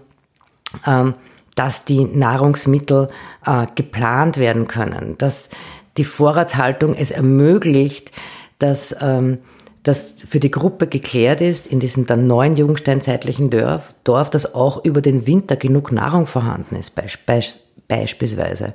dass 1.56 1.86
die 1.86 2.04
Nahrungsmittel 2.04 3.10
äh, 3.46 3.68
geplant 3.76 4.38
werden 4.38 4.68
können, 4.68 5.18
dass 5.18 5.50
die 5.98 6.04
Vorratshaltung 6.04 6.94
es 6.94 7.12
ermöglicht, 7.12 8.12
dass 8.60 8.96
ähm, 9.00 9.40
das 9.84 10.16
für 10.28 10.40
die 10.40 10.52
Gruppe 10.52 10.88
geklärt 10.88 11.42
ist, 11.42 11.68
in 11.68 11.80
diesem 11.80 12.08
dann 12.08 12.28
neuen 12.28 12.58
jungsteinzeitlichen 12.58 13.50
Dorf, 13.50 13.94
Dorf, 14.04 14.30
dass 14.30 14.56
auch 14.56 14.84
über 14.84 15.02
den 15.02 15.28
Winter 15.28 15.56
genug 15.56 15.92
Nahrung 15.92 16.26
vorhanden 16.28 16.76
ist, 16.76 16.96
beispielsweise. 17.88 18.74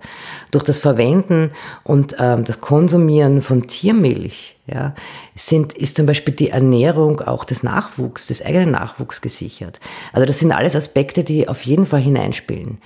Durch 0.50 0.64
das 0.64 0.78
Verwenden 0.78 1.50
und 1.84 2.16
ähm, 2.18 2.44
das 2.44 2.61
Konsumieren 2.61 3.42
von 3.42 3.66
Tiermilch 3.66 4.56
ja, 4.66 4.94
sind, 5.34 5.72
ist 5.72 5.96
zum 5.96 6.06
Beispiel 6.06 6.34
die 6.34 6.50
Ernährung 6.50 7.20
auch 7.20 7.44
des 7.44 7.62
Nachwuchs, 7.62 8.26
des 8.26 8.44
eigenen 8.44 8.70
Nachwuchs 8.70 9.20
gesichert. 9.20 9.80
Also 10.12 10.26
das 10.26 10.38
sind 10.38 10.52
alles 10.52 10.76
Aspekte, 10.76 11.24
die 11.24 11.48
auf 11.48 11.62
jeden 11.62 11.86
Fall 11.86 12.00
hineinspielen. 12.00 12.78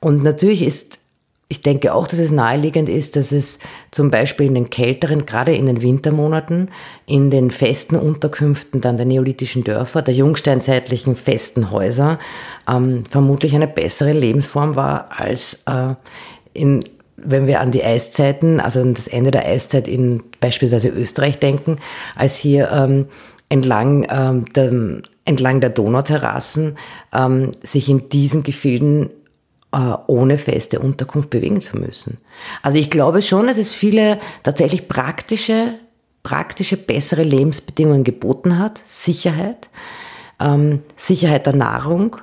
Und 0.00 0.22
natürlich 0.22 0.62
ist 0.62 1.07
ich 1.50 1.62
denke 1.62 1.94
auch, 1.94 2.06
dass 2.06 2.18
es 2.18 2.30
naheliegend 2.30 2.90
ist, 2.90 3.16
dass 3.16 3.32
es 3.32 3.58
zum 3.90 4.10
Beispiel 4.10 4.46
in 4.46 4.54
den 4.54 4.68
kälteren, 4.68 5.24
gerade 5.24 5.54
in 5.54 5.64
den 5.64 5.80
Wintermonaten, 5.80 6.68
in 7.06 7.30
den 7.30 7.50
festen 7.50 7.96
Unterkünften 7.96 8.82
dann 8.82 8.98
der 8.98 9.06
neolithischen 9.06 9.64
Dörfer, 9.64 10.02
der 10.02 10.14
jungsteinzeitlichen 10.14 11.16
festen 11.16 11.70
Häuser, 11.70 12.18
ähm, 12.68 13.04
vermutlich 13.08 13.54
eine 13.54 13.66
bessere 13.66 14.12
Lebensform 14.12 14.76
war 14.76 15.08
als 15.18 15.62
äh, 15.66 15.94
in 16.52 16.84
wenn 17.20 17.48
wir 17.48 17.60
an 17.60 17.72
die 17.72 17.82
Eiszeiten, 17.82 18.60
also 18.60 18.80
an 18.80 18.94
das 18.94 19.08
Ende 19.08 19.32
der 19.32 19.44
Eiszeit 19.44 19.88
in 19.88 20.22
beispielsweise 20.38 20.88
Österreich 20.88 21.40
denken, 21.40 21.78
als 22.14 22.36
hier 22.36 22.70
ähm, 22.70 23.06
entlang, 23.48 24.06
ähm, 24.08 24.44
der, 24.54 25.02
entlang 25.24 25.60
der 25.60 25.70
Donauterrassen 25.70 26.76
ähm, 27.12 27.52
sich 27.60 27.88
in 27.88 28.08
diesen 28.08 28.44
Gefilden 28.44 29.10
ohne 29.70 30.38
feste 30.38 30.78
Unterkunft 30.78 31.30
bewegen 31.30 31.60
zu 31.60 31.76
müssen. 31.76 32.18
Also 32.62 32.78
ich 32.78 32.90
glaube 32.90 33.20
schon, 33.22 33.46
dass 33.46 33.58
es 33.58 33.74
viele 33.74 34.18
tatsächlich 34.42 34.88
praktische, 34.88 35.74
praktische, 36.22 36.76
bessere 36.76 37.22
Lebensbedingungen 37.22 38.04
geboten 38.04 38.58
hat. 38.58 38.82
Sicherheit, 38.86 39.68
ähm, 40.40 40.82
Sicherheit 40.96 41.46
der 41.46 41.54
Nahrung 41.54 42.16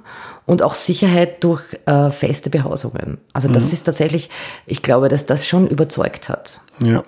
und 0.46 0.62
auch 0.62 0.74
Sicherheit 0.74 1.43
durch 1.43 1.64
äh, 1.86 2.10
feste 2.10 2.50
Behausungen. 2.50 3.20
Also 3.34 3.48
das 3.48 3.66
mhm. 3.66 3.74
ist 3.74 3.84
tatsächlich, 3.84 4.30
ich 4.66 4.82
glaube, 4.82 5.10
dass 5.10 5.26
das 5.26 5.48
schon 5.48 5.68
überzeugt 5.68 6.30
hat. 6.30 6.62
Ja. 6.84 7.04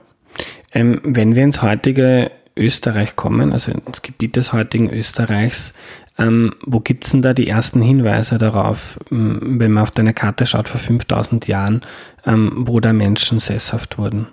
Ähm, 0.74 1.02
wenn 1.04 1.36
wir 1.36 1.44
ins 1.44 1.62
heutige 1.62 2.32
Österreich 2.56 3.16
kommen, 3.16 3.54
also 3.54 3.72
ins 3.72 4.02
Gebiet 4.02 4.36
des 4.36 4.54
heutigen 4.54 4.92
Österreichs, 4.92 5.74
ähm, 6.18 6.54
wo 6.66 6.80
gibt 6.80 7.06
es 7.06 7.12
denn 7.12 7.22
da 7.22 7.34
die 7.34 7.48
ersten 7.48 7.82
Hinweise 7.82 8.38
darauf, 8.38 9.00
ähm, 9.12 9.60
wenn 9.60 9.72
man 9.72 9.84
auf 9.84 9.92
deine 9.92 10.14
Karte 10.14 10.46
schaut 10.46 10.70
vor 10.70 10.80
5000 10.80 11.48
Jahren, 11.48 11.82
ähm, 12.26 12.54
wo 12.56 12.80
da 12.80 12.94
Menschen 12.94 13.40
sesshaft 13.40 13.98
wurden? 13.98 14.28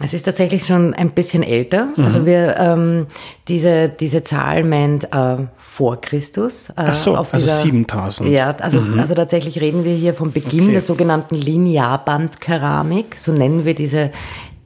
Es 0.00 0.14
ist 0.14 0.24
tatsächlich 0.24 0.66
schon 0.66 0.94
ein 0.94 1.10
bisschen 1.10 1.42
älter. 1.42 1.88
Mhm. 1.96 2.04
Also 2.04 2.26
wir 2.26 2.56
ähm, 2.58 3.06
diese 3.48 3.88
diese 3.88 4.22
Zahl 4.22 4.64
meint 4.64 5.12
äh, 5.12 5.36
vor 5.58 6.00
Christus. 6.00 6.70
Äh, 6.70 6.72
Ach 6.76 6.92
so, 6.92 7.14
also 7.14 7.38
dieser, 7.38 7.60
7000. 7.60 8.28
Ja, 8.28 8.50
also 8.50 8.80
mhm. 8.80 8.98
also 8.98 9.14
tatsächlich 9.14 9.60
reden 9.60 9.84
wir 9.84 9.94
hier 9.94 10.14
vom 10.14 10.32
Beginn 10.32 10.64
okay. 10.64 10.72
der 10.72 10.82
sogenannten 10.82 11.34
Linearbandkeramik. 11.36 13.16
So 13.18 13.32
nennen 13.32 13.64
wir 13.64 13.74
diese 13.74 14.10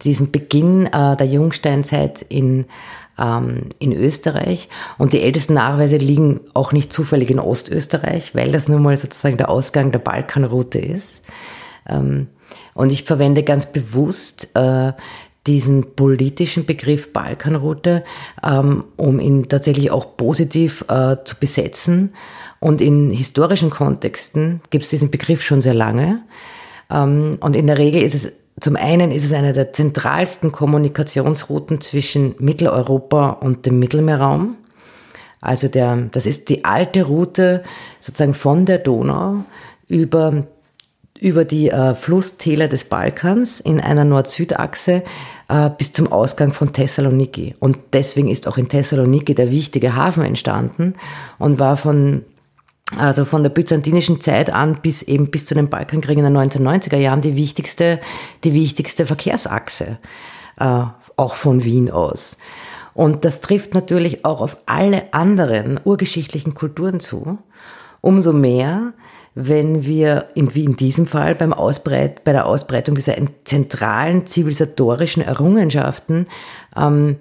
diesen 0.03 0.31
Beginn 0.31 0.87
äh, 0.87 1.17
der 1.17 1.27
Jungsteinzeit 1.27 2.23
in 2.29 2.67
ähm, 3.19 3.69
in 3.79 3.93
Österreich. 3.93 4.69
Und 4.99 5.13
die 5.13 5.23
ältesten 5.23 5.55
Nachweise 5.55 5.97
liegen 5.97 6.41
auch 6.55 6.73
nicht 6.73 6.93
zufällig 6.93 7.31
in 7.31 7.39
Ostösterreich, 7.39 8.35
weil 8.35 8.53
das 8.53 8.69
nun 8.69 8.83
mal 8.83 8.97
sozusagen 8.97 9.37
der 9.37 9.49
Ausgang 9.49 9.93
der 9.93 9.99
Balkanroute 9.99 10.79
ist. 10.79 11.23
Ähm, 11.89 12.29
und 12.75 12.93
ich 12.93 13.05
verwende 13.05 13.43
ganz 13.43 13.73
bewusst 13.73 14.49
äh, 14.55 14.93
diesen 15.47 15.95
politischen 15.95 16.67
Begriff 16.67 17.13
Balkanroute, 17.13 18.05
ähm, 18.45 18.85
um 18.97 19.21
ihn 19.21 19.49
tatsächlich 19.49 19.91
auch 19.91 20.17
positiv 20.17 20.85
äh, 20.89 21.17
zu 21.25 21.37
besetzen. 21.39 22.15
Und 22.59 22.81
in 22.81 23.11
historischen 23.11 23.71
Kontexten 23.71 24.61
gibt 24.71 24.85
es 24.85 24.91
diesen 24.91 25.11
Begriff 25.11 25.43
schon 25.43 25.63
sehr 25.63 25.75
lange. 25.75 26.23
Ähm, 26.91 27.39
und 27.41 27.57
in 27.57 27.67
der 27.67 27.79
Regel 27.79 28.03
ist 28.03 28.15
es 28.15 28.33
zum 28.61 28.77
einen 28.77 29.13
ist 29.13 29.25
es 29.25 29.33
eine 29.33 29.53
der 29.53 29.73
zentralsten 29.73 30.51
Kommunikationsrouten 30.51 31.81
zwischen 31.81 32.35
Mitteleuropa 32.39 33.31
und 33.31 33.67
dem 33.67 33.79
Mittelmeerraum. 33.79 34.57
Also 35.41 35.69
der, 35.69 36.09
das 36.13 36.25
ist 36.25 36.49
die 36.49 36.65
alte 36.65 37.05
Route 37.05 37.63
sozusagen 38.01 38.35
von 38.35 38.65
der 38.65 38.79
Donau 38.79 39.45
über, 39.89 40.47
über 41.21 41.45
die 41.45 41.71
äh, 41.71 41.95
Flusstäler 41.95 42.69
des 42.69 42.85
Balkans 42.85 43.61
in 43.61 43.81
einer 43.81 44.05
Nord-Süd-Achse 44.05 45.03
äh, 45.49 45.71
bis 45.77 45.93
zum 45.93 46.11
Ausgang 46.11 46.55
von 46.55 46.73
Thessaloniki. 46.73 47.55
Und 47.61 47.79
deswegen 47.93 48.29
ist 48.29 48.49
auch 48.49 48.57
in 48.57 48.71
Thessaloniki 48.71 49.35
der 49.35 49.51
wichtige 49.51 49.95
Hafen 49.95 50.25
entstanden 50.25 50.95
und 51.39 51.59
war 51.59 51.77
von 51.77 52.25
also 52.95 53.25
von 53.25 53.43
der 53.43 53.51
byzantinischen 53.51 54.21
Zeit 54.21 54.51
an 54.51 54.81
bis 54.81 55.03
eben 55.03 55.31
bis 55.31 55.45
zu 55.45 55.55
den 55.55 55.69
Balkankriegen 55.69 56.25
in 56.25 56.33
den 56.33 56.51
1990er 56.51 56.97
Jahren 56.97 57.21
die 57.21 57.35
wichtigste, 57.35 58.01
die 58.45 58.55
wichtigste 58.55 59.07
Verkehrsachse, 59.07 59.99
äh, 60.59 60.85
auch 61.17 61.35
von 61.35 61.65
Wien 61.65 61.91
aus. 61.91 62.39
Und 62.95 63.25
das 63.25 63.41
trifft 63.41 63.75
natürlich 63.75 64.25
auch 64.25 64.41
auf 64.41 64.57
alle 64.67 65.13
anderen 65.13 65.81
urgeschichtlichen 65.85 66.55
Kulturen 66.55 67.01
zu. 67.01 67.39
Umso 68.01 68.33
mehr, 68.33 68.95
wenn 69.35 69.85
wir 69.85 70.29
in, 70.35 70.55
wie 70.55 70.65
in 70.65 70.77
diesem 70.77 71.07
Fall 71.07 71.35
beim 71.35 71.53
Ausbreit, 71.53 72.25
bei 72.25 72.33
der 72.33 72.47
Ausbreitung 72.47 72.95
dieser 72.95 73.17
zentralen 73.45 74.27
zivilisatorischen 74.27 75.23
Errungenschaften 75.23 76.27
ähm, 76.75 77.17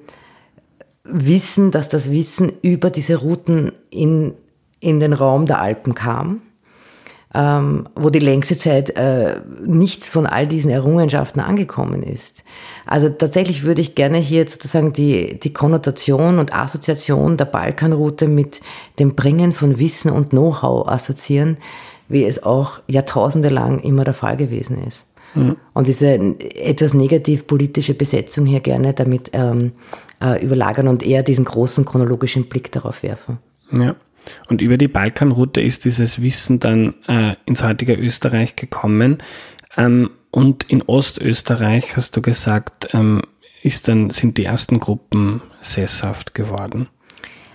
wissen, 1.03 1.71
dass 1.71 1.89
das 1.89 2.09
Wissen 2.09 2.53
über 2.61 2.89
diese 2.89 3.17
Routen 3.17 3.73
in 3.89 4.33
in 4.79 4.99
den 4.99 5.13
Raum 5.13 5.45
der 5.45 5.59
Alpen 5.59 5.95
kam, 5.95 6.41
ähm, 7.33 7.87
wo 7.95 8.09
die 8.09 8.19
längste 8.19 8.57
Zeit 8.57 8.91
äh, 8.91 9.41
nichts 9.65 10.07
von 10.07 10.25
all 10.25 10.47
diesen 10.47 10.71
Errungenschaften 10.71 11.41
angekommen 11.41 12.03
ist. 12.03 12.43
Also 12.85 13.09
tatsächlich 13.09 13.63
würde 13.63 13.81
ich 13.81 13.95
gerne 13.95 14.17
hier 14.17 14.47
sozusagen 14.47 14.93
die, 14.93 15.39
die 15.39 15.53
Konnotation 15.53 16.39
und 16.39 16.53
Assoziation 16.53 17.37
der 17.37 17.45
Balkanroute 17.45 18.27
mit 18.27 18.61
dem 18.99 19.15
Bringen 19.15 19.51
von 19.51 19.79
Wissen 19.79 20.11
und 20.11 20.29
Know-how 20.29 20.87
assoziieren, 20.87 21.57
wie 22.07 22.23
es 22.23 22.43
auch 22.43 22.79
jahrtausende 22.87 23.49
lang 23.49 23.79
immer 23.79 24.03
der 24.03 24.13
Fall 24.13 24.37
gewesen 24.37 24.83
ist. 24.87 25.07
Mhm. 25.33 25.57
Und 25.73 25.87
diese 25.87 26.13
etwas 26.13 26.93
negativ 26.93 27.47
politische 27.47 27.93
Besetzung 27.93 28.45
hier 28.45 28.61
gerne 28.61 28.93
damit 28.93 29.31
ähm, 29.33 29.73
äh, 30.21 30.43
überlagern 30.43 30.87
und 30.87 31.03
eher 31.03 31.23
diesen 31.23 31.45
großen 31.45 31.85
chronologischen 31.85 32.45
Blick 32.45 32.71
darauf 32.71 33.03
werfen. 33.03 33.39
Ja. 33.71 33.95
Und 34.49 34.61
über 34.61 34.77
die 34.77 34.87
Balkanroute 34.87 35.61
ist 35.61 35.85
dieses 35.85 36.21
Wissen 36.21 36.59
dann 36.59 36.95
äh, 37.07 37.35
ins 37.45 37.63
heutige 37.63 37.93
Österreich 37.93 38.55
gekommen. 38.55 39.19
Ähm, 39.77 40.09
und 40.31 40.63
in 40.69 40.83
Ostösterreich, 40.83 41.95
hast 41.95 42.17
du 42.17 42.21
gesagt, 42.21 42.89
ähm, 42.93 43.21
ist 43.63 43.87
dann, 43.87 44.09
sind 44.09 44.37
die 44.37 44.45
ersten 44.45 44.79
Gruppen 44.79 45.41
sesshaft 45.61 46.33
geworden. 46.33 46.87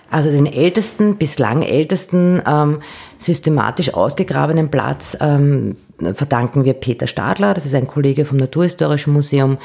Also 0.09 0.29
den 0.29 0.45
ältesten, 0.45 1.15
bislang 1.15 1.61
ältesten, 1.61 2.41
ähm, 2.45 2.81
systematisch 3.17 3.93
ausgegrabenen 3.93 4.69
Platz 4.69 5.15
ähm, 5.21 5.77
verdanken 6.13 6.65
wir 6.65 6.73
Peter 6.73 7.07
Stadler, 7.07 7.53
das 7.53 7.65
ist 7.65 7.75
ein 7.75 7.87
Kollege 7.87 8.25
vom 8.25 8.37
Naturhistorischen 8.37 9.13
Museum 9.13 9.57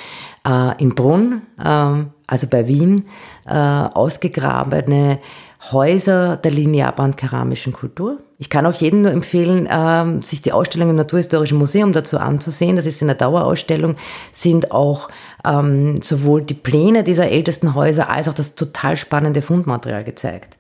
äh, 0.47 0.81
in 0.81 0.95
Brunn, 0.95 1.43
äh, 1.59 2.05
also 2.27 2.47
bei 2.49 2.69
Wien, 2.69 3.07
äh, 3.47 3.55
ausgegrabene 3.55 5.19
Häuser 5.73 6.37
der 6.37 6.51
linearband-keramischen 6.51 7.73
Kultur. 7.73 8.19
Ich 8.39 8.51
kann 8.51 8.67
auch 8.67 8.75
jedem 8.75 9.03
nur 9.03 9.12
empfehlen, 9.12 9.69
ähm, 9.71 10.21
sich 10.23 10.43
die 10.43 10.53
Ausstellung 10.53 10.91
im 10.91 10.97
Naturhistorischen 10.97 11.59
Museum 11.59 11.93
dazu 11.93 12.19
anzusehen. 12.19 12.77
Das 12.77 12.87
ist 12.87 13.01
in 13.01 13.09
der 13.09 13.17
Dauerausstellung, 13.17 13.97
sind 14.33 14.73
auch 14.73 15.09
ähm, 15.45 16.01
sowohl 16.03 16.43
die 16.43 16.55
Pläne 16.55 17.03
dieser 17.03 17.31
ältesten 17.31 17.75
Häuser 17.75 18.11
als 18.11 18.29
auch 18.29 18.35
das 18.35 18.55
total 18.55 18.97
spannende 18.97 19.43
Fundmaterial 19.43 20.05
gezeigt. 20.05 20.57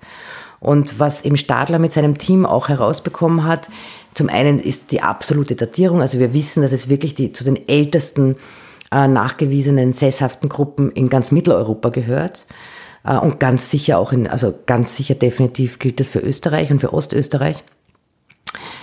Und 0.60 0.98
was 0.98 1.24
eben 1.24 1.36
Stadler 1.36 1.78
mit 1.78 1.92
seinem 1.92 2.18
Team 2.18 2.46
auch 2.46 2.68
herausbekommen 2.68 3.44
hat, 3.44 3.68
zum 4.14 4.30
einen 4.30 4.58
ist 4.58 4.90
die 4.92 5.02
absolute 5.02 5.54
Datierung. 5.54 6.00
Also 6.00 6.18
wir 6.18 6.32
wissen, 6.32 6.62
dass 6.62 6.72
es 6.72 6.88
wirklich 6.88 7.14
die, 7.14 7.32
zu 7.32 7.44
den 7.44 7.68
ältesten 7.68 8.36
äh, 8.90 9.06
nachgewiesenen 9.06 9.92
sesshaften 9.92 10.48
Gruppen 10.48 10.90
in 10.92 11.10
ganz 11.10 11.30
Mitteleuropa 11.30 11.90
gehört. 11.90 12.46
Äh, 13.06 13.18
und 13.18 13.40
ganz 13.40 13.70
sicher 13.70 13.98
auch 13.98 14.12
in, 14.12 14.26
also 14.26 14.54
ganz 14.66 14.96
sicher 14.96 15.14
definitiv 15.14 15.78
gilt 15.78 16.00
das 16.00 16.08
für 16.08 16.20
Österreich 16.20 16.70
und 16.70 16.80
für 16.80 16.92
Ostösterreich. 16.92 17.62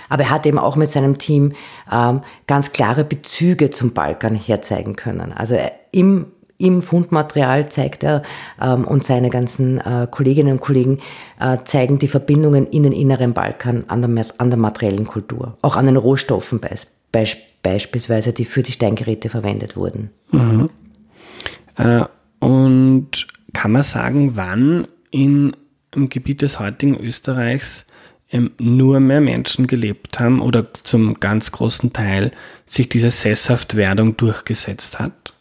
Aber 0.08 0.24
er 0.24 0.30
hat 0.30 0.46
eben 0.46 0.58
auch 0.58 0.76
mit 0.76 0.90
seinem 0.90 1.18
Team 1.18 1.52
ähm, 1.90 2.20
ganz 2.46 2.72
klare 2.72 3.04
Bezüge 3.04 3.70
zum 3.70 3.92
Balkan 3.92 4.34
herzeigen 4.34 4.96
können. 4.96 5.32
Also 5.32 5.58
im, 5.90 6.26
im 6.58 6.82
Fundmaterial 6.82 7.68
zeigt 7.70 8.04
er 8.04 8.22
ähm, 8.60 8.84
und 8.84 9.04
seine 9.04 9.30
ganzen 9.30 9.78
äh, 9.80 10.06
Kolleginnen 10.10 10.52
und 10.52 10.60
Kollegen 10.60 11.00
äh, 11.40 11.58
zeigen 11.64 11.98
die 11.98 12.08
Verbindungen 12.08 12.66
in 12.68 12.84
den 12.84 12.92
inneren 12.92 13.32
Balkan 13.32 13.84
an 13.88 14.02
der, 14.02 14.26
an 14.38 14.50
der 14.50 14.58
materiellen 14.58 15.06
Kultur. 15.06 15.56
Auch 15.62 15.76
an 15.76 15.86
den 15.86 15.96
Rohstoffen 15.96 16.60
beisp 16.60 17.38
beispielsweise, 17.62 18.34
die 18.34 18.44
für 18.44 18.62
die 18.62 18.72
Steingeräte 18.72 19.30
verwendet 19.30 19.74
wurden. 19.74 20.10
Mhm. 20.30 20.68
Äh, 21.76 22.04
und 22.40 23.26
kann 23.54 23.72
man 23.72 23.82
sagen, 23.82 24.36
wann 24.36 24.86
in, 25.10 25.56
im 25.94 26.10
Gebiet 26.10 26.42
des 26.42 26.60
heutigen 26.60 26.98
Österreichs 26.98 27.86
ähm, 28.30 28.50
nur 28.58 29.00
mehr 29.00 29.22
Menschen 29.22 29.66
gelebt 29.66 30.20
haben 30.20 30.42
oder 30.42 30.66
zum 30.82 31.20
ganz 31.20 31.52
großen 31.52 31.94
Teil 31.94 32.32
sich 32.66 32.90
diese 32.90 33.10
Sesshaftwerdung 33.10 34.18
durchgesetzt 34.18 34.98
hat? 34.98 35.32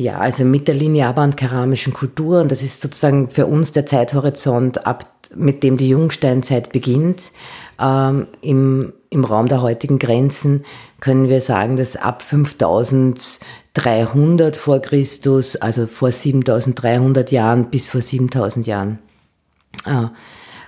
Ja, 0.00 0.18
also 0.18 0.44
mit 0.44 0.66
der 0.66 0.74
linearbaren 0.74 1.36
keramischen 1.36 1.92
Kultur, 1.92 2.40
und 2.40 2.50
das 2.50 2.62
ist 2.62 2.80
sozusagen 2.80 3.28
für 3.28 3.46
uns 3.46 3.72
der 3.72 3.84
Zeithorizont, 3.84 4.86
ab, 4.86 5.06
mit 5.34 5.62
dem 5.62 5.76
die 5.76 5.90
Jungsteinzeit 5.90 6.72
beginnt, 6.72 7.30
ähm, 7.78 8.26
im, 8.40 8.94
im 9.10 9.24
Raum 9.24 9.48
der 9.48 9.60
heutigen 9.60 9.98
Grenzen 9.98 10.64
können 11.00 11.28
wir 11.28 11.40
sagen, 11.40 11.76
dass 11.76 11.96
ab 11.96 12.22
5300 12.22 14.56
vor 14.56 14.78
Christus, 14.80 15.56
also 15.56 15.88
vor 15.88 16.12
7300 16.12 17.32
Jahren 17.32 17.70
bis 17.70 17.88
vor 17.88 18.02
7000 18.02 18.68
Jahren, 18.68 19.00
äh, 19.84 20.06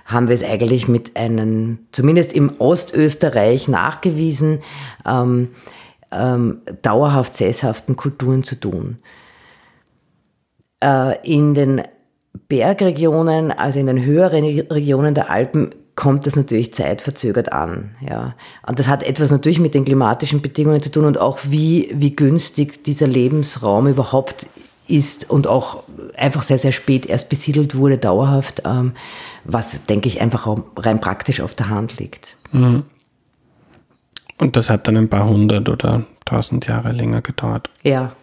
haben 0.05 0.27
wir 0.27 0.35
es 0.35 0.43
eigentlich 0.43 0.89
mit 0.89 1.15
einem, 1.15 1.79
zumindest 1.93 2.33
im 2.33 2.59
Ostösterreich 2.59 3.69
nachgewiesen, 3.69 4.59
ähm, 5.05 5.51
ähm, 6.11 6.63
dauerhaft 6.81 7.37
sesshaften 7.37 7.95
Kulturen 7.95 8.43
zu 8.43 8.59
tun. 8.59 8.97
Äh, 10.83 11.25
in 11.25 11.53
den 11.53 11.83
Bergregionen, 12.49 13.51
also 13.51 13.79
in 13.79 13.87
den 13.87 14.03
höheren 14.03 14.43
Regionen 14.43 15.15
der 15.15 15.29
Alpen, 15.29 15.73
kommt 15.95 16.25
das 16.25 16.35
natürlich 16.35 16.73
zeitverzögert 16.73 17.51
an. 17.51 17.95
Ja. 18.07 18.35
Und 18.65 18.79
das 18.79 18.87
hat 18.87 19.03
etwas 19.03 19.31
natürlich 19.31 19.59
mit 19.59 19.75
den 19.75 19.85
klimatischen 19.85 20.41
Bedingungen 20.41 20.81
zu 20.81 20.91
tun 20.91 21.05
und 21.05 21.19
auch 21.19 21.39
wie, 21.43 21.91
wie 21.93 22.15
günstig 22.15 22.83
dieser 22.83 23.07
Lebensraum 23.07 23.87
überhaupt 23.87 24.47
ist 24.87 25.29
und 25.29 25.47
auch 25.47 25.83
einfach 26.17 26.41
sehr, 26.41 26.59
sehr 26.59 26.71
spät 26.71 27.05
erst 27.05 27.29
besiedelt 27.29 27.75
wurde, 27.75 27.97
dauerhaft, 27.97 28.63
ähm, 28.65 28.93
was, 29.45 29.83
denke 29.83 30.07
ich, 30.07 30.19
einfach 30.19 30.47
auch 30.47 30.61
rein 30.77 30.99
praktisch 30.99 31.41
auf 31.41 31.53
der 31.53 31.69
Hand 31.69 31.99
liegt. 31.99 32.35
Mhm. 32.51 32.83
Und 34.37 34.57
das 34.57 34.69
hat 34.69 34.87
dann 34.87 34.97
ein 34.97 35.09
paar 35.09 35.27
hundert 35.27 35.69
oder 35.69 36.03
tausend 36.25 36.67
Jahre 36.67 36.91
länger 36.91 37.21
gedauert. 37.21 37.69
Ja, 37.83 38.13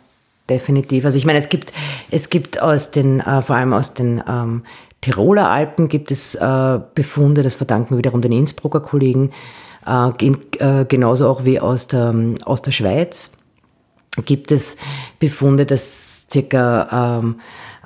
definitiv. 0.49 1.05
Also 1.05 1.16
ich 1.16 1.25
meine, 1.25 1.39
es 1.39 1.49
gibt, 1.49 1.73
es 2.11 2.29
gibt 2.29 2.61
aus 2.61 2.91
den, 2.91 3.21
äh, 3.21 3.43
vor 3.43 3.57
allem 3.57 3.73
aus 3.73 3.95
den 3.95 4.23
ähm, 4.29 4.64
Tiroler 5.01 5.48
Alpen 5.48 5.88
gibt 5.88 6.11
es 6.11 6.34
äh, 6.34 6.80
Befunde, 6.94 7.42
das 7.42 7.55
verdanken 7.55 7.96
wiederum 7.96 8.20
den 8.20 8.32
Innsbrucker 8.32 8.80
Kollegen, 8.80 9.30
äh, 9.86 10.09
äh, 10.59 10.84
genauso 10.84 11.28
auch 11.28 11.44
wie 11.44 11.59
aus 11.59 11.86
der, 11.86 12.14
aus 12.44 12.62
der 12.62 12.72
Schweiz. 12.72 13.32
Gibt 14.24 14.53
es 14.53 14.76
Befunde, 15.18 15.64
dass 15.64 16.26
circa 16.30 17.20
ähm, 17.20 17.36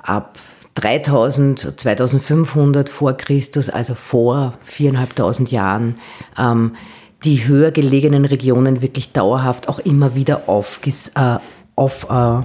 ab 0.01 0.37
3000, 0.73 1.79
2500 1.79 2.89
vor 2.89 3.13
Christus, 3.13 3.69
also 3.69 3.95
vor 3.95 4.55
viereinhalbtausend 4.63 5.51
Jahren, 5.51 5.95
ähm, 6.37 6.75
die 7.23 7.47
höher 7.47 7.71
gelegenen 7.71 8.25
Regionen 8.25 8.81
wirklich 8.81 9.13
dauerhaft 9.13 9.69
auch 9.69 9.79
immer 9.79 10.15
wieder 10.15 10.49
aufges, 10.49 11.09
äh, 11.15 11.37
auf, 11.75 12.07
äh, 12.09 12.41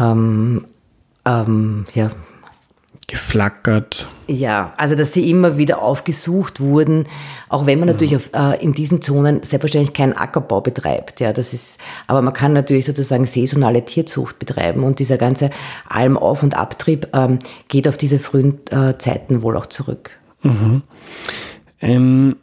ähm, 0.00 0.64
ähm, 1.24 1.84
ja, 1.94 2.10
geflackert. 3.06 4.08
Ja, 4.26 4.72
also 4.76 4.94
dass 4.94 5.12
sie 5.12 5.28
immer 5.30 5.56
wieder 5.58 5.82
aufgesucht 5.82 6.60
wurden, 6.60 7.06
auch 7.48 7.66
wenn 7.66 7.78
man 7.78 7.88
natürlich 7.88 8.12
ja. 8.12 8.18
auf, 8.18 8.30
äh, 8.32 8.62
in 8.62 8.72
diesen 8.72 9.02
Zonen 9.02 9.42
selbstverständlich 9.42 9.94
keinen 9.94 10.12
Ackerbau 10.14 10.60
betreibt. 10.60 11.20
Ja, 11.20 11.32
das 11.32 11.52
ist, 11.52 11.78
aber 12.06 12.22
man 12.22 12.32
kann 12.32 12.52
natürlich 12.52 12.84
sozusagen 12.84 13.26
saisonale 13.26 13.84
Tierzucht 13.84 14.38
betreiben 14.38 14.84
und 14.84 14.98
dieser 14.98 15.18
ganze 15.18 15.50
Almauf- 15.88 16.42
und 16.42 16.56
Abtrieb 16.56 17.08
ähm, 17.12 17.38
geht 17.68 17.88
auf 17.88 17.96
diese 17.96 18.18
frühen 18.18 18.60
äh, 18.70 18.96
Zeiten 18.98 19.42
wohl 19.42 19.56
auch 19.56 19.66
zurück. 19.66 20.10
Mhm. 20.42 20.82
Ähm, 21.80 22.36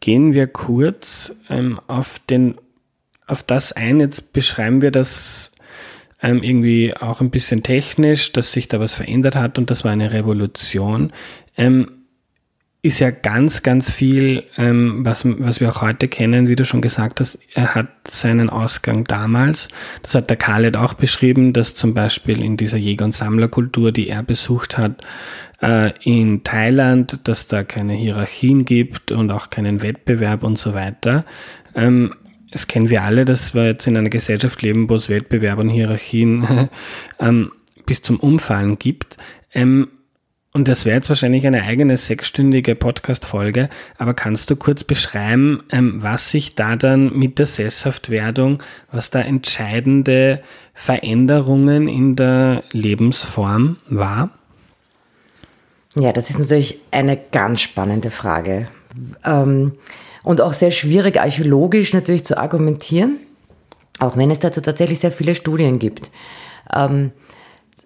gehen 0.00 0.32
wir 0.32 0.46
kurz 0.46 1.32
ähm, 1.48 1.80
auf 1.86 2.20
den 2.30 2.56
auf 3.26 3.42
das 3.42 3.72
ein. 3.72 4.00
Jetzt 4.00 4.32
beschreiben 4.32 4.82
wir 4.82 4.90
das 4.90 5.52
ähm, 6.22 6.42
irgendwie 6.42 6.94
auch 6.96 7.20
ein 7.20 7.30
bisschen 7.30 7.62
technisch, 7.62 8.32
dass 8.32 8.52
sich 8.52 8.68
da 8.68 8.80
was 8.80 8.94
verändert 8.94 9.36
hat 9.36 9.58
und 9.58 9.70
das 9.70 9.84
war 9.84 9.92
eine 9.92 10.12
Revolution. 10.12 11.12
Ähm, 11.56 12.00
ist 12.82 13.00
ja 13.00 13.10
ganz, 13.10 13.62
ganz 13.62 13.90
viel, 13.90 14.44
ähm, 14.56 15.04
was, 15.04 15.24
was 15.26 15.60
wir 15.60 15.68
auch 15.68 15.82
heute 15.82 16.08
kennen, 16.08 16.48
wie 16.48 16.56
du 16.56 16.64
schon 16.64 16.80
gesagt 16.80 17.20
hast, 17.20 17.38
er 17.54 17.74
hat 17.74 17.88
seinen 18.08 18.48
Ausgang 18.48 19.04
damals. 19.04 19.68
Das 20.02 20.14
hat 20.14 20.30
der 20.30 20.38
Khaled 20.38 20.78
auch 20.78 20.94
beschrieben, 20.94 21.52
dass 21.52 21.74
zum 21.74 21.92
Beispiel 21.92 22.42
in 22.42 22.56
dieser 22.56 22.78
Jäger- 22.78 23.04
und 23.04 23.14
Sammlerkultur, 23.14 23.92
die 23.92 24.08
er 24.08 24.22
besucht 24.22 24.78
hat, 24.78 25.04
äh, 25.60 25.92
in 26.04 26.42
Thailand, 26.42 27.18
dass 27.24 27.48
da 27.48 27.64
keine 27.64 27.92
Hierarchien 27.92 28.64
gibt 28.64 29.12
und 29.12 29.30
auch 29.30 29.50
keinen 29.50 29.82
Wettbewerb 29.82 30.42
und 30.42 30.58
so 30.58 30.72
weiter. 30.72 31.26
Ähm, 31.74 32.14
das 32.50 32.66
kennen 32.66 32.90
wir 32.90 33.02
alle, 33.02 33.24
dass 33.24 33.54
wir 33.54 33.66
jetzt 33.66 33.86
in 33.86 33.96
einer 33.96 34.10
Gesellschaft 34.10 34.60
leben, 34.62 34.90
wo 34.90 34.94
es 34.94 35.08
Wettbewerb 35.08 35.58
und 35.58 35.68
Hierarchien 35.68 36.68
ähm, 37.20 37.52
bis 37.86 38.02
zum 38.02 38.18
Umfallen 38.18 38.78
gibt. 38.78 39.16
Ähm, 39.52 39.88
und 40.52 40.66
das 40.66 40.84
wäre 40.84 40.96
jetzt 40.96 41.08
wahrscheinlich 41.08 41.46
eine 41.46 41.62
eigene 41.62 41.96
sechsstündige 41.96 42.74
Podcast-Folge, 42.74 43.68
aber 43.98 44.14
kannst 44.14 44.50
du 44.50 44.56
kurz 44.56 44.82
beschreiben, 44.82 45.62
ähm, 45.70 46.02
was 46.02 46.32
sich 46.32 46.56
da 46.56 46.74
dann 46.74 47.16
mit 47.16 47.38
der 47.38 47.46
Sesshaftwerdung, 47.46 48.60
was 48.90 49.10
da 49.10 49.20
entscheidende 49.20 50.42
Veränderungen 50.74 51.86
in 51.86 52.16
der 52.16 52.64
Lebensform 52.72 53.76
war? 53.88 54.30
Ja, 55.94 56.12
das 56.12 56.30
ist 56.30 56.38
natürlich 56.40 56.80
eine 56.90 57.16
ganz 57.16 57.60
spannende 57.60 58.10
Frage. 58.10 58.68
Ähm, 59.24 59.74
und 60.22 60.40
auch 60.40 60.52
sehr 60.52 60.70
schwierig 60.70 61.20
archäologisch 61.20 61.92
natürlich 61.92 62.24
zu 62.24 62.38
argumentieren, 62.38 63.18
auch 63.98 64.16
wenn 64.16 64.30
es 64.30 64.40
dazu 64.40 64.60
tatsächlich 64.60 65.00
sehr 65.00 65.12
viele 65.12 65.34
Studien 65.34 65.78
gibt. 65.78 66.10
Ähm, 66.72 67.12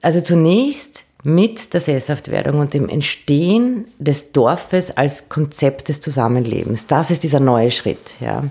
also 0.03 0.21
zunächst 0.21 1.05
mit 1.27 1.73
der 1.73 1.81
Sesshaftwerdung 1.81 2.61
und 2.61 2.75
dem 2.75 2.91
Entstehen 2.91 3.87
des 3.99 4.33
Dorfes 4.33 4.95
als 4.95 5.31
Konzept 5.31 5.89
des 5.89 6.03
Zusammenlebens. 6.03 6.87
Das 6.87 7.11
ist 7.11 7.23
dieser 7.23 7.41
neue 7.41 7.71
Schritt, 7.71 8.17
ja, 8.21 8.45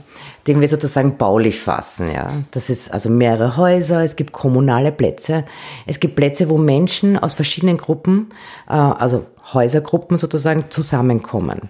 den 0.48 0.60
wir 0.60 0.68
sozusagen 0.68 1.18
baulich 1.18 1.60
fassen. 1.60 2.12
Ja. 2.12 2.30
Das 2.50 2.72
ist 2.72 2.92
also 2.92 3.10
mehrere 3.10 3.58
Häuser, 3.58 4.04
es 4.04 4.16
gibt 4.16 4.34
kommunale 4.34 4.92
Plätze, 4.92 5.46
es 5.86 6.00
gibt 6.00 6.16
Plätze, 6.16 6.50
wo 6.50 6.58
Menschen 6.58 7.18
aus 7.20 7.36
verschiedenen 7.36 7.78
Gruppen, 7.78 8.34
äh, 8.68 8.74
also 8.74 9.26
Häusergruppen 9.54 10.18
sozusagen, 10.18 10.66
zusammenkommen 10.72 11.70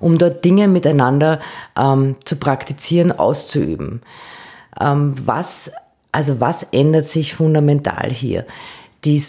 um 0.00 0.18
dort 0.18 0.44
Dinge 0.44 0.68
miteinander 0.68 1.40
ähm, 1.78 2.16
zu 2.24 2.36
praktizieren, 2.36 3.12
auszuüben. 3.12 4.02
Ähm, 4.80 5.14
was, 5.24 5.70
also 6.12 6.40
was 6.40 6.64
ändert 6.72 7.06
sich 7.06 7.34
fundamental 7.34 8.10
hier? 8.10 8.46
Die, 9.04 9.22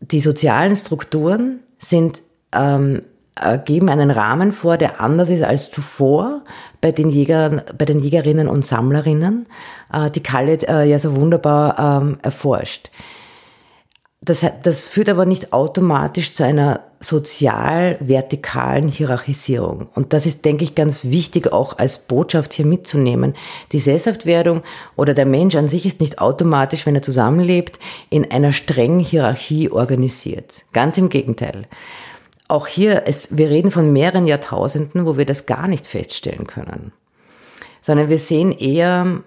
die 0.00 0.20
sozialen 0.20 0.76
Strukturen 0.76 1.60
sind 1.78 2.22
ähm, 2.52 3.02
äh, 3.40 3.58
geben 3.58 3.90
einen 3.90 4.10
Rahmen 4.10 4.52
vor, 4.52 4.78
der 4.78 5.00
anders 5.00 5.28
ist 5.28 5.42
als 5.42 5.70
zuvor 5.70 6.42
bei 6.80 6.90
den 6.90 7.10
Jägern, 7.10 7.60
bei 7.76 7.84
den 7.84 8.00
Jägerinnen 8.00 8.48
und 8.48 8.64
Sammlerinnen, 8.64 9.46
äh, 9.92 10.10
die 10.10 10.22
Khaled 10.22 10.66
äh, 10.68 10.84
ja 10.84 10.98
so 10.98 11.14
wunderbar 11.16 12.00
ähm, 12.02 12.18
erforscht. 12.22 12.90
Das, 14.26 14.44
das 14.64 14.80
führt 14.80 15.08
aber 15.08 15.24
nicht 15.24 15.52
automatisch 15.52 16.34
zu 16.34 16.44
einer 16.44 16.80
sozial-vertikalen 16.98 18.88
Hierarchisierung. 18.88 19.88
Und 19.94 20.12
das 20.12 20.26
ist, 20.26 20.44
denke 20.44 20.64
ich, 20.64 20.74
ganz 20.74 21.04
wichtig 21.04 21.52
auch 21.52 21.78
als 21.78 22.08
Botschaft 22.08 22.52
hier 22.52 22.66
mitzunehmen. 22.66 23.34
Die 23.70 23.78
Sesshaftwerdung 23.78 24.62
oder 24.96 25.14
der 25.14 25.26
Mensch 25.26 25.54
an 25.54 25.68
sich 25.68 25.86
ist 25.86 26.00
nicht 26.00 26.18
automatisch, 26.18 26.86
wenn 26.86 26.96
er 26.96 27.02
zusammenlebt, 27.02 27.78
in 28.10 28.28
einer 28.28 28.52
strengen 28.52 28.98
Hierarchie 28.98 29.70
organisiert. 29.70 30.64
Ganz 30.72 30.98
im 30.98 31.08
Gegenteil. 31.08 31.66
Auch 32.48 32.66
hier, 32.66 33.04
es, 33.06 33.36
wir 33.36 33.48
reden 33.48 33.70
von 33.70 33.92
mehreren 33.92 34.26
Jahrtausenden, 34.26 35.06
wo 35.06 35.16
wir 35.16 35.24
das 35.24 35.46
gar 35.46 35.68
nicht 35.68 35.86
feststellen 35.86 36.48
können. 36.48 36.92
Sondern 37.80 38.08
wir 38.08 38.18
sehen 38.18 38.50
eher 38.50 39.22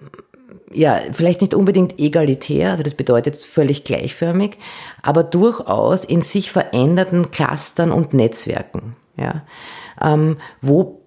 ja, 0.72 1.00
vielleicht 1.12 1.40
nicht 1.40 1.54
unbedingt 1.54 1.98
egalitär, 1.98 2.70
also 2.70 2.82
das 2.82 2.94
bedeutet 2.94 3.36
völlig 3.36 3.84
gleichförmig, 3.84 4.58
aber 5.02 5.24
durchaus 5.24 6.04
in 6.04 6.22
sich 6.22 6.52
veränderten 6.52 7.30
Clustern 7.30 7.90
und 7.90 8.14
Netzwerken, 8.14 8.96
ja, 9.16 9.42
ähm, 10.00 10.36
wo 10.60 11.00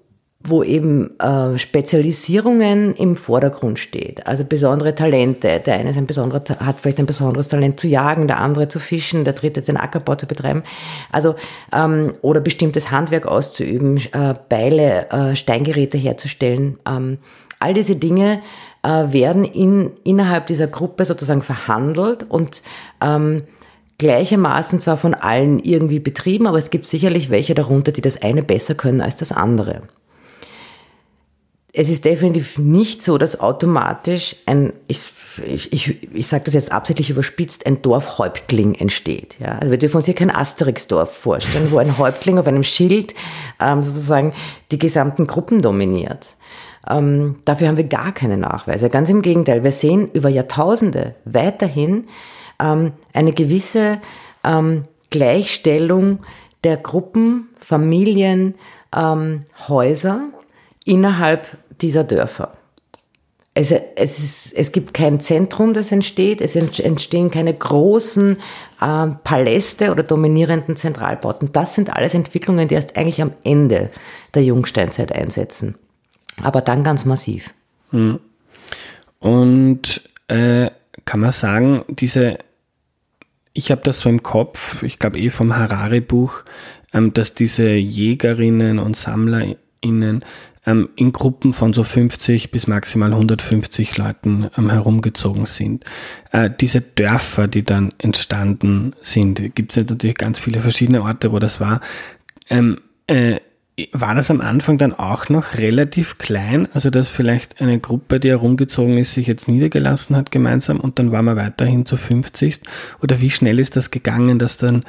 wo 0.45 0.61
eben 0.61 1.17
äh, 1.19 1.57
Spezialisierungen 1.57 2.95
im 2.95 3.15
Vordergrund 3.15 3.79
steht, 3.79 4.27
also 4.27 4.43
besondere 4.43 4.93
Talente. 4.93 5.61
Der 5.65 5.75
eine 5.75 5.91
ist 5.91 5.97
ein 5.97 6.05
besonderer, 6.05 6.43
hat 6.59 6.81
vielleicht 6.81 6.99
ein 6.99 7.05
besonderes 7.05 7.47
Talent 7.47 7.79
zu 7.79 7.87
jagen, 7.87 8.27
der 8.27 8.39
andere 8.39 8.67
zu 8.67 8.79
fischen, 8.79 9.23
der 9.23 9.33
dritte 9.33 9.61
den 9.61 9.77
Ackerbau 9.77 10.15
zu 10.15 10.27
betreiben, 10.27 10.63
also 11.11 11.35
ähm, 11.73 12.15
oder 12.21 12.41
bestimmtes 12.41 12.91
Handwerk 12.91 13.25
auszuüben, 13.25 13.97
äh, 14.11 14.33
Beile, 14.49 15.09
äh, 15.11 15.35
Steingeräte 15.37 15.97
herzustellen. 15.97 16.77
Ähm, 16.85 17.19
all 17.59 17.73
diese 17.73 17.95
Dinge 17.95 18.41
äh, 18.83 19.11
werden 19.13 19.45
in, 19.45 19.91
innerhalb 20.03 20.47
dieser 20.47 20.67
Gruppe 20.67 21.05
sozusagen 21.05 21.41
verhandelt 21.41 22.25
und 22.29 22.61
ähm, 23.01 23.43
gleichermaßen 23.97 24.81
zwar 24.81 24.97
von 24.97 25.13
allen 25.13 25.59
irgendwie 25.59 25.99
betrieben, 25.99 26.47
aber 26.47 26.57
es 26.57 26.69
gibt 26.69 26.87
sicherlich 26.87 27.29
welche 27.29 27.55
darunter, 27.55 27.91
die 27.91 28.01
das 28.01 28.21
eine 28.21 28.43
besser 28.43 28.75
können 28.75 29.01
als 29.01 29.15
das 29.15 29.31
andere. 29.31 29.83
Es 31.75 31.89
ist 31.89 32.05
definitiv 32.05 32.59
nicht 32.59 33.01
so, 33.01 33.17
dass 33.17 33.39
automatisch 33.39 34.35
ein, 34.45 34.73
ich, 34.87 35.11
ich, 35.43 35.73
ich, 35.73 36.13
ich 36.13 36.27
sage 36.27 36.43
das 36.43 36.53
jetzt 36.53 36.71
absichtlich 36.71 37.09
überspitzt, 37.09 37.65
ein 37.65 37.81
Dorfhäuptling 37.81 38.75
entsteht. 38.75 39.37
Ja? 39.39 39.57
Also 39.57 39.71
wir 39.71 39.79
dürfen 39.79 39.97
uns 39.97 40.05
hier 40.05 40.13
kein 40.13 40.29
Asterix-Dorf 40.29 41.11
vorstellen, 41.11 41.71
wo 41.71 41.79
ein 41.79 41.97
Häuptling 41.97 42.37
auf 42.37 42.45
einem 42.45 42.63
Schild 42.63 43.15
ähm, 43.59 43.81
sozusagen 43.81 44.33
die 44.69 44.77
gesamten 44.77 45.25
Gruppen 45.25 45.63
dominiert. 45.63 46.35
Ähm, 46.89 47.37
dafür 47.45 47.67
haben 47.67 47.77
wir 47.77 47.85
gar 47.85 48.11
keine 48.11 48.37
Nachweise. 48.37 48.89
Ganz 48.89 49.09
im 49.09 49.21
Gegenteil, 49.21 49.63
wir 49.63 49.71
sehen 49.71 50.09
über 50.13 50.29
Jahrtausende 50.29 51.15
weiterhin 51.25 52.05
ähm, 52.59 52.93
eine 53.13 53.33
gewisse 53.33 53.99
ähm, 54.43 54.85
Gleichstellung 55.09 56.19
der 56.63 56.77
Gruppen, 56.77 57.49
Familien, 57.59 58.55
ähm, 58.95 59.45
Häuser 59.67 60.29
innerhalb 60.85 61.57
dieser 61.81 62.03
Dörfer. 62.03 62.53
Es, 63.55 63.71
es, 63.71 64.17
ist, 64.17 64.53
es 64.53 64.71
gibt 64.71 64.95
kein 64.95 65.19
Zentrum, 65.19 65.75
das 65.75 65.91
entsteht. 65.91 66.41
Es 66.41 66.55
entstehen 66.55 67.29
keine 67.29 67.53
großen 67.53 68.37
äh, 68.81 69.07
Paläste 69.23 69.91
oder 69.91 70.01
dominierenden 70.01 70.75
Zentralbauten. 70.75 71.51
Das 71.51 71.75
sind 71.75 71.95
alles 71.95 72.15
Entwicklungen, 72.15 72.67
die 72.67 72.75
erst 72.75 72.97
eigentlich 72.97 73.21
am 73.21 73.33
Ende 73.43 73.91
der 74.33 74.43
Jungsteinzeit 74.43 75.11
einsetzen. 75.11 75.75
Aber 76.41 76.61
dann 76.61 76.83
ganz 76.83 77.05
massiv. 77.05 77.53
Hm. 77.91 78.19
Und 79.19 80.01
äh, 80.27 80.71
kann 81.05 81.19
man 81.19 81.31
sagen, 81.31 81.83
diese, 81.87 82.37
ich 83.53 83.71
habe 83.71 83.81
das 83.83 84.01
so 84.01 84.09
im 84.09 84.23
Kopf, 84.23 84.83
ich 84.83 84.99
glaube 84.99 85.19
eh 85.19 85.29
vom 85.29 85.55
Harari-Buch, 85.55 86.43
ähm, 86.93 87.13
dass 87.13 87.33
diese 87.33 87.69
Jägerinnen 87.69 88.79
und 88.79 88.95
SammlerInnen 88.95 90.23
ähm, 90.65 90.89
in 90.95 91.11
Gruppen 91.11 91.53
von 91.53 91.73
so 91.73 91.83
50 91.83 92.51
bis 92.51 92.67
maximal 92.67 93.11
150 93.11 93.97
Leuten 93.97 94.49
ähm, 94.57 94.69
herumgezogen 94.69 95.45
sind. 95.45 95.85
Äh, 96.31 96.49
diese 96.59 96.81
Dörfer, 96.81 97.47
die 97.47 97.63
dann 97.63 97.93
entstanden 97.97 98.93
sind, 99.01 99.55
gibt 99.55 99.75
es 99.75 99.89
natürlich 99.89 100.17
ganz 100.17 100.39
viele 100.39 100.61
verschiedene 100.61 101.03
Orte, 101.03 101.31
wo 101.31 101.39
das 101.39 101.59
war. 101.59 101.81
Ähm, 102.49 102.79
äh, 103.07 103.39
war 103.91 104.13
das 104.13 104.29
am 104.29 104.39
Anfang 104.39 104.77
dann 104.77 104.93
auch 104.93 105.29
noch 105.29 105.55
relativ 105.55 106.19
klein? 106.19 106.67
Also, 106.73 106.91
dass 106.91 107.07
vielleicht 107.07 107.59
eine 107.59 107.79
Gruppe, 107.79 108.19
die 108.19 108.29
herumgezogen 108.29 108.97
ist, 108.97 109.13
sich 109.13 109.25
jetzt 109.25 109.47
niedergelassen 109.47 110.15
hat 110.15 110.29
gemeinsam 110.29 110.79
und 110.79 110.99
dann 110.99 111.11
war 111.11 111.23
man 111.23 111.37
weiterhin 111.37 111.85
zu 111.85 111.97
50? 111.97 112.61
Oder 113.01 113.19
wie 113.19 113.31
schnell 113.31 113.59
ist 113.59 113.75
das 113.75 113.89
gegangen, 113.89 114.37
dass 114.37 114.57
dann, 114.57 114.83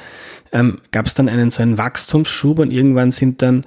ähm, 0.51 0.81
gab 0.91 1.07
es 1.07 1.15
dann 1.15 1.29
einen 1.29 1.49
so 1.49 1.63
einen 1.63 1.79
Wachstumsschub 1.79 2.59
und 2.59 2.69
irgendwann 2.69 3.11
sind 3.11 3.41
dann 3.41 3.65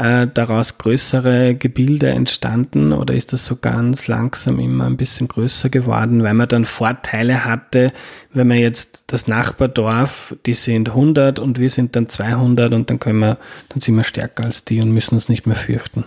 äh, 0.00 0.26
daraus 0.32 0.78
größere 0.78 1.54
Gebilde 1.54 2.08
entstanden 2.08 2.94
oder 2.94 3.12
ist 3.12 3.34
das 3.34 3.44
so 3.44 3.56
ganz 3.56 4.08
langsam 4.08 4.58
immer 4.58 4.86
ein 4.86 4.96
bisschen 4.96 5.28
größer 5.28 5.68
geworden, 5.68 6.22
weil 6.22 6.32
man 6.32 6.48
dann 6.48 6.64
Vorteile 6.64 7.44
hatte, 7.44 7.92
wenn 8.32 8.48
man 8.48 8.56
jetzt 8.56 9.04
das 9.08 9.26
Nachbardorf, 9.26 10.34
die 10.46 10.54
sind 10.54 10.88
100 10.88 11.38
und 11.38 11.58
wir 11.58 11.68
sind 11.68 11.96
dann 11.96 12.08
200 12.08 12.72
und 12.72 12.88
dann 12.88 12.98
können 12.98 13.18
wir, 13.18 13.36
dann 13.68 13.80
sind 13.80 13.94
wir 13.94 14.04
stärker 14.04 14.44
als 14.44 14.64
die 14.64 14.80
und 14.80 14.90
müssen 14.90 15.16
uns 15.16 15.28
nicht 15.28 15.46
mehr 15.46 15.56
fürchten. 15.56 16.04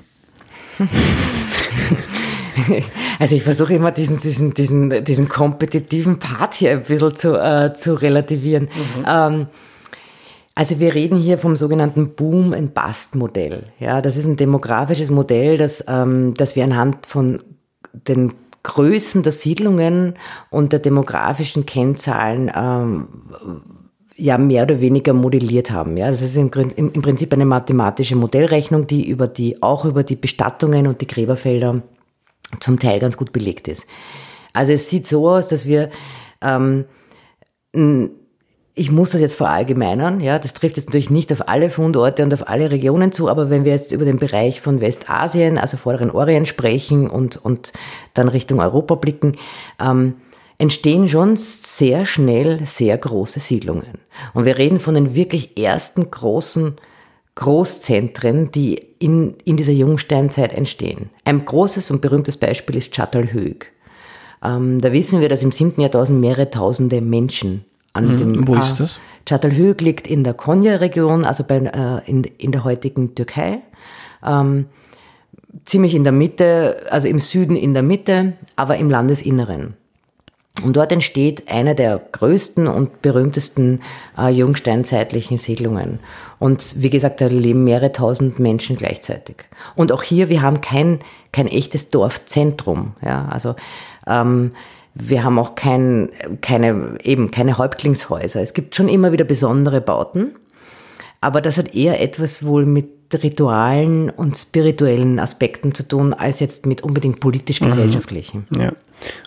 Also 3.20 3.36
ich 3.36 3.42
versuche 3.44 3.74
immer 3.74 3.92
diesen, 3.92 4.20
diesen, 4.20 4.54
diesen, 4.54 5.04
diesen 5.04 5.28
kompetitiven 5.28 6.20
Part 6.20 6.54
hier 6.54 6.72
ein 6.72 6.84
bisschen 6.84 7.16
zu, 7.16 7.36
äh, 7.36 7.74
zu 7.74 7.96
relativieren. 7.96 8.66
Mhm. 8.66 9.06
Ähm, 9.08 9.48
also 10.56 10.80
wir 10.80 10.94
reden 10.94 11.18
hier 11.18 11.40
vom 11.40 11.56
sogenannten 11.56 12.16
Boom-and-Bust-Modell. 12.16 13.68
Ja, 13.80 14.02
das 14.02 14.18
ist 14.18 14.26
ein 14.26 14.38
demografisches 14.38 15.10
Modell, 15.10 15.58
das, 15.58 15.84
ähm, 15.88 16.34
das 16.36 16.56
wir 16.56 16.64
anhand 16.64 17.08
von 17.08 17.44
den 17.92 18.34
Größen 18.62 19.24
der 19.24 19.34
Siedlungen 19.34 20.14
und 20.50 20.72
der 20.72 20.80
demografischen 20.80 21.66
Kennzahlen 21.66 22.52
ähm, 22.56 23.08
ja 24.16 24.38
mehr 24.38 24.64
oder 24.64 24.80
weniger 24.80 25.14
modelliert 25.14 25.72
haben. 25.72 25.98
Ja, 25.98 26.10
das 26.12 26.22
ist 26.22 26.38
im, 26.38 26.50
im, 26.76 27.02
Prinzip 27.02 27.34
eine 27.34 27.46
mathematische 27.46 28.16
Modellrechnung, 28.16 28.88
die 28.88 29.08
über 29.08 29.28
die 29.28 29.62
auch 29.62 29.86
über 29.86 30.04
die 30.04 30.16
Bestattungen 30.16 30.88
und 30.88 31.02
die 31.02 31.08
Gräberfelder 31.08 31.82
zum 32.60 32.80
Teil 32.80 33.00
ganz 33.00 33.18
gut 33.18 33.34
belegt 33.34 33.68
ist. 33.68 33.86
Also 34.54 34.72
es 34.72 34.90
sieht 34.90 35.08
so 35.08 35.28
aus, 35.28 35.48
dass 35.48 35.66
wir 35.66 35.90
ähm, 36.42 36.86
ich 38.76 38.92
muss 38.92 39.12
das 39.12 39.22
jetzt 39.22 39.36
verallgemeinern, 39.36 40.20
ja, 40.20 40.40
das 40.40 40.54
trifft 40.54 40.78
jetzt 40.78 40.88
natürlich 40.88 41.12
nicht 41.12 41.32
auf 41.32 41.48
alle 41.48 41.70
Fundorte 41.70 42.24
und 42.24 42.34
auf 42.34 42.48
alle 42.48 42.72
Regionen 42.72 43.12
zu, 43.12 43.30
aber 43.30 43.50
wenn 43.50 43.66
wir 43.66 43.72
jetzt 43.72 43.92
über 43.92 44.06
den 44.06 44.18
Bereich 44.18 44.62
von 44.62 44.82
Westasien, 44.82 45.60
also 45.60 45.78
Vorderen 45.78 46.10
Orient 46.10 46.48
sprechen 46.48 47.08
und, 47.08 47.38
und 47.38 47.72
dann 48.16 48.30
Richtung 48.30 48.60
Europa 48.60 48.96
blicken, 48.96 49.38
ähm, 49.80 50.16
entstehen 50.58 51.08
schon 51.08 51.36
sehr 51.38 52.06
schnell 52.06 52.66
sehr 52.66 52.98
große 52.98 53.40
Siedlungen. 53.40 54.00
Und 54.34 54.46
wir 54.46 54.58
reden 54.58 54.80
von 54.80 54.96
den 54.96 55.14
wirklich 55.14 55.58
ersten 55.58 56.10
großen 56.10 56.76
Großzentren, 57.36 58.52
die 58.52 58.76
in, 59.00 59.36
in 59.44 59.58
dieser 59.58 59.72
Jungsteinzeit 59.72 60.54
entstehen. 60.54 61.10
Ein 61.26 61.46
großes 61.46 61.92
und 61.92 62.02
berühmtes 62.02 62.38
Beispiel 62.38 62.78
ist 62.78 62.94
Çatalhöyük. 62.94 63.68
Ähm, 64.44 64.82
da 64.82 64.92
wissen 64.94 65.22
wir, 65.22 65.30
dass 65.30 65.44
im 65.44 65.52
7. 65.52 65.80
Jahrtausend 65.80 66.20
mehrere 66.20 66.50
tausende 66.50 67.02
Menschen 67.02 67.66
an 67.94 68.14
mhm. 68.14 68.18
dem, 68.18 68.48
Wo 68.48 68.56
ist 68.56 68.80
das? 68.80 69.00
Çatalhöyük 69.26 69.82
liegt 69.82 70.08
in 70.08 70.24
der 70.24 70.34
Konya-Region, 70.34 71.24
also 71.24 71.44
bei, 71.44 71.58
äh, 71.58 72.10
in, 72.10 72.24
in 72.38 72.52
der 72.52 72.64
heutigen 72.64 73.16
Türkei. 73.16 73.62
Ähm, 74.26 74.66
ziemlich 75.66 75.96
in 75.96 76.04
der 76.04 76.14
Mitte, 76.14 76.86
also 76.90 77.08
im 77.08 77.20
Süden 77.20 77.56
in 77.56 77.74
der 77.74 77.84
Mitte, 77.84 78.34
aber 78.56 78.78
im 78.78 78.90
Landesinneren. 78.90 79.76
Und 80.62 80.76
dort 80.76 80.92
entsteht 80.92 81.50
eine 81.50 81.74
der 81.74 82.00
größten 82.12 82.68
und 82.68 83.02
berühmtesten 83.02 83.82
äh, 84.18 84.30
jungsteinzeitlichen 84.30 85.38
Siedlungen. 85.38 86.00
Und 86.38 86.82
wie 86.82 86.92
gesagt, 86.92 87.22
da 87.22 87.28
leben 87.28 87.64
mehrere 87.64 87.92
tausend 87.92 88.38
Menschen 88.38 88.76
gleichzeitig. 88.76 89.38
Und 89.76 89.92
auch 89.92 90.04
hier, 90.04 90.30
wir 90.30 90.44
haben 90.44 90.62
kein, 90.62 91.00
kein 91.32 91.48
echtes 91.48 91.90
Dorfzentrum. 91.90 92.94
Ja, 93.02 93.28
also 93.30 93.56
ähm, 94.06 94.52
wir 94.96 95.24
haben 95.24 95.40
auch 95.40 95.56
kein, 95.56 96.10
keine, 96.42 96.98
eben 97.04 97.32
keine 97.32 97.58
Häuptlingshäuser. 97.58 98.42
Es 98.42 98.54
gibt 98.54 98.76
schon 98.76 98.90
immer 98.90 99.12
wieder 99.12 99.26
besondere 99.26 99.82
Bauten, 99.82 100.36
aber 101.22 101.42
das 101.42 101.58
hat 101.58 101.74
eher 101.74 102.02
etwas 102.02 102.46
wohl 102.46 102.66
mit 102.66 102.90
ritualen 103.14 104.10
und 104.10 104.36
spirituellen 104.36 105.20
Aspekten 105.20 105.76
zu 105.76 105.88
tun, 105.88 106.14
als 106.14 106.40
jetzt 106.40 106.66
mit 106.66 106.82
unbedingt 106.82 107.20
politisch-gesellschaftlichen. 107.20 108.46
Mhm. 108.50 108.62
Ja. 108.62 108.74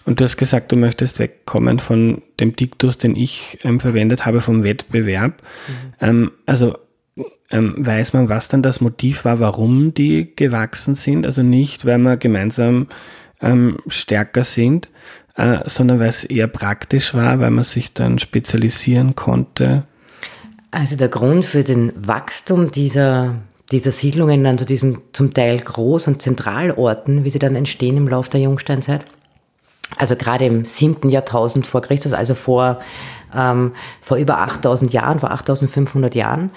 Und 0.04 0.20
du 0.20 0.24
hast 0.24 0.36
gesagt, 0.36 0.72
du 0.72 0.76
möchtest 0.76 1.18
wegkommen 1.18 1.78
von 1.78 2.22
dem 2.40 2.56
Diktus, 2.56 2.98
den 2.98 3.14
ich 3.14 3.58
ähm, 3.62 3.78
verwendet 3.78 4.26
habe, 4.26 4.40
vom 4.40 4.64
Wettbewerb. 4.64 5.42
Mhm. 5.68 5.92
Ähm, 6.00 6.30
also 6.46 6.76
ähm, 7.50 7.74
weiß 7.76 8.12
man, 8.12 8.28
was 8.28 8.48
dann 8.48 8.62
das 8.62 8.80
Motiv 8.80 9.24
war, 9.24 9.38
warum 9.38 9.94
die 9.94 10.34
gewachsen 10.34 10.94
sind? 10.94 11.26
Also 11.26 11.42
nicht, 11.42 11.84
weil 11.84 11.98
wir 11.98 12.16
gemeinsam 12.16 12.88
ähm, 13.40 13.78
stärker 13.86 14.44
sind, 14.44 14.88
äh, 15.36 15.58
sondern 15.64 16.00
weil 16.00 16.08
es 16.08 16.24
eher 16.24 16.46
praktisch 16.46 17.14
war, 17.14 17.40
weil 17.40 17.50
man 17.50 17.64
sich 17.64 17.92
dann 17.92 18.18
spezialisieren 18.18 19.14
konnte? 19.14 19.84
Also 20.70 20.96
der 20.96 21.08
Grund 21.08 21.44
für 21.44 21.64
den 21.64 21.92
Wachstum 21.94 22.70
dieser, 22.70 23.36
dieser 23.70 23.92
Siedlungen 23.92 24.44
dann 24.44 24.58
zu 24.58 24.64
diesen 24.64 24.98
zum 25.12 25.32
Teil 25.32 25.58
Groß- 25.58 26.08
und 26.08 26.22
Zentralorten, 26.22 27.24
wie 27.24 27.30
sie 27.30 27.38
dann 27.38 27.56
entstehen 27.56 27.96
im 27.96 28.08
Laufe 28.08 28.30
der 28.30 28.40
Jungsteinzeit, 28.40 29.04
also 29.96 30.16
gerade 30.16 30.46
im 30.46 30.64
siebten 30.64 31.10
Jahrtausend 31.10 31.66
vor 31.66 31.82
Christus, 31.82 32.12
also 32.12 32.34
vor, 32.34 32.80
ähm, 33.34 33.72
vor 34.00 34.16
über 34.16 34.38
8000 34.38 34.92
Jahren, 34.92 35.20
vor 35.20 35.30
8500 35.30 36.14
Jahren, 36.14 36.50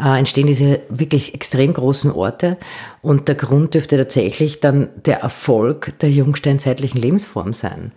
äh, 0.00 0.18
entstehen 0.18 0.46
diese 0.46 0.80
wirklich 0.88 1.34
extrem 1.34 1.72
großen 1.72 2.10
Orte. 2.10 2.56
Und 3.02 3.28
der 3.28 3.34
Grund 3.34 3.74
dürfte 3.74 3.96
tatsächlich 3.96 4.60
dann 4.60 4.88
der 5.04 5.20
Erfolg 5.20 5.98
der 6.00 6.10
jungsteinzeitlichen 6.10 7.00
Lebensform 7.00 7.52
sein. 7.52 7.92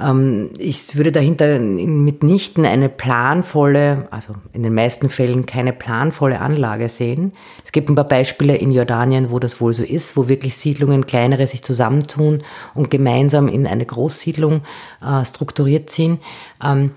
Ähm, 0.00 0.50
ich 0.58 0.96
würde 0.96 1.12
dahinter 1.12 1.58
mitnichten 1.58 2.64
eine 2.64 2.88
planvolle, 2.88 4.08
also 4.10 4.32
in 4.52 4.62
den 4.62 4.74
meisten 4.74 5.08
Fällen 5.08 5.46
keine 5.46 5.72
planvolle 5.72 6.40
Anlage 6.40 6.88
sehen. 6.88 7.32
Es 7.64 7.72
gibt 7.72 7.88
ein 7.88 7.94
paar 7.94 8.08
Beispiele 8.08 8.56
in 8.56 8.72
Jordanien, 8.72 9.30
wo 9.30 9.38
das 9.38 9.60
wohl 9.60 9.72
so 9.72 9.82
ist, 9.82 10.16
wo 10.16 10.28
wirklich 10.28 10.56
Siedlungen, 10.56 11.06
kleinere 11.06 11.46
sich 11.46 11.62
zusammentun 11.62 12.42
und 12.74 12.90
gemeinsam 12.90 13.48
in 13.48 13.66
eine 13.66 13.84
Großsiedlung 13.84 14.62
äh, 15.02 15.24
strukturiert 15.24 15.90
ziehen. 15.90 16.18
Ähm, 16.64 16.92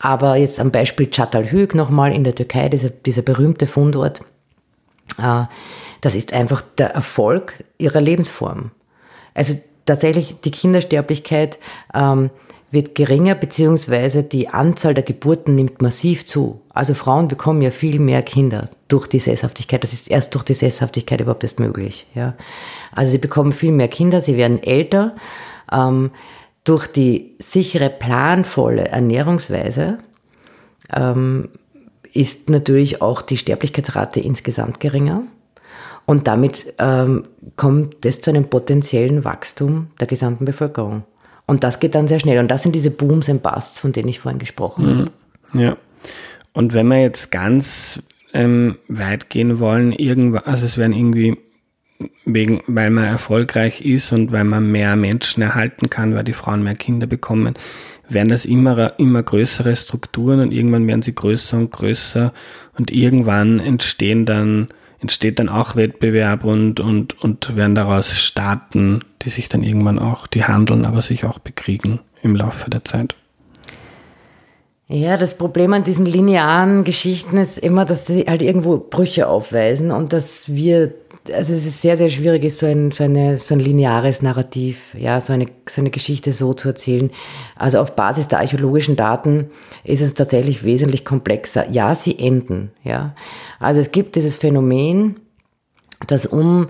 aber 0.00 0.36
jetzt 0.36 0.58
am 0.58 0.70
Beispiel 0.70 1.10
Çatalhöyük 1.10 1.74
nochmal 1.74 2.12
in 2.12 2.24
der 2.24 2.34
Türkei, 2.34 2.68
dieser, 2.68 2.88
dieser 2.88 3.22
berühmte 3.22 3.66
Fundort, 3.66 4.22
äh, 5.18 5.44
das 6.00 6.14
ist 6.14 6.32
einfach 6.32 6.62
der 6.78 6.94
Erfolg 6.94 7.64
ihrer 7.78 8.00
Lebensform. 8.00 8.70
Also 9.34 9.54
tatsächlich 9.84 10.40
die 10.40 10.50
Kindersterblichkeit 10.50 11.58
ähm, 11.94 12.30
wird 12.70 12.94
geringer, 12.94 13.34
beziehungsweise 13.34 14.22
die 14.22 14.48
Anzahl 14.48 14.94
der 14.94 15.02
Geburten 15.02 15.54
nimmt 15.54 15.82
massiv 15.82 16.24
zu. 16.24 16.62
Also 16.70 16.94
Frauen 16.94 17.28
bekommen 17.28 17.60
ja 17.60 17.70
viel 17.70 17.98
mehr 17.98 18.22
Kinder 18.22 18.70
durch 18.88 19.06
die 19.06 19.18
Sesshaftigkeit. 19.18 19.82
Das 19.84 19.92
ist 19.92 20.10
erst 20.10 20.34
durch 20.34 20.44
die 20.44 20.54
Sesshaftigkeit 20.54 21.20
überhaupt 21.20 21.42
erst 21.42 21.60
möglich. 21.60 22.06
Ja. 22.14 22.34
Also 22.92 23.12
sie 23.12 23.18
bekommen 23.18 23.52
viel 23.52 23.72
mehr 23.72 23.88
Kinder, 23.88 24.22
sie 24.22 24.36
werden 24.36 24.62
älter. 24.62 25.14
Ähm, 25.70 26.10
durch 26.64 26.86
die 26.86 27.36
sichere, 27.38 27.90
planvolle 27.90 28.88
Ernährungsweise 28.88 29.98
ähm, 30.92 31.48
ist 32.12 32.50
natürlich 32.50 33.00
auch 33.02 33.22
die 33.22 33.36
Sterblichkeitsrate 33.36 34.20
insgesamt 34.20 34.80
geringer. 34.80 35.22
Und 36.06 36.26
damit 36.26 36.74
ähm, 36.78 37.24
kommt 37.56 38.04
es 38.04 38.20
zu 38.20 38.30
einem 38.30 38.44
potenziellen 38.44 39.24
Wachstum 39.24 39.90
der 40.00 40.06
gesamten 40.06 40.44
Bevölkerung. 40.44 41.04
Und 41.46 41.64
das 41.64 41.80
geht 41.80 41.94
dann 41.94 42.08
sehr 42.08 42.20
schnell. 42.20 42.38
Und 42.38 42.48
das 42.48 42.62
sind 42.62 42.74
diese 42.74 42.90
Booms 42.90 43.28
and 43.28 43.42
Busts, 43.42 43.78
von 43.78 43.92
denen 43.92 44.08
ich 44.08 44.20
vorhin 44.20 44.38
gesprochen 44.38 44.84
mhm. 44.86 44.98
habe. 44.98 45.10
Ja. 45.64 45.76
Und 46.52 46.74
wenn 46.74 46.88
wir 46.88 47.00
jetzt 47.00 47.30
ganz 47.30 48.02
ähm, 48.32 48.76
weit 48.88 49.30
gehen 49.30 49.60
wollen, 49.60 49.92
also 50.44 50.66
es 50.66 50.78
werden 50.78 50.92
irgendwie 50.92 51.38
wegen, 52.24 52.62
weil 52.66 52.90
man 52.90 53.04
erfolgreich 53.04 53.84
ist 53.84 54.12
und 54.12 54.32
weil 54.32 54.44
man 54.44 54.70
mehr 54.70 54.96
Menschen 54.96 55.42
erhalten 55.42 55.90
kann, 55.90 56.14
weil 56.14 56.24
die 56.24 56.32
Frauen 56.32 56.62
mehr 56.62 56.74
Kinder 56.74 57.06
bekommen, 57.06 57.54
werden 58.08 58.28
das 58.28 58.44
immer, 58.44 58.98
immer 58.98 59.22
größere 59.22 59.74
Strukturen 59.76 60.40
und 60.40 60.52
irgendwann 60.52 60.86
werden 60.86 61.02
sie 61.02 61.14
größer 61.14 61.56
und 61.56 61.70
größer 61.70 62.32
und 62.76 62.90
irgendwann 62.90 63.60
entstehen 63.60 64.26
dann 64.26 64.68
entsteht 65.00 65.38
dann 65.38 65.48
auch 65.48 65.76
Wettbewerb 65.76 66.44
und, 66.44 66.78
und, 66.78 67.22
und 67.22 67.56
werden 67.56 67.74
daraus 67.74 68.18
Staaten, 68.18 69.00
die 69.22 69.30
sich 69.30 69.48
dann 69.48 69.62
irgendwann 69.62 69.98
auch, 69.98 70.26
die 70.26 70.44
handeln, 70.44 70.84
aber 70.84 71.02
sich 71.02 71.24
auch 71.24 71.38
bekriegen 71.38 72.00
im 72.22 72.36
Laufe 72.36 72.70
der 72.70 72.84
Zeit. 72.84 73.16
Ja, 74.88 75.16
das 75.16 75.38
Problem 75.38 75.72
an 75.72 75.84
diesen 75.84 76.04
linearen 76.04 76.84
Geschichten 76.84 77.36
ist 77.36 77.58
immer, 77.58 77.84
dass 77.84 78.06
sie 78.06 78.24
halt 78.26 78.42
irgendwo 78.42 78.76
Brüche 78.76 79.28
aufweisen 79.28 79.90
und 79.92 80.12
dass 80.12 80.52
wir 80.54 80.92
also 81.32 81.54
es 81.54 81.66
ist 81.66 81.80
sehr, 81.80 81.96
sehr 81.96 82.08
schwierig, 82.08 82.44
ist 82.44 82.58
so 82.58 82.66
ein, 82.66 82.90
so, 82.90 83.04
eine, 83.04 83.38
so 83.38 83.54
ein 83.54 83.60
lineares 83.60 84.22
Narrativ, 84.22 84.94
ja, 84.94 85.20
so 85.20 85.32
eine, 85.32 85.46
so 85.68 85.80
eine 85.80 85.90
Geschichte 85.90 86.32
so 86.32 86.54
zu 86.54 86.68
erzählen. 86.68 87.10
Also 87.56 87.78
auf 87.78 87.96
Basis 87.96 88.28
der 88.28 88.38
archäologischen 88.40 88.96
Daten 88.96 89.50
ist 89.84 90.00
es 90.00 90.14
tatsächlich 90.14 90.64
wesentlich 90.64 91.04
komplexer. 91.04 91.70
Ja, 91.70 91.94
sie 91.94 92.18
enden, 92.18 92.72
ja. 92.82 93.14
Also 93.58 93.80
es 93.80 93.92
gibt 93.92 94.16
dieses 94.16 94.36
Phänomen, 94.36 95.20
dass 96.06 96.26
um, 96.26 96.68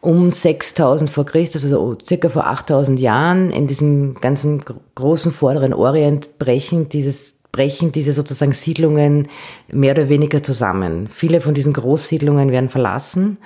um 0.00 0.30
6000 0.30 1.10
vor 1.10 1.26
Christus, 1.26 1.64
also 1.64 1.96
circa 2.06 2.28
vor 2.28 2.46
8000 2.46 3.00
Jahren, 3.00 3.50
in 3.50 3.66
diesem 3.66 4.14
ganzen 4.14 4.62
großen 4.94 5.32
vorderen 5.32 5.72
Orient 5.72 6.38
brechen 6.38 6.88
dieses 6.88 7.36
brechen 7.52 7.90
diese 7.90 8.12
sozusagen 8.12 8.52
Siedlungen 8.52 9.28
mehr 9.72 9.92
oder 9.92 10.10
weniger 10.10 10.42
zusammen. 10.42 11.08
Viele 11.10 11.40
von 11.40 11.54
diesen 11.54 11.72
Großsiedlungen 11.72 12.50
werden 12.50 12.68
verlassen 12.68 13.38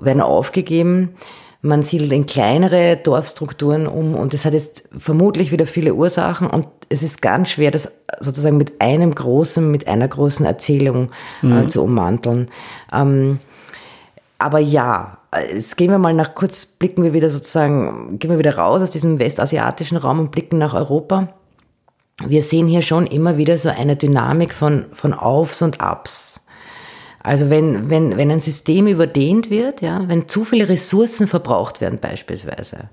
werden 0.00 0.22
aufgegeben. 0.22 1.14
Man 1.60 1.82
siedelt 1.82 2.12
in 2.12 2.26
kleinere 2.26 2.96
Dorfstrukturen 2.96 3.86
um 3.86 4.14
und 4.14 4.32
das 4.32 4.44
hat 4.44 4.52
jetzt 4.52 4.88
vermutlich 4.96 5.50
wieder 5.50 5.66
viele 5.66 5.94
Ursachen 5.94 6.48
und 6.48 6.68
es 6.88 7.02
ist 7.02 7.20
ganz 7.20 7.50
schwer, 7.50 7.70
das 7.70 7.90
sozusagen 8.20 8.56
mit 8.56 8.80
einem 8.80 9.14
großen, 9.14 9.68
mit 9.70 9.88
einer 9.88 10.08
großen 10.08 10.46
Erzählung 10.46 11.10
äh, 11.42 11.46
mhm. 11.46 11.58
äh, 11.58 11.66
zu 11.66 11.82
ummanteln. 11.82 12.48
Ähm, 12.92 13.40
aber 14.38 14.60
ja, 14.60 15.18
jetzt 15.52 15.76
gehen 15.76 15.90
wir 15.90 15.98
mal 15.98 16.14
nach 16.14 16.34
kurz, 16.34 16.64
blicken 16.64 17.02
wir 17.02 17.12
wieder 17.12 17.28
sozusagen, 17.28 18.18
gehen 18.18 18.30
wir 18.30 18.38
wieder 18.38 18.56
raus 18.56 18.82
aus 18.82 18.90
diesem 18.90 19.18
westasiatischen 19.18 19.98
Raum 19.98 20.20
und 20.20 20.30
blicken 20.30 20.58
nach 20.58 20.74
Europa. 20.74 21.28
Wir 22.26 22.42
sehen 22.42 22.66
hier 22.66 22.82
schon 22.82 23.06
immer 23.06 23.36
wieder 23.36 23.58
so 23.58 23.68
eine 23.68 23.96
Dynamik 23.96 24.52
von, 24.52 24.86
von 24.92 25.12
Aufs 25.12 25.62
und 25.62 25.80
Abs. 25.80 26.46
Also 27.22 27.50
wenn, 27.50 27.90
wenn, 27.90 28.16
wenn 28.16 28.30
ein 28.30 28.40
System 28.40 28.86
überdehnt 28.86 29.50
wird, 29.50 29.82
ja, 29.82 30.06
wenn 30.06 30.28
zu 30.28 30.44
viele 30.44 30.68
Ressourcen 30.68 31.26
verbraucht 31.26 31.80
werden 31.80 31.98
beispielsweise, 31.98 32.90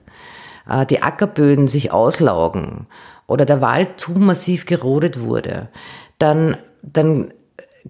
äh, 0.70 0.86
die 0.86 1.02
Ackerböden 1.02 1.68
sich 1.68 1.92
auslaugen 1.92 2.88
oder 3.28 3.46
der 3.46 3.62
Wald 3.62 4.00
zu 4.00 4.12
massiv 4.12 4.66
gerodet 4.66 5.20
wurde, 5.20 5.70
dann, 6.18 6.58
dann 6.82 7.34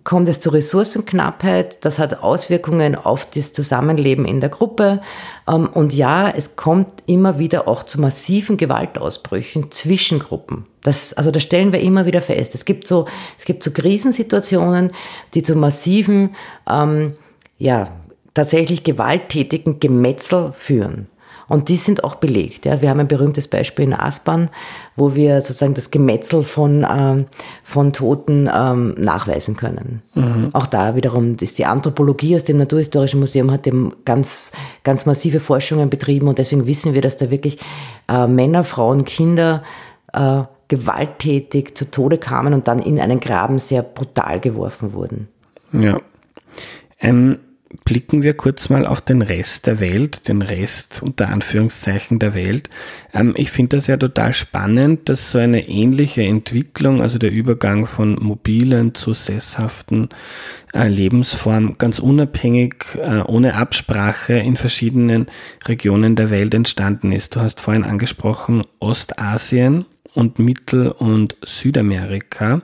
kommt 0.04 0.28
es 0.28 0.42
zu 0.42 0.50
Ressourcenknappheit, 0.50 1.84
das 1.86 2.00
hat 2.00 2.22
Auswirkungen 2.22 2.96
auf 2.96 3.26
das 3.26 3.54
Zusammenleben 3.54 4.26
in 4.26 4.42
der 4.42 4.50
Gruppe. 4.50 5.02
Ähm, 5.48 5.68
und 5.68 5.94
ja, 5.94 6.30
es 6.30 6.56
kommt 6.56 7.04
immer 7.06 7.40
wieder 7.40 7.68
auch 7.68 7.84
zu 7.84 8.00
massiven 8.00 8.58
Gewaltausbrüchen 8.58 9.72
zwischen 9.72 10.20
Gruppen. 10.20 10.66
Das, 10.84 11.14
also 11.14 11.32
das 11.32 11.44
stellen 11.44 11.72
wir 11.72 11.80
immer 11.80 12.06
wieder 12.06 12.22
fest. 12.22 12.54
Es 12.56 12.66
gibt 12.66 12.88
so, 12.88 13.08
es 13.40 13.46
gibt 13.46 13.64
so 13.64 13.72
Krisensituationen, 13.72 14.92
die 15.34 15.44
zu 15.44 15.56
massiven, 15.56 16.36
ähm, 16.70 17.16
ja, 17.58 17.92
tatsächlich 18.34 18.84
gewalttätigen 18.84 19.80
Gemetzel 19.80 20.52
führen. 20.52 21.08
Und 21.48 21.70
die 21.70 21.76
sind 21.76 22.04
auch 22.04 22.16
belegt. 22.16 22.66
Ja. 22.66 22.82
Wir 22.82 22.90
haben 22.90 23.00
ein 23.00 23.08
berühmtes 23.08 23.48
Beispiel 23.48 23.86
in 23.86 23.94
Aspern, 23.94 24.50
wo 24.96 25.16
wir 25.16 25.42
sozusagen 25.42 25.74
das 25.74 25.92
Gemetzel 25.92 26.44
von, 26.44 26.86
ähm, 26.90 27.26
von 27.64 27.94
Toten 27.94 28.50
ähm, 28.54 28.96
nachweisen 28.98 29.56
können. 29.56 30.02
Mhm. 30.16 30.50
Auch 30.54 30.66
da 30.66 30.96
wiederum 30.96 31.36
ist 31.40 31.60
die 31.60 31.66
Anthropologie 31.66 32.36
aus 32.36 32.44
dem 32.44 32.58
Naturhistorischen 32.58 33.20
Museum 33.20 33.52
hat 33.52 33.66
dem 33.66 33.94
ganz, 34.06 34.52
ganz 34.84 35.06
massive 35.06 35.40
Forschungen 35.40 35.90
betrieben 35.90 36.28
und 36.28 36.40
deswegen 36.40 36.66
wissen 36.68 36.94
wir, 36.94 37.02
dass 37.02 37.18
da 37.18 37.30
wirklich 37.30 37.60
äh, 38.08 38.28
Männer, 38.28 38.64
Frauen, 38.64 39.06
Kinder 39.06 39.64
äh, 40.14 40.44
gewalttätig 40.68 41.76
zu 41.78 41.92
Tode 41.92 42.18
kamen 42.18 42.54
und 42.54 42.68
dann 42.68 42.80
in 42.80 43.00
einen 43.00 43.20
Graben 43.20 43.60
sehr 43.60 43.84
brutal 43.84 44.40
geworfen 44.40 44.94
wurden. 44.94 45.28
Ja. 45.72 46.00
Ähm, 47.00 47.38
blicken 47.84 48.24
wir 48.24 48.36
kurz 48.36 48.70
mal 48.70 48.86
auf 48.86 49.02
den 49.02 49.22
Rest 49.22 49.68
der 49.68 49.80
Welt, 49.80 50.28
den 50.28 50.42
Rest 50.42 51.02
unter 51.02 51.30
Anführungszeichen 51.30 52.20
der 52.20 52.34
Welt. 52.34 52.70
Ähm, 53.14 53.34
ich 53.36 53.52
finde 53.52 53.78
das 53.78 53.88
ja 53.88 53.98
total 53.98 54.34
spannend, 54.34 55.10
dass 55.10 55.32
so 55.32 55.40
eine 55.40 55.68
ähnliche 55.68 56.24
Entwicklung, 56.24 57.02
also 57.02 57.18
der 57.18 57.32
Übergang 57.32 57.88
von 57.88 58.16
mobilen 58.22 58.94
zu 58.94 59.14
sesshaften 59.14 60.10
äh, 60.74 60.88
Lebensform, 60.88 61.78
ganz 61.78 62.00
unabhängig, 62.00 62.86
äh, 63.02 63.22
ohne 63.22 63.56
Absprache 63.56 64.34
in 64.34 64.58
verschiedenen 64.58 65.28
Regionen 65.66 66.16
der 66.16 66.30
Welt 66.30 66.54
entstanden 66.54 67.12
ist. 67.12 67.36
Du 67.36 67.42
hast 67.42 67.60
vorhin 67.60 67.84
angesprochen 67.84 68.64
Ostasien 68.80 69.86
und 70.14 70.40
Mittel- 70.40 70.92
und 70.92 71.36
Südamerika 71.44 72.62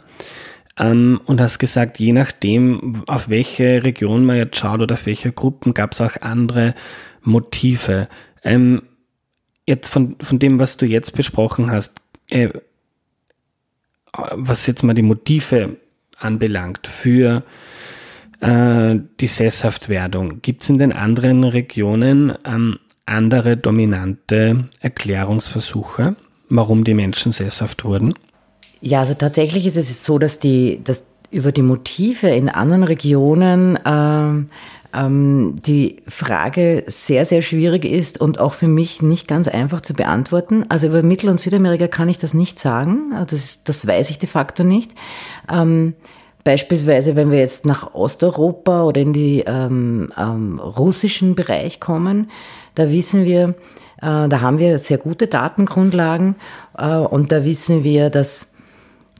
ähm, 0.79 1.21
und 1.25 1.41
hast 1.41 1.59
gesagt, 1.59 1.99
je 1.99 2.13
nachdem, 2.13 3.03
auf 3.07 3.29
welche 3.29 3.83
Region 3.83 4.25
man 4.25 4.37
jetzt 4.37 4.57
schaut 4.57 4.81
oder 4.81 4.93
auf 4.93 5.05
welche 5.05 5.31
Gruppen, 5.31 5.73
gab 5.73 5.93
es 5.93 6.01
auch 6.01 6.21
andere 6.21 6.75
Motive. 7.21 8.07
Ähm, 8.43 8.83
jetzt 9.65 9.89
von, 9.89 10.15
von 10.21 10.39
dem, 10.39 10.59
was 10.59 10.77
du 10.77 10.85
jetzt 10.85 11.13
besprochen 11.13 11.71
hast, 11.71 12.01
äh, 12.29 12.49
was 14.13 14.67
jetzt 14.67 14.83
mal 14.83 14.93
die 14.93 15.01
Motive 15.01 15.77
anbelangt 16.17 16.87
für 16.87 17.43
äh, 18.39 18.95
die 19.19 19.27
Sesshaftwerdung, 19.27 20.41
gibt 20.41 20.63
es 20.63 20.69
in 20.69 20.77
den 20.77 20.93
anderen 20.93 21.43
Regionen 21.43 22.33
ähm, 22.45 22.77
andere 23.05 23.57
dominante 23.57 24.69
Erklärungsversuche, 24.79 26.15
warum 26.49 26.83
die 26.83 26.93
Menschen 26.93 27.31
sesshaft 27.31 27.83
wurden? 27.83 28.13
Ja, 28.81 29.01
also 29.01 29.13
tatsächlich 29.13 29.65
ist 29.65 29.77
es 29.77 30.03
so, 30.03 30.19
dass 30.19 30.39
die, 30.39 30.81
dass 30.83 31.03
über 31.29 31.51
die 31.51 31.61
Motive 31.61 32.29
in 32.29 32.49
anderen 32.49 32.83
Regionen 32.83 33.79
ähm, 33.85 34.49
ähm, 34.93 35.55
die 35.65 35.97
Frage 36.07 36.83
sehr, 36.87 37.25
sehr 37.25 37.41
schwierig 37.41 37.85
ist 37.85 38.19
und 38.19 38.39
auch 38.39 38.53
für 38.53 38.67
mich 38.67 39.01
nicht 39.01 39.27
ganz 39.27 39.47
einfach 39.47 39.81
zu 39.81 39.93
beantworten. 39.93 40.65
Also 40.69 40.87
über 40.87 41.03
Mittel- 41.03 41.29
und 41.29 41.39
Südamerika 41.39 41.87
kann 41.87 42.09
ich 42.09 42.17
das 42.17 42.33
nicht 42.33 42.59
sagen. 42.59 43.13
Das, 43.29 43.63
das 43.63 43.87
weiß 43.87 44.09
ich 44.09 44.19
de 44.19 44.27
facto 44.27 44.63
nicht. 44.63 44.91
Ähm, 45.49 45.93
Beispielsweise, 46.43 47.15
wenn 47.15 47.29
wir 47.29 47.39
jetzt 47.39 47.65
nach 47.65 47.93
Osteuropa 47.93 48.83
oder 48.83 49.01
in 49.01 49.13
die 49.13 49.43
ähm, 49.45 50.11
ähm, 50.17 50.59
russischen 50.59 51.35
Bereich 51.35 51.79
kommen, 51.79 52.31
da 52.73 52.89
wissen 52.89 53.25
wir, 53.25 53.49
äh, 54.01 54.27
da 54.27 54.41
haben 54.41 54.57
wir 54.57 54.79
sehr 54.79 54.97
gute 54.97 55.27
Datengrundlagen 55.27 56.35
äh, 56.77 56.95
und 56.95 57.31
da 57.31 57.45
wissen 57.45 57.83
wir, 57.83 58.09
dass 58.09 58.47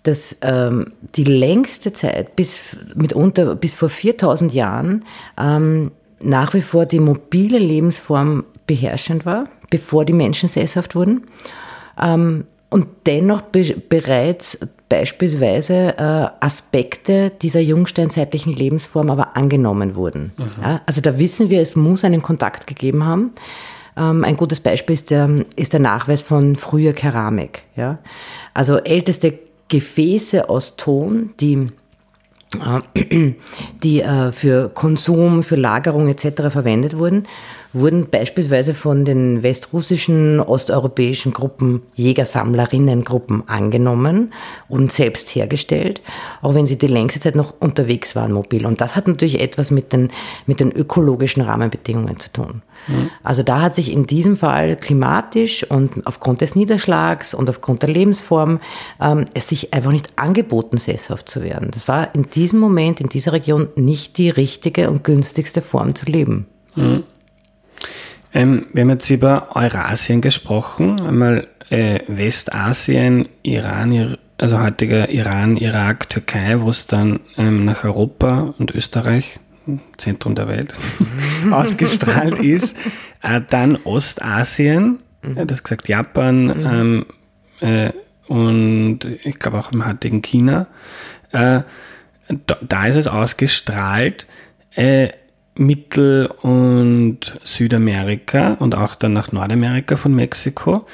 dass 0.03 0.37
ähm, 0.41 0.93
die 1.15 1.23
längste 1.23 1.93
Zeit, 1.93 2.35
bis 2.35 2.59
mitunter 2.95 3.55
bis 3.55 3.75
vor 3.75 3.89
4000 3.89 4.53
Jahren, 4.53 5.05
ähm, 5.39 5.91
nach 6.23 6.53
wie 6.53 6.61
vor 6.61 6.85
die 6.85 6.99
mobile 6.99 7.57
Lebensform 7.57 8.45
beherrschend 8.67 9.25
war, 9.25 9.45
bevor 9.69 10.05
die 10.05 10.13
Menschen 10.13 10.49
sesshaft 10.49 10.95
wurden. 10.95 11.25
Ähm, 12.01 12.45
und 12.69 12.87
dennoch 13.05 13.41
be 13.41 13.75
bereits 13.89 14.57
beispielsweise 14.87 15.97
äh, 15.97 16.27
Aspekte 16.45 17.31
dieser 17.41 17.59
jungsteinzeitlichen 17.59 18.53
Lebensform 18.53 19.09
aber 19.09 19.35
angenommen 19.35 19.95
wurden. 19.95 20.31
Ja, 20.61 20.81
also 20.85 21.01
da 21.01 21.17
wissen 21.17 21.49
wir, 21.49 21.61
es 21.61 21.75
muss 21.75 22.03
einen 22.03 22.21
Kontakt 22.21 22.67
gegeben 22.67 23.05
haben. 23.05 23.31
Ähm, 23.97 24.23
ein 24.23 24.37
gutes 24.37 24.59
Beispiel 24.59 24.93
ist 24.93 25.11
der, 25.11 25.45
ist 25.55 25.73
der 25.73 25.79
Nachweis 25.79 26.21
von 26.21 26.55
früher 26.55 26.93
Keramik. 26.93 27.63
Ja? 27.75 27.99
Also 28.53 28.77
älteste 28.77 29.37
Gefäße 29.71 30.49
aus 30.49 30.75
Ton, 30.75 31.31
die 31.39 31.71
äh, 32.59 33.33
die 33.83 34.01
äh, 34.01 34.31
für 34.31 34.69
Konsum, 34.69 35.43
für 35.43 35.55
Lagerung 35.55 36.09
etc. 36.09 36.49
verwendet 36.49 36.97
wurden, 36.97 37.25
wurden 37.71 38.09
beispielsweise 38.09 38.73
von 38.73 39.05
den 39.05 39.41
westrussischen, 39.43 40.41
osteuropäischen 40.41 41.31
Gruppen, 41.31 41.81
Jägersammlerinnengruppen 41.95 43.47
angenommen 43.47 44.33
und 44.67 44.91
selbst 44.91 45.29
hergestellt, 45.33 46.01
auch 46.41 46.53
wenn 46.53 46.67
sie 46.67 46.77
die 46.77 46.87
längste 46.87 47.21
Zeit 47.21 47.35
noch 47.35 47.53
unterwegs 47.61 48.15
waren 48.15 48.33
mobil. 48.33 48.65
Und 48.65 48.81
das 48.81 48.97
hat 48.97 49.07
natürlich 49.07 49.39
etwas 49.39 49.71
mit 49.71 49.93
den, 49.93 50.11
mit 50.45 50.59
den 50.59 50.73
ökologischen 50.73 51.43
Rahmenbedingungen 51.43 52.19
zu 52.19 52.33
tun. 52.33 52.61
Also 53.23 53.43
da 53.43 53.61
hat 53.61 53.75
sich 53.75 53.91
in 53.91 54.07
diesem 54.07 54.37
Fall 54.37 54.75
klimatisch 54.75 55.63
und 55.69 56.05
aufgrund 56.05 56.41
des 56.41 56.55
Niederschlags 56.55 57.33
und 57.33 57.49
aufgrund 57.49 57.83
der 57.83 57.89
Lebensform 57.89 58.59
ähm, 58.99 59.25
es 59.33 59.49
sich 59.49 59.73
einfach 59.73 59.91
nicht 59.91 60.09
angeboten, 60.17 60.77
sesshaft 60.77 61.29
zu 61.29 61.43
werden. 61.43 61.69
Das 61.71 61.87
war 61.87 62.13
in 62.15 62.29
diesem 62.29 62.59
Moment, 62.59 62.99
in 62.99 63.09
dieser 63.09 63.33
Region 63.33 63.69
nicht 63.75 64.17
die 64.17 64.29
richtige 64.29 64.89
und 64.89 65.03
günstigste 65.03 65.61
Form 65.61 65.95
zu 65.95 66.05
leben. 66.05 66.47
Mhm. 66.75 67.03
Ähm, 68.33 68.65
wir 68.73 68.83
haben 68.83 68.89
jetzt 68.89 69.09
über 69.09 69.55
Eurasien 69.55 70.21
gesprochen, 70.21 71.01
einmal 71.01 71.47
äh, 71.69 71.99
Westasien, 72.07 73.27
Iran, 73.43 74.17
also 74.37 74.59
heutiger 74.59 75.09
Iran, 75.09 75.57
Irak, 75.57 76.09
Türkei, 76.09 76.61
wo 76.61 76.69
es 76.69 76.87
dann 76.87 77.19
ähm, 77.37 77.65
nach 77.65 77.83
Europa 77.83 78.53
und 78.57 78.71
Österreich 78.71 79.39
Zentrum 79.97 80.35
der 80.35 80.47
Welt, 80.47 80.77
ausgestrahlt 81.51 82.39
ist. 82.39 82.75
Äh, 83.21 83.41
dann 83.49 83.77
Ostasien, 83.83 84.99
mhm. 85.21 85.47
das 85.47 85.63
gesagt 85.63 85.87
Japan 85.87 86.45
mhm. 86.45 87.05
ähm, 87.61 87.89
äh, 87.89 87.91
und 88.27 88.99
ich 89.23 89.39
glaube 89.39 89.59
auch 89.59 89.71
im 89.71 89.85
heutigen 89.85 90.21
China. 90.21 90.67
Äh, 91.31 91.61
da, 92.45 92.57
da, 92.61 92.85
ist 92.87 92.95
es 92.95 93.07
ausgestrahlt. 93.07 94.27
Äh, 94.73 95.09
Mittel- 95.55 96.27
und 96.41 97.19
Südamerika 97.43 98.53
und 98.53 98.73
auch 98.73 98.95
dann 98.95 99.13
nach 99.13 99.31
Nordamerika 99.31 99.97
von 99.97 100.15
Mexiko 100.15 100.87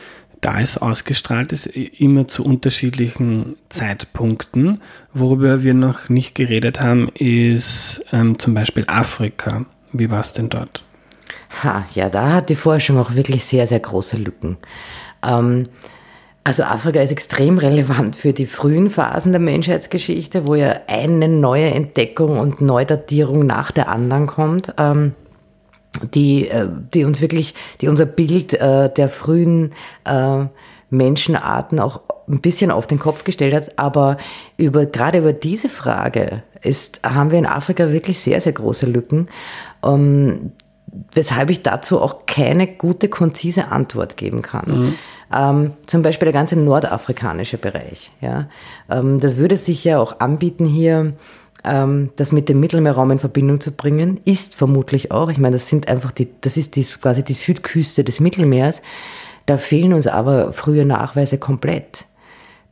da 0.48 0.62
es 0.62 0.78
ausgestrahlt 0.78 1.52
ist, 1.52 1.66
immer 1.66 2.30
zu 2.30 2.46
unterschiedlichen 2.46 3.58
Zeitpunkten. 3.68 4.82
Worüber 5.12 5.62
wir 5.62 5.74
noch 5.74 6.08
nicht 6.08 6.36
geredet 6.36 6.80
haben, 6.80 7.10
ist 7.16 8.06
ähm, 8.14 8.40
zum 8.40 8.54
Beispiel 8.54 8.86
Afrika. 8.88 9.66
Wie 9.92 10.10
war 10.10 10.22
es 10.22 10.32
denn 10.32 10.48
dort? 10.48 10.86
Ha, 11.64 11.86
ja, 11.94 12.08
da 12.08 12.32
hat 12.32 12.48
die 12.48 12.56
Forschung 12.56 12.98
auch 12.98 13.14
wirklich 13.14 13.44
sehr, 13.44 13.68
sehr 13.68 13.82
große 13.82 14.16
Lücken. 14.16 14.56
Ähm, 15.22 15.68
also 16.46 16.64
Afrika 16.64 17.02
ist 17.02 17.12
extrem 17.12 17.58
relevant 17.58 18.16
für 18.16 18.32
die 18.32 18.46
frühen 18.46 18.90
Phasen 18.90 19.34
der 19.34 19.42
Menschheitsgeschichte, 19.42 20.46
wo 20.46 20.56
ja 20.56 20.80
eine 20.88 21.28
neue 21.28 21.72
Entdeckung 21.72 22.40
und 22.40 22.62
Neudatierung 22.62 23.46
nach 23.46 23.72
der 23.72 23.90
anderen 23.90 24.28
kommt. 24.28 24.74
Ähm, 24.78 25.12
die, 26.14 26.48
äh, 26.48 26.68
die 26.94 27.04
uns 27.04 27.22
wirklich, 27.22 27.54
die 27.82 27.88
unser 27.88 28.06
Bild 28.06 28.54
äh, 28.54 28.92
der 28.92 29.10
frühen 29.10 29.74
äh, 30.06 30.46
Menschenarten 30.90 31.80
auch 31.80 32.02
ein 32.28 32.42
bisschen 32.42 32.72
auf 32.72 32.88
den 32.88 33.00
Kopf 33.00 33.24
gestellt 33.24 33.54
hat. 33.54 33.80
Aber 33.80 34.18
über, 34.58 34.86
gerade 34.86 35.20
über 35.20 35.34
diese 35.34 35.70
Frage 35.70 36.44
ist, 36.62 37.02
haben 37.04 37.32
wir 37.32 37.40
in 37.40 37.46
Afrika 37.46 37.92
wirklich 37.92 38.20
sehr, 38.20 38.42
sehr 38.42 38.54
große 38.54 38.86
Lücken. 38.86 39.28
Ähm, 39.84 40.52
weshalb 41.12 41.50
ich 41.50 41.64
dazu 41.64 42.02
auch 42.02 42.26
keine 42.26 42.68
gute, 42.68 43.10
konzise 43.10 43.68
Antwort 43.70 44.18
geben 44.18 44.42
kann. 44.42 44.66
Mhm. 44.68 44.94
Ähm, 45.34 45.74
zum 45.86 46.02
Beispiel 46.04 46.26
der 46.26 46.34
ganze 46.34 46.58
nordafrikanische 46.58 47.58
Bereich. 47.58 48.12
Ja? 48.22 48.48
Ähm, 48.90 49.20
das 49.20 49.38
würde 49.38 49.58
sich 49.58 49.84
ja 49.84 50.00
auch 50.00 50.20
anbieten, 50.20 50.66
hier 50.66 51.14
ähm, 51.68 52.10
das 52.16 52.32
mit 52.32 52.50
dem 52.50 52.60
Mittelmeerraum 52.60 53.12
in 53.12 53.20
Verbindung 53.20 53.60
zu 53.60 53.72
bringen, 53.72 54.20
ist 54.26 54.56
vermutlich 54.56 55.12
auch, 55.12 55.30
ich 55.30 55.38
meine, 55.38 55.58
das 55.58 55.70
sind 55.70 55.88
einfach 55.88 56.12
die, 56.12 56.30
das 56.42 56.58
ist 56.58 56.76
die, 56.76 56.84
quasi 56.84 57.24
die 57.24 57.34
Südküste 57.34 58.04
des 58.04 58.20
Mittelmeers. 58.20 58.82
Da 59.46 59.58
fehlen 59.58 59.94
uns 59.94 60.08
aber 60.08 60.54
frühe 60.54 60.86
Nachweise 60.86 61.38
komplett 61.38 62.06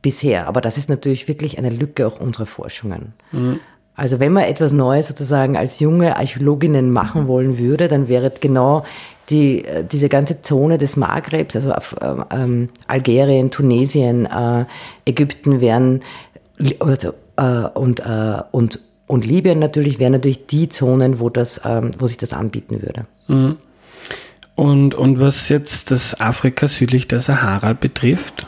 bisher. 0.02 0.46
Aber 0.46 0.60
das 0.60 0.76
ist 0.76 0.88
natürlich 0.88 1.26
wirklich 1.28 1.58
eine 1.58 1.70
Lücke 1.70 2.06
auch 2.06 2.20
unserer 2.20 2.46
Forschungen. 2.46 3.14
Mhm. 3.32 3.60
Also 3.96 4.20
wenn 4.20 4.32
man 4.32 4.44
etwas 4.44 4.72
Neues 4.72 5.08
sozusagen 5.08 5.56
als 5.56 5.80
junge 5.80 6.16
Archäologinnen 6.16 6.92
machen 6.92 7.26
wollen 7.28 7.58
würde, 7.58 7.88
dann 7.88 8.08
wäre 8.08 8.30
genau 8.40 8.84
die, 9.30 9.64
äh, 9.64 9.84
diese 9.84 10.08
ganze 10.08 10.42
Zone 10.42 10.78
des 10.78 10.96
Maghrebs, 10.96 11.56
also 11.56 11.72
auf, 11.72 11.96
ähm, 12.30 12.68
Algerien, 12.86 13.50
Tunesien, 13.50 14.26
äh, 14.26 14.66
Ägypten 15.06 15.60
wären 15.60 16.02
also, 16.78 17.14
äh, 17.36 17.68
und, 17.74 18.00
äh, 18.00 18.42
und, 18.50 18.80
und 19.06 19.24
Libyen 19.24 19.58
natürlich 19.58 19.98
wären 19.98 20.12
natürlich 20.12 20.46
die 20.46 20.68
Zonen, 20.68 21.20
wo, 21.20 21.30
das, 21.30 21.60
ähm, 21.64 21.92
wo 21.98 22.06
sich 22.06 22.16
das 22.16 22.32
anbieten 22.32 22.82
würde. 22.82 23.06
Mhm. 23.28 23.56
Und, 24.54 24.94
und 24.94 25.20
was 25.20 25.48
jetzt 25.48 25.90
das 25.90 26.18
Afrika 26.18 26.66
südlich 26.66 27.06
der 27.06 27.20
Sahara 27.20 27.74
betrifft, 27.74 28.46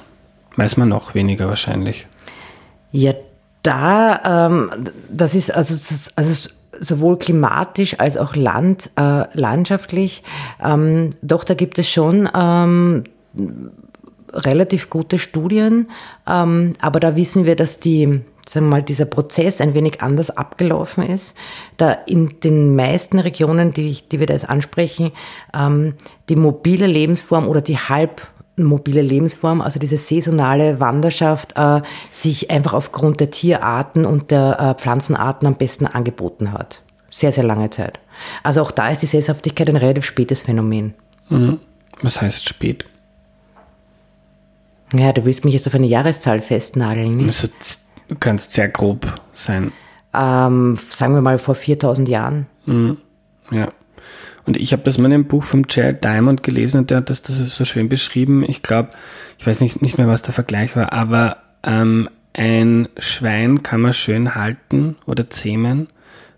weiß 0.56 0.76
man 0.78 0.88
noch 0.88 1.14
weniger 1.14 1.48
wahrscheinlich. 1.48 2.06
Ja, 2.90 3.12
da, 3.62 4.46
ähm, 4.46 4.70
das 5.10 5.34
ist 5.34 5.54
also, 5.54 5.74
also 6.16 6.48
sowohl 6.80 7.18
klimatisch 7.18 8.00
als 8.00 8.16
auch 8.16 8.34
land, 8.34 8.90
äh, 8.96 9.24
landschaftlich, 9.34 10.22
ähm, 10.62 11.10
doch 11.22 11.44
da 11.44 11.54
gibt 11.54 11.78
es 11.78 11.90
schon 11.90 12.28
ähm, 12.34 13.04
relativ 14.32 14.90
gute 14.90 15.18
Studien, 15.18 15.90
ähm, 16.26 16.72
aber 16.80 17.00
da 17.00 17.16
wissen 17.16 17.44
wir, 17.44 17.56
dass 17.56 17.80
die 17.80 18.22
sagen 18.48 18.66
wir 18.66 18.70
mal, 18.70 18.82
dieser 18.82 19.04
Prozess 19.04 19.60
ein 19.60 19.74
wenig 19.74 20.00
anders 20.00 20.30
abgelaufen 20.30 21.04
ist. 21.04 21.36
Da 21.76 21.92
in 21.92 22.40
den 22.40 22.74
meisten 22.74 23.18
Regionen, 23.18 23.72
die, 23.72 23.88
ich, 23.88 24.08
die 24.08 24.20
wir 24.20 24.26
da 24.26 24.34
jetzt 24.34 24.48
ansprechen, 24.48 25.12
ähm, 25.54 25.94
die 26.28 26.36
mobile 26.36 26.86
Lebensform 26.86 27.46
oder 27.46 27.60
die 27.60 27.78
halb 27.78 28.26
mobile 28.56 29.02
Lebensform, 29.02 29.60
also 29.60 29.78
diese 29.78 29.98
saisonale 29.98 30.80
Wanderschaft, 30.80 31.52
äh, 31.56 31.82
sich 32.10 32.50
einfach 32.50 32.74
aufgrund 32.74 33.20
der 33.20 33.30
Tierarten 33.30 34.04
und 34.04 34.30
der 34.30 34.58
äh, 34.58 34.80
Pflanzenarten 34.80 35.46
am 35.46 35.54
besten 35.54 35.86
angeboten 35.86 36.52
hat. 36.52 36.82
Sehr, 37.10 37.32
sehr 37.32 37.44
lange 37.44 37.70
Zeit. 37.70 38.00
Also 38.42 38.62
auch 38.62 38.70
da 38.70 38.88
ist 38.88 39.02
die 39.02 39.06
Sesshaftigkeit 39.06 39.68
ein 39.68 39.76
relativ 39.76 40.04
spätes 40.04 40.42
Phänomen. 40.42 40.94
Mhm. 41.28 41.60
Was 42.02 42.20
heißt 42.20 42.48
spät? 42.48 42.84
Ja, 44.92 45.12
du 45.12 45.24
willst 45.24 45.44
mich 45.44 45.54
jetzt 45.54 45.66
auf 45.66 45.74
eine 45.74 45.86
Jahreszahl 45.86 46.40
festnageln. 46.40 47.16
Nicht? 47.16 47.26
Also 47.26 47.48
Du 48.08 48.16
kannst 48.18 48.52
sehr 48.52 48.68
grob 48.68 49.06
sein. 49.32 49.72
Ähm, 50.14 50.78
sagen 50.88 51.14
wir 51.14 51.20
mal 51.20 51.38
vor 51.38 51.54
4000 51.54 52.08
Jahren. 52.08 52.46
Mhm. 52.66 52.96
Ja. 53.50 53.68
Und 54.46 54.56
ich 54.56 54.72
habe 54.72 54.82
das 54.82 54.96
mal 54.96 55.06
in 55.06 55.12
einem 55.12 55.26
Buch 55.26 55.44
von 55.44 55.66
Jared 55.68 56.02
Diamond 56.02 56.42
gelesen 56.42 56.78
und 56.78 56.90
der 56.90 56.98
hat 56.98 57.10
das, 57.10 57.20
das 57.22 57.36
so 57.54 57.64
schön 57.66 57.90
beschrieben. 57.90 58.42
Ich 58.48 58.62
glaube, 58.62 58.90
ich 59.38 59.46
weiß 59.46 59.60
nicht, 59.60 59.82
nicht 59.82 59.98
mehr, 59.98 60.08
was 60.08 60.22
der 60.22 60.32
Vergleich 60.32 60.74
war, 60.74 60.92
aber 60.92 61.36
ähm, 61.62 62.08
ein 62.32 62.88
Schwein 62.98 63.62
kann 63.62 63.82
man 63.82 63.92
schön 63.92 64.34
halten 64.34 64.96
oder 65.04 65.28
zähmen 65.28 65.88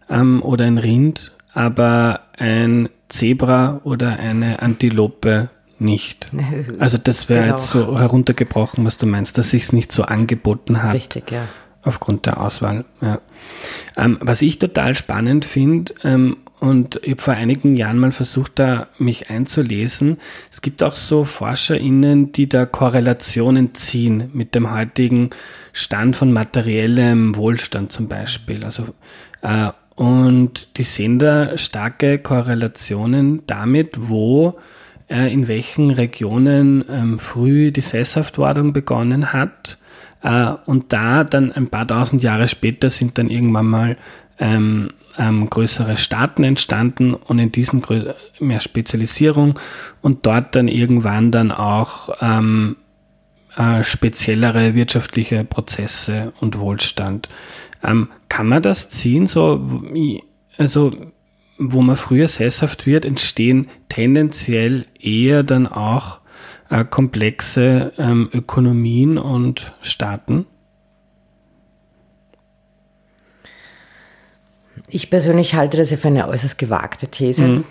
ähm, 0.09 0.43
oder 0.43 0.65
ein 0.65 0.79
Rind, 0.79 1.31
aber 1.53 2.23
ein 2.37 2.89
Zebra 3.09 3.81
oder 3.85 4.19
eine 4.19 4.61
Antilope 4.61 5.51
nicht. 5.81 6.31
Also 6.79 6.99
das 6.99 7.29
wäre 7.29 7.45
genau. 7.45 7.57
jetzt 7.57 7.71
so 7.71 7.99
heruntergebrochen, 7.99 8.85
was 8.85 8.97
du 8.97 9.07
meinst, 9.07 9.37
dass 9.39 9.51
sich 9.51 9.65
es 9.65 9.73
nicht 9.73 9.93
so 9.93 10.03
angeboten 10.05 10.83
hat. 10.83 10.95
Richtig, 10.95 11.31
ja. 11.31 11.43
Aufgrund 11.83 12.27
der 12.27 12.41
Auswahl. 12.41 12.85
Ja. 13.01 13.21
Ähm, 13.97 14.19
was 14.21 14.43
ich 14.43 14.59
total 14.59 14.95
spannend 14.95 15.45
finde, 15.45 15.95
ähm, 16.05 16.37
und 16.61 17.01
ich 17.03 17.13
habe 17.13 17.23
vor 17.23 17.35
einigen 17.35 17.75
Jahren 17.75 17.99
mal 17.99 18.13
versucht, 18.13 18.59
da 18.59 18.89
mich 18.99 19.31
einzulesen. 19.31 20.19
Es 20.53 20.61
gibt 20.61 20.83
auch 20.83 20.95
so 20.95 21.25
ForscherInnen, 21.25 22.33
die 22.33 22.51
da 22.51 22.67
Korrelationen 22.67 23.75
ziehen 23.75 24.31
mit 24.35 24.55
dem 24.55 24.71
heutigen 24.71 25.31
Stand 25.73 26.17
von 26.17 26.33
materiellem 26.33 27.35
Wohlstand 27.37 27.93
zum 27.93 28.09
Beispiel. 28.09 28.63
Also, 28.63 28.89
äh, 29.41 29.71
und 29.97 30.77
die 30.77 30.83
sehen 30.83 31.19
da 31.19 31.57
starke 31.57 32.19
Korrelationen 32.19 33.43
damit, 33.47 33.95
wo 33.97 34.59
äh, 35.11 35.33
in 35.33 35.49
welchen 35.49 35.91
Regionen 35.91 36.85
ähm, 36.89 37.19
früh 37.19 37.73
die 37.73 37.81
Sesshaftwerdung 37.81 38.73
begonnen 38.73 39.33
hat. 39.33 39.77
Äh, 40.23 40.53
und 40.67 40.93
da 40.93 41.25
dann 41.25 41.51
ein 41.51 41.69
paar 41.69 41.87
tausend 41.87 42.23
Jahre 42.23 42.47
später 42.47 42.91
sind 42.91 43.19
dann 43.19 43.29
irgendwann 43.29 43.67
mal 43.67 43.97
ähm, 44.39 44.91
ähm, 45.19 45.51
größere 45.51 45.97
Staaten 45.97 46.45
entstanden 46.45 47.15
und 47.15 47.41
in 47.41 47.51
diesen 47.51 47.83
mehr 48.39 48.61
Spezialisierung 48.61 49.59
und 50.01 50.25
dort 50.27 50.55
dann 50.55 50.69
irgendwann 50.69 51.33
dann 51.33 51.51
auch 51.51 52.11
äh, 53.57 53.83
speziellere 53.83 54.77
wirtschaftliche 54.77 55.43
Prozesse 55.45 56.33
und 56.41 56.59
Wohlstand. 56.61 57.29
Kann 57.83 58.47
man 58.47 58.63
das 58.63 58.91
ziehen? 58.91 59.27
So, 59.27 59.69
also 60.57 60.93
wo 61.61 61.83
man 61.83 61.97
früher 61.97 62.27
sesshaft 62.27 62.87
wird, 62.87 63.05
entstehen 63.05 63.69
tendenziell 63.91 64.87
eher 64.99 65.43
dann 65.43 65.67
auch 65.67 66.21
äh, 66.71 66.85
komplexe 66.85 67.93
ähm, 67.99 68.31
Ökonomien 68.33 69.19
und 69.19 69.73
Staaten? 69.83 70.47
Ich 74.89 75.11
persönlich 75.11 75.55
halte 75.55 75.77
das 75.77 75.91
ja 75.91 75.99
für 75.99 76.09
eine 76.09 76.27
äußerst 76.29 76.59
gewagte 76.59 77.09
These. 77.09 77.43
Mhm. 77.43 77.65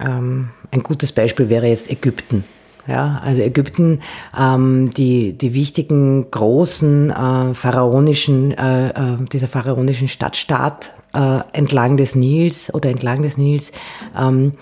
Ähm, 0.00 0.50
ein 0.72 0.82
gutes 0.82 1.12
Beispiel 1.12 1.48
wäre 1.48 1.68
jetzt 1.68 1.90
Ägypten. 1.90 2.44
Ja, 2.88 3.20
also 3.22 3.42
Ägypten, 3.42 4.00
ähm, 4.38 4.90
die, 4.90 5.36
die 5.36 5.52
wichtigen 5.52 6.30
großen 6.30 7.10
äh, 7.10 7.54
pharaonischen, 7.54 8.52
äh, 8.52 8.88
äh, 8.88 9.16
dieser 9.30 9.46
pharaonischen 9.46 10.08
Stadtstaat 10.08 10.92
äh, 11.14 11.40
entlang 11.52 11.96
des 11.96 12.14
Nils 12.14 12.72
oder 12.74 12.90
entlang 12.90 13.22
des 13.22 13.36
Nils, 13.36 13.72
ähm, 14.16 14.52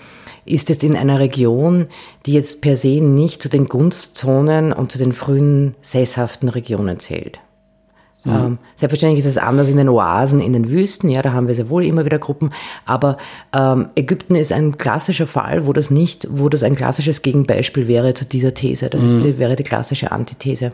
ist 0.45 0.69
jetzt 0.69 0.83
in 0.83 0.95
einer 0.95 1.19
Region, 1.19 1.87
die 2.25 2.33
jetzt 2.33 2.61
per 2.61 2.77
se 2.77 3.01
nicht 3.01 3.41
zu 3.41 3.49
den 3.49 3.67
Gunstzonen 3.67 4.71
und 4.71 4.91
zu 4.91 4.97
den 4.97 5.11
frühen 5.11 5.75
sesshaften 5.81 6.49
Regionen 6.49 6.99
zählt. 6.99 7.39
Mhm. 8.23 8.31
Ähm, 8.31 8.57
selbstverständlich 8.75 9.25
ist 9.25 9.29
es 9.29 9.37
anders 9.37 9.69
in 9.69 9.77
den 9.77 9.89
Oasen, 9.89 10.41
in 10.41 10.53
den 10.53 10.69
Wüsten, 10.69 11.09
ja, 11.09 11.21
da 11.21 11.33
haben 11.33 11.47
wir 11.47 11.55
sehr 11.55 11.69
wohl 11.69 11.85
immer 11.85 12.05
wieder 12.05 12.19
Gruppen, 12.19 12.51
aber 12.85 13.17
ähm, 13.53 13.89
Ägypten 13.95 14.35
ist 14.35 14.51
ein 14.51 14.77
klassischer 14.77 15.27
Fall, 15.27 15.65
wo 15.65 15.73
das 15.73 15.89
nicht, 15.89 16.27
wo 16.29 16.49
das 16.49 16.63
ein 16.63 16.75
klassisches 16.75 17.21
Gegenbeispiel 17.21 17.87
wäre 17.87 18.13
zu 18.13 18.25
dieser 18.25 18.53
These. 18.53 18.89
Das 18.89 19.01
mhm. 19.01 19.17
ist 19.17 19.37
wäre 19.37 19.55
die 19.55 19.63
klassische 19.63 20.11
Antithese. 20.11 20.73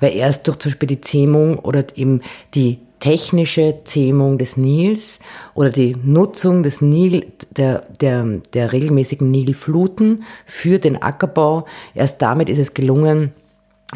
Weil 0.00 0.14
erst 0.14 0.46
durch 0.48 0.58
zum 0.58 0.70
Beispiel 0.70 0.88
die 0.88 1.00
Zähmung 1.00 1.58
oder 1.58 1.84
eben 1.94 2.20
die 2.54 2.78
technische 3.04 3.84
Zähmung 3.84 4.38
des 4.38 4.56
Nils 4.56 5.18
oder 5.52 5.68
die 5.68 5.94
Nutzung 6.02 6.62
des 6.62 6.80
Nil, 6.80 7.26
der, 7.50 7.82
der, 8.00 8.24
der 8.54 8.72
regelmäßigen 8.72 9.30
Nilfluten 9.30 10.24
für 10.46 10.78
den 10.78 11.02
Ackerbau, 11.02 11.66
erst 11.94 12.22
damit 12.22 12.48
ist 12.48 12.56
es 12.56 12.72
gelungen, 12.72 13.34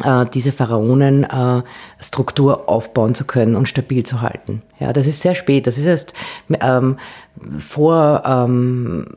äh, 0.03 0.27
diese 0.31 0.51
Pharaonen-Struktur 0.51 2.53
äh, 2.53 2.67
aufbauen 2.67 3.15
zu 3.15 3.25
können 3.25 3.55
und 3.55 3.67
stabil 3.67 4.03
zu 4.03 4.21
halten. 4.21 4.61
Ja, 4.79 4.93
das 4.93 5.07
ist 5.07 5.21
sehr 5.21 5.33
spät. 5.33 5.65
Das 5.65 5.79
ist 5.79 5.85
erst 5.85 6.13
ähm, 6.61 6.97
vor 7.57 8.21
ähm, 8.23 9.07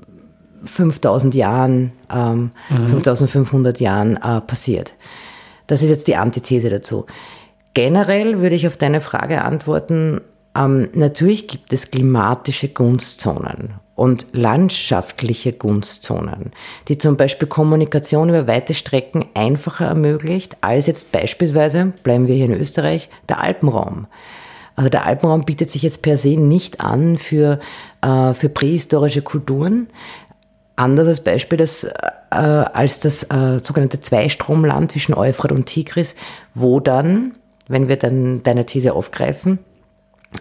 5000 0.64 1.34
Jahren, 1.34 1.92
ähm, 2.10 2.52
mhm. 2.70 2.86
5500 2.86 3.78
Jahren 3.78 4.16
äh, 4.16 4.40
passiert. 4.40 4.94
Das 5.66 5.82
ist 5.82 5.90
jetzt 5.90 6.06
die 6.06 6.16
Antithese 6.16 6.70
dazu. 6.70 7.04
Generell 7.74 8.40
würde 8.40 8.54
ich 8.54 8.66
auf 8.66 8.76
deine 8.76 9.00
Frage 9.00 9.42
antworten, 9.42 10.20
ähm, 10.54 10.90
natürlich 10.92 11.48
gibt 11.48 11.72
es 11.72 11.90
klimatische 11.90 12.68
Gunstzonen 12.68 13.74
und 13.94 14.26
landschaftliche 14.32 15.52
Gunstzonen, 15.52 16.52
die 16.88 16.98
zum 16.98 17.16
Beispiel 17.16 17.48
Kommunikation 17.48 18.28
über 18.28 18.46
weite 18.46 18.74
Strecken 18.74 19.26
einfacher 19.34 19.86
ermöglicht 19.86 20.56
als 20.60 20.86
jetzt 20.86 21.12
beispielsweise, 21.12 21.92
bleiben 22.02 22.26
wir 22.26 22.34
hier 22.34 22.46
in 22.46 22.54
Österreich, 22.54 23.08
der 23.28 23.40
Alpenraum. 23.40 24.06
Also 24.74 24.88
der 24.88 25.04
Alpenraum 25.06 25.44
bietet 25.44 25.70
sich 25.70 25.82
jetzt 25.82 26.02
per 26.02 26.16
se 26.16 26.36
nicht 26.36 26.80
an 26.80 27.18
für, 27.18 27.60
äh, 28.00 28.34
für 28.34 28.48
prähistorische 28.48 29.22
Kulturen. 29.22 29.88
Anders 30.76 31.08
als 31.08 31.22
Beispiel 31.22 31.58
das, 31.58 31.84
äh, 31.84 31.90
als 32.30 33.00
das 33.00 33.24
äh, 33.24 33.58
sogenannte 33.62 34.00
Zweistromland 34.00 34.90
zwischen 34.90 35.14
Euphrat 35.14 35.52
und 35.52 35.66
Tigris, 35.66 36.16
wo 36.54 36.80
dann, 36.80 37.34
wenn 37.68 37.88
wir 37.88 37.96
dann 37.96 38.42
deine 38.42 38.66
These 38.66 38.94
aufgreifen, 38.94 39.58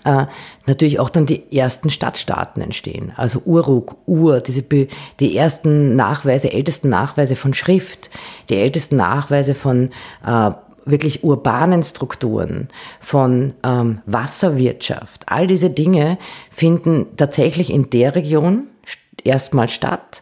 äh, 0.05 0.26
natürlich 0.65 0.99
auch 0.99 1.09
dann 1.09 1.26
die 1.26 1.55
ersten 1.55 1.89
Stadtstaaten 1.89 2.61
entstehen. 2.61 3.11
Also 3.17 3.41
Uruk, 3.45 3.97
Ur, 4.05 4.39
diese 4.39 4.61
die 4.61 5.36
ersten 5.36 5.95
Nachweise, 5.95 6.51
ältesten 6.51 6.89
Nachweise 6.89 7.36
von 7.36 7.53
Schrift, 7.53 8.09
die 8.49 8.55
ältesten 8.55 8.95
Nachweise 8.95 9.53
von 9.53 9.89
äh, 10.26 10.51
wirklich 10.86 11.24
urbanen 11.24 11.84
Strukturen, 11.84 12.69
von 12.99 13.53
ähm, 13.63 14.01
Wasserwirtschaft. 14.05 15.24
All 15.28 15.45
diese 15.45 15.69
Dinge 15.69 16.17
finden 16.49 17.07
tatsächlich 17.17 17.72
in 17.72 17.89
der 17.89 18.15
Region 18.15 18.67
erstmal 19.24 19.69
statt 19.69 20.22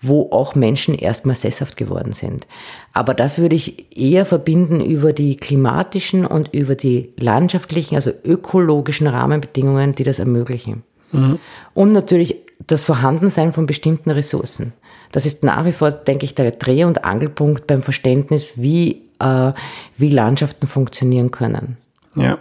wo 0.00 0.30
auch 0.30 0.54
Menschen 0.54 0.94
erstmal 0.94 1.36
sesshaft 1.36 1.76
geworden 1.76 2.12
sind. 2.12 2.46
Aber 2.92 3.14
das 3.14 3.38
würde 3.38 3.56
ich 3.56 3.96
eher 3.96 4.26
verbinden 4.26 4.80
über 4.80 5.12
die 5.12 5.36
klimatischen 5.36 6.24
und 6.24 6.54
über 6.54 6.74
die 6.74 7.12
landschaftlichen, 7.16 7.96
also 7.96 8.10
ökologischen 8.24 9.06
Rahmenbedingungen, 9.06 9.94
die 9.94 10.04
das 10.04 10.18
ermöglichen. 10.18 10.82
Mhm. 11.12 11.38
Und 11.74 11.92
natürlich 11.92 12.36
das 12.66 12.84
Vorhandensein 12.84 13.52
von 13.52 13.66
bestimmten 13.66 14.10
Ressourcen. 14.10 14.72
Das 15.12 15.26
ist 15.26 15.42
nach 15.42 15.64
wie 15.64 15.72
vor, 15.72 15.90
denke 15.90 16.24
ich, 16.24 16.34
der 16.34 16.50
Dreh- 16.50 16.84
und 16.84 17.04
Angelpunkt 17.04 17.66
beim 17.66 17.82
Verständnis, 17.82 18.54
wie, 18.56 19.02
äh, 19.20 19.52
wie 19.96 20.10
Landschaften 20.10 20.66
funktionieren 20.66 21.30
können. 21.30 21.76
Ja. 22.14 22.38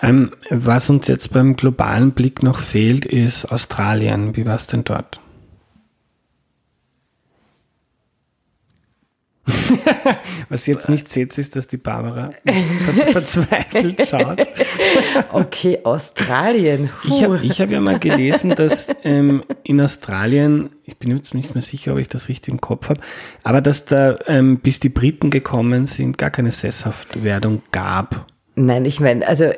Ähm, 0.00 0.32
was 0.50 0.90
uns 0.90 1.06
jetzt 1.06 1.32
beim 1.32 1.56
globalen 1.56 2.12
Blick 2.12 2.42
noch 2.42 2.58
fehlt, 2.58 3.04
ist 3.04 3.46
Australien. 3.46 4.36
Wie 4.36 4.46
war 4.46 4.56
es 4.56 4.66
denn 4.66 4.84
dort? 4.84 5.20
Was 10.48 10.66
jetzt 10.66 10.88
nicht 10.88 11.10
seht, 11.10 11.36
ist, 11.36 11.56
dass 11.56 11.66
die 11.66 11.76
Barbara 11.76 12.30
verzweifelt 13.12 14.06
schaut. 14.08 14.48
Okay, 15.32 15.80
Australien. 15.84 16.90
Puh. 17.02 17.08
Ich 17.08 17.24
habe 17.24 17.40
ich 17.42 17.60
hab 17.60 17.70
ja 17.70 17.80
mal 17.80 17.98
gelesen, 17.98 18.54
dass 18.54 18.86
ähm, 19.02 19.42
in 19.62 19.80
Australien, 19.80 20.70
ich 20.84 20.96
bin 20.96 21.16
jetzt 21.16 21.34
nicht 21.34 21.54
mehr 21.54 21.62
sicher, 21.62 21.92
ob 21.92 21.98
ich 21.98 22.08
das 22.08 22.28
richtig 22.28 22.52
im 22.52 22.60
Kopf 22.60 22.88
habe, 22.88 23.00
aber 23.42 23.60
dass 23.60 23.84
da, 23.84 24.16
ähm, 24.26 24.58
bis 24.58 24.80
die 24.80 24.88
Briten 24.88 25.30
gekommen 25.30 25.86
sind, 25.86 26.18
gar 26.18 26.30
keine 26.30 26.50
Sesshaftwerdung 26.50 27.62
gab. 27.72 28.26
Nein, 28.54 28.84
ich 28.84 29.00
meine, 29.00 29.26
also 29.26 29.52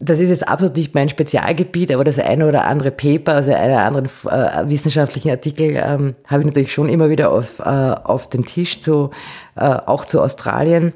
das 0.00 0.18
ist 0.18 0.30
jetzt 0.30 0.48
absolut 0.48 0.76
nicht 0.76 0.94
mein 0.94 1.10
Spezialgebiet, 1.10 1.92
aber 1.92 2.04
das 2.04 2.18
eine 2.18 2.48
oder 2.48 2.64
andere 2.64 2.90
Paper, 2.90 3.34
also 3.34 3.52
einen 3.52 3.72
oder 3.72 3.82
anderen 3.82 4.08
äh, 4.26 4.70
wissenschaftlichen 4.70 5.30
Artikel 5.30 5.76
ähm, 5.76 6.14
habe 6.26 6.40
ich 6.40 6.46
natürlich 6.46 6.72
schon 6.72 6.88
immer 6.88 7.10
wieder 7.10 7.30
auf, 7.30 7.58
äh, 7.60 7.62
auf 7.62 8.28
dem 8.28 8.46
Tisch, 8.46 8.80
zu, 8.80 9.10
äh, 9.56 9.60
auch 9.60 10.06
zu 10.06 10.22
Australien. 10.22 10.94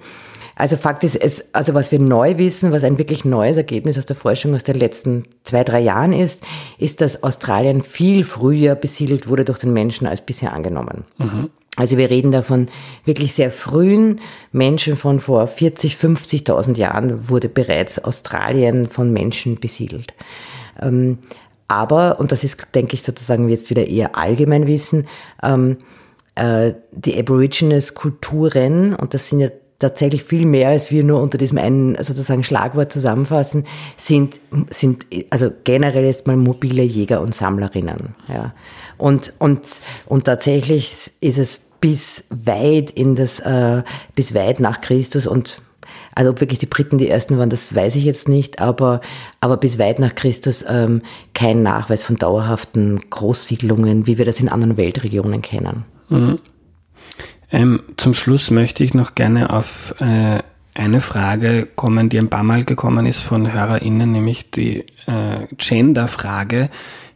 Also 0.56 0.76
Fakt 0.76 1.04
ist, 1.04 1.16
es, 1.16 1.44
also 1.52 1.74
was 1.74 1.92
wir 1.92 1.98
neu 1.98 2.38
wissen, 2.38 2.72
was 2.72 2.84
ein 2.84 2.96
wirklich 2.96 3.24
neues 3.24 3.56
Ergebnis 3.56 3.98
aus 3.98 4.06
der 4.06 4.16
Forschung 4.16 4.54
aus 4.54 4.64
den 4.64 4.76
letzten 4.76 5.24
zwei, 5.42 5.64
drei 5.64 5.80
Jahren 5.80 6.12
ist, 6.12 6.42
ist, 6.78 7.00
dass 7.00 7.22
Australien 7.22 7.82
viel 7.82 8.24
früher 8.24 8.74
besiedelt 8.74 9.28
wurde 9.28 9.44
durch 9.44 9.58
den 9.58 9.72
Menschen 9.72 10.06
als 10.06 10.22
bisher 10.22 10.52
angenommen. 10.52 11.04
Mhm. 11.18 11.50
Also 11.76 11.98
wir 11.98 12.08
reden 12.08 12.30
da 12.30 12.42
von 12.42 12.68
wirklich 13.04 13.34
sehr 13.34 13.50
frühen 13.50 14.20
Menschen 14.52 14.96
von 14.96 15.18
vor 15.18 15.46
40, 15.46 15.96
50.000 15.96 16.76
Jahren 16.78 17.28
wurde 17.28 17.48
bereits 17.48 18.02
Australien 18.02 18.88
von 18.88 19.12
Menschen 19.12 19.58
besiedelt. 19.58 20.14
Ähm, 20.80 21.18
aber, 21.66 22.20
und 22.20 22.30
das 22.30 22.44
ist, 22.44 22.66
denke 22.74 22.94
ich, 22.94 23.02
sozusagen 23.02 23.48
jetzt 23.48 23.70
wieder 23.70 23.86
eher 23.86 24.16
Allgemeinwissen, 24.16 25.08
ähm, 25.42 25.78
äh, 26.36 26.74
die 26.92 27.18
Aborigines-Kulturen, 27.18 28.94
und 28.94 29.14
das 29.14 29.28
sind 29.28 29.40
ja 29.40 29.48
tatsächlich 29.78 30.22
viel 30.22 30.46
mehr, 30.46 30.68
als 30.68 30.90
wir 30.90 31.02
nur 31.04 31.20
unter 31.20 31.38
diesem 31.38 31.58
einen 31.58 31.96
sozusagen 32.02 32.44
Schlagwort 32.44 32.92
zusammenfassen, 32.92 33.64
sind, 33.96 34.40
sind 34.70 35.06
also 35.30 35.50
generell 35.64 36.04
jetzt 36.04 36.26
mal 36.26 36.36
mobile 36.36 36.82
Jäger 36.82 37.20
und 37.20 37.34
Sammlerinnen. 37.34 38.14
Ja. 38.28 38.54
Und, 38.98 39.34
und, 39.38 39.60
und 40.06 40.24
tatsächlich 40.24 41.10
ist 41.20 41.38
es 41.38 41.70
bis 41.80 42.24
weit 42.30 42.90
in 42.92 43.14
das, 43.14 43.40
äh, 43.40 43.82
bis 44.14 44.34
weit 44.34 44.60
nach 44.60 44.80
Christus 44.80 45.26
und 45.26 45.62
also 46.14 46.30
ob 46.30 46.40
wirklich 46.40 46.60
die 46.60 46.66
Briten 46.66 46.96
die 46.96 47.08
ersten 47.08 47.38
waren, 47.38 47.50
das 47.50 47.74
weiß 47.74 47.96
ich 47.96 48.04
jetzt 48.04 48.28
nicht, 48.28 48.60
aber, 48.60 49.00
aber 49.40 49.56
bis 49.56 49.78
weit 49.78 49.98
nach 49.98 50.14
Christus 50.14 50.64
ähm, 50.68 51.02
kein 51.34 51.62
Nachweis 51.62 52.04
von 52.04 52.16
dauerhaften 52.16 53.00
Großsiedlungen, 53.10 54.06
wie 54.06 54.16
wir 54.16 54.24
das 54.24 54.40
in 54.40 54.48
anderen 54.48 54.76
Weltregionen 54.76 55.42
kennen. 55.42 55.84
Mhm. 56.08 56.38
Ähm, 57.50 57.82
zum 57.96 58.14
Schluss 58.14 58.50
möchte 58.50 58.84
ich 58.84 58.94
noch 58.94 59.14
gerne 59.14 59.50
auf 59.50 59.94
äh, 60.00 60.38
eine 60.74 61.00
Frage 61.00 61.66
kommen, 61.74 62.08
die 62.08 62.18
ein 62.18 62.30
paar 62.30 62.42
Mal 62.42 62.64
gekommen 62.64 63.06
ist 63.06 63.20
von 63.20 63.52
HörerInnen, 63.52 64.10
nämlich 64.10 64.50
die 64.50 64.80
äh, 65.06 65.46
Gender-Frage. 65.56 66.70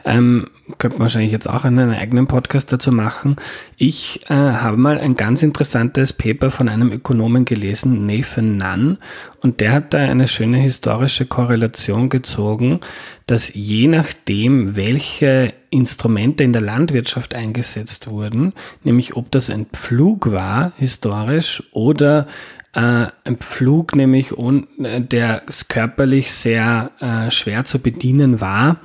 Ähm, 0.04 0.48
könnte 0.76 0.98
man 0.98 1.04
wahrscheinlich 1.04 1.32
jetzt 1.32 1.48
auch 1.48 1.64
einen 1.64 1.90
eigenen 1.90 2.26
Podcast 2.26 2.72
dazu 2.72 2.92
machen. 2.92 3.36
Ich 3.76 4.22
äh, 4.28 4.34
habe 4.34 4.76
mal 4.76 4.98
ein 4.98 5.16
ganz 5.16 5.42
interessantes 5.42 6.12
Paper 6.12 6.50
von 6.50 6.68
einem 6.68 6.92
Ökonomen 6.92 7.44
gelesen, 7.44 8.06
Nathan 8.06 8.56
Nunn, 8.56 8.98
und 9.40 9.60
der 9.60 9.72
hat 9.72 9.94
da 9.94 9.98
eine 9.98 10.28
schöne 10.28 10.58
historische 10.58 11.24
Korrelation 11.24 12.08
gezogen, 12.08 12.80
dass 13.26 13.54
je 13.54 13.86
nachdem, 13.86 14.76
welche 14.76 15.54
Instrumente 15.70 16.44
in 16.44 16.52
der 16.52 16.62
Landwirtschaft 16.62 17.34
eingesetzt 17.34 18.08
wurden, 18.08 18.52
nämlich 18.82 19.16
ob 19.16 19.30
das 19.30 19.50
ein 19.50 19.66
Pflug 19.66 20.32
war, 20.32 20.72
historisch, 20.76 21.62
oder 21.72 22.26
äh, 22.72 23.06
ein 23.24 23.36
Pflug, 23.38 23.96
nämlich 23.96 24.32
der 24.78 25.42
körperlich 25.68 26.32
sehr 26.32 26.90
äh, 27.00 27.30
schwer 27.30 27.64
zu 27.64 27.78
bedienen 27.78 28.40
war, 28.40 28.80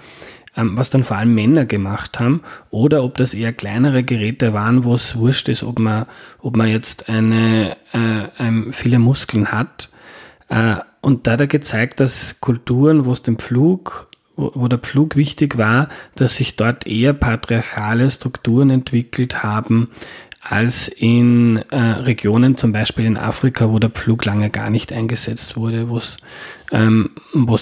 was 0.56 0.90
dann 0.90 1.04
vor 1.04 1.18
allem 1.18 1.34
Männer 1.34 1.66
gemacht 1.66 2.20
haben, 2.20 2.42
oder 2.70 3.04
ob 3.04 3.18
das 3.18 3.34
eher 3.34 3.54
kleinere 3.54 4.04
Geräte 4.04 4.54
waren, 4.54 4.84
wo 4.84 4.94
es 4.94 5.16
wurscht 5.16 5.50
ist, 5.50 5.64
ob 5.64 5.80
man, 5.80 6.06
ob 6.40 6.56
man 6.56 6.68
jetzt 6.68 7.10
eine, 7.10 7.76
äh, 7.92 8.72
viele 8.72 9.00
Muskeln 9.00 9.52
hat. 9.52 9.90
Äh, 10.50 10.76
und 11.02 11.28
da 11.28 11.32
hat 11.32 11.42
er 11.42 11.48
gezeigt, 11.48 12.00
dass 12.00 12.40
Kulturen, 12.40 13.06
wo 13.06 13.12
es 13.12 13.22
den 13.22 13.38
Pflug 13.38 14.10
wo 14.36 14.68
der 14.68 14.80
Pflug 14.80 15.16
wichtig 15.16 15.58
war, 15.58 15.90
dass 16.16 16.38
sich 16.38 16.56
dort 16.56 16.88
eher 16.88 17.14
patriarchale 17.14 18.10
Strukturen 18.10 18.70
entwickelt 18.72 19.44
haben, 19.44 19.90
als 20.44 20.90
in 20.90 21.58
äh, 21.72 21.78
Regionen, 21.78 22.58
zum 22.58 22.74
Beispiel 22.74 23.06
in 23.06 23.18
Afrika, 23.18 23.70
wo 23.70 23.80
der 23.80 23.90
Pflug 23.90 24.26
lange 24.26 24.50
gar 24.50 24.70
nicht 24.70 24.92
eingesetzt 24.92 25.56
wurde, 25.56 25.88
wo 25.90 25.98
es 25.98 26.18
ähm, 26.72 27.12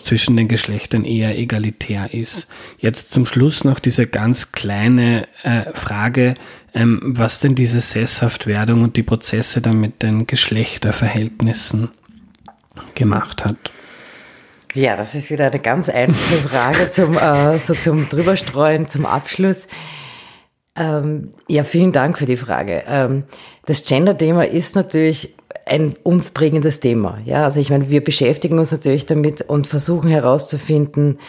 zwischen 0.03 0.35
den 0.35 0.47
Geschlechtern 0.47 1.05
eher 1.05 1.37
egalitär 1.37 2.13
ist. 2.13 2.47
Jetzt 2.79 3.11
zum 3.11 3.25
Schluss 3.25 3.63
noch 3.63 3.79
diese 3.79 4.07
ganz 4.07 4.51
kleine 4.51 5.27
äh, 5.43 5.71
Frage, 5.73 6.33
ähm, 6.73 6.99
was 7.03 7.39
denn 7.39 7.53
diese 7.53 7.81
Sesshaftwerdung 7.81 8.81
und 8.81 8.97
die 8.97 9.03
Prozesse 9.03 9.61
dann 9.61 9.79
mit 9.79 10.01
den 10.01 10.25
Geschlechterverhältnissen 10.25 11.89
gemacht 12.95 13.45
hat. 13.45 13.57
Ja, 14.73 14.95
das 14.95 15.13
ist 15.13 15.29
wieder 15.29 15.47
eine 15.47 15.59
ganz 15.59 15.89
einfache 15.89 16.47
Frage 16.47 16.91
zum, 16.91 17.17
äh, 17.17 17.59
so 17.59 17.75
zum 17.75 18.09
Drüberstreuen, 18.09 18.87
zum 18.87 19.05
Abschluss. 19.05 19.67
Ähm, 20.75 21.31
ja, 21.47 21.63
vielen 21.63 21.91
Dank 21.91 22.17
für 22.17 22.25
die 22.25 22.37
Frage. 22.37 22.83
Ähm, 22.87 23.23
das 23.65 23.83
Gender-Thema 23.83 24.47
ist 24.47 24.75
natürlich 24.75 25.35
ein 25.65 25.95
uns 26.03 26.31
prägendes 26.31 26.79
Thema. 26.79 27.19
Ja, 27.25 27.43
also 27.43 27.59
ich 27.59 27.69
meine, 27.69 27.89
wir 27.89 28.03
beschäftigen 28.03 28.57
uns 28.57 28.71
natürlich 28.71 29.05
damit 29.05 29.41
und 29.41 29.67
versuchen 29.67 30.09
herauszufinden, 30.09 31.19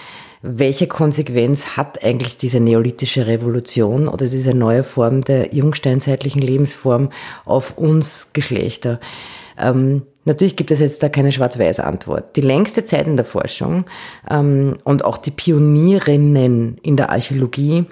welche 0.42 0.88
Konsequenz 0.88 1.76
hat 1.76 2.02
eigentlich 2.02 2.36
diese 2.36 2.58
neolithische 2.58 3.28
Revolution 3.28 4.08
oder 4.08 4.26
diese 4.26 4.54
neue 4.54 4.82
Form 4.82 5.22
der 5.22 5.54
jungsteinzeitlichen 5.54 6.42
Lebensform 6.42 7.10
auf 7.44 7.78
uns 7.78 8.32
Geschlechter? 8.32 8.98
Ähm, 9.56 10.02
natürlich 10.24 10.56
gibt 10.56 10.72
es 10.72 10.80
jetzt 10.80 11.02
da 11.02 11.08
keine 11.08 11.30
schwarz-weiß 11.30 11.78
Antwort. 11.78 12.34
Die 12.36 12.40
längste 12.40 12.84
Zeit 12.84 13.06
in 13.06 13.16
der 13.16 13.24
Forschung 13.24 13.84
ähm, 14.28 14.74
und 14.82 15.04
auch 15.04 15.18
die 15.18 15.30
Pionierinnen 15.30 16.78
in 16.82 16.96
der 16.96 17.10
Archäologie 17.10 17.86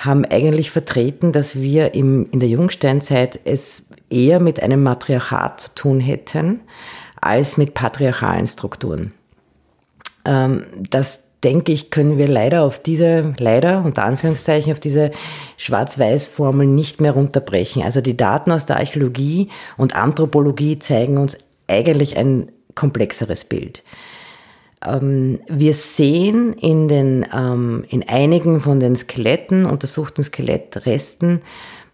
haben 0.00 0.24
eigentlich 0.24 0.70
vertreten, 0.70 1.30
dass 1.32 1.60
wir 1.60 1.94
im, 1.94 2.26
in 2.32 2.40
der 2.40 2.48
Jungsteinzeit 2.48 3.38
es 3.44 3.84
eher 4.08 4.40
mit 4.40 4.62
einem 4.62 4.82
Matriarchat 4.82 5.60
zu 5.60 5.74
tun 5.74 6.00
hätten, 6.00 6.60
als 7.20 7.58
mit 7.58 7.74
patriarchalen 7.74 8.46
Strukturen. 8.46 9.12
Ähm, 10.24 10.64
das 10.88 11.20
denke 11.44 11.72
ich, 11.72 11.90
können 11.90 12.16
wir 12.16 12.28
leider 12.28 12.62
auf 12.62 12.82
diese, 12.82 13.34
leider 13.38 13.84
unter 13.84 14.04
Anführungszeichen, 14.04 14.72
auf 14.72 14.80
diese 14.80 15.10
Schwarz-Weiß-Formel 15.58 16.66
nicht 16.66 17.02
mehr 17.02 17.12
runterbrechen. 17.12 17.82
Also 17.82 18.00
die 18.00 18.16
Daten 18.16 18.52
aus 18.52 18.64
der 18.64 18.76
Archäologie 18.76 19.48
und 19.76 19.96
Anthropologie 19.96 20.78
zeigen 20.78 21.18
uns 21.18 21.36
eigentlich 21.68 22.16
ein 22.16 22.50
komplexeres 22.74 23.44
Bild. 23.44 23.82
Ähm, 24.84 25.40
wir 25.48 25.74
sehen 25.74 26.54
in, 26.54 26.88
den, 26.88 27.26
ähm, 27.34 27.84
in 27.88 28.08
einigen 28.08 28.60
von 28.60 28.80
den 28.80 28.96
Skeletten, 28.96 29.66
untersuchten 29.66 30.22
Skelettresten, 30.22 31.42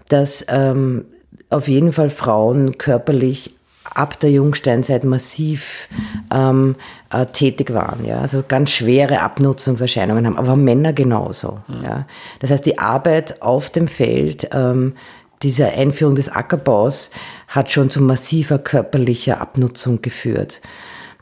dass 0.08 0.44
ähm, 0.48 1.06
auf 1.50 1.68
jeden 1.68 1.92
Fall 1.92 2.10
Frauen 2.10 2.78
körperlich 2.78 3.56
ab 3.94 4.18
der 4.20 4.30
Jungsteinzeit 4.30 5.04
massiv 5.04 5.88
ähm, 6.32 6.76
äh, 7.10 7.26
tätig 7.26 7.72
waren, 7.72 8.04
ja, 8.04 8.20
also 8.20 8.42
ganz 8.46 8.70
schwere 8.72 9.20
Abnutzungserscheinungen 9.20 10.26
haben, 10.26 10.36
aber 10.36 10.56
Männer 10.56 10.92
genauso, 10.92 11.60
mhm. 11.68 11.84
ja. 11.84 12.06
Das 12.40 12.50
heißt, 12.50 12.66
die 12.66 12.78
Arbeit 12.78 13.42
auf 13.42 13.70
dem 13.70 13.88
Feld, 13.88 14.48
ähm, 14.52 14.94
diese 15.42 15.66
Einführung 15.68 16.14
des 16.14 16.28
Ackerbaus 16.28 17.10
hat 17.48 17.70
schon 17.70 17.90
zu 17.90 18.02
massiver 18.02 18.58
körperlicher 18.58 19.40
Abnutzung 19.40 20.02
geführt. 20.02 20.60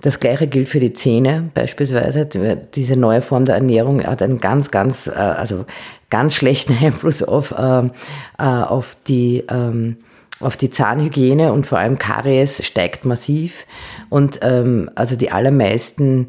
Das 0.04 0.20
gleiche 0.20 0.46
gilt 0.46 0.68
für 0.68 0.80
die 0.80 0.92
Zähne 0.92 1.50
beispielsweise. 1.54 2.28
Diese 2.74 2.94
neue 2.94 3.22
Form 3.22 3.46
der 3.46 3.54
Ernährung 3.54 4.04
hat 4.04 4.20
einen 4.20 4.38
ganz, 4.38 4.70
ganz, 4.70 5.06
äh, 5.06 5.12
also 5.12 5.64
ganz 6.10 6.34
schlechten 6.34 6.76
Einfluss 6.82 7.22
auf, 7.22 7.54
ähm, 7.58 7.90
äh, 8.38 8.42
auf 8.44 8.98
die, 9.08 9.44
ähm, 9.48 9.96
auf 10.40 10.58
die 10.58 10.68
Zahnhygiene 10.68 11.54
und 11.54 11.66
vor 11.66 11.78
allem 11.78 11.98
Karies 11.98 12.62
steigt 12.66 13.06
massiv. 13.06 13.64
Und 14.10 14.40
ähm, 14.42 14.90
also 14.94 15.16
die 15.16 15.32
allermeisten, 15.32 16.26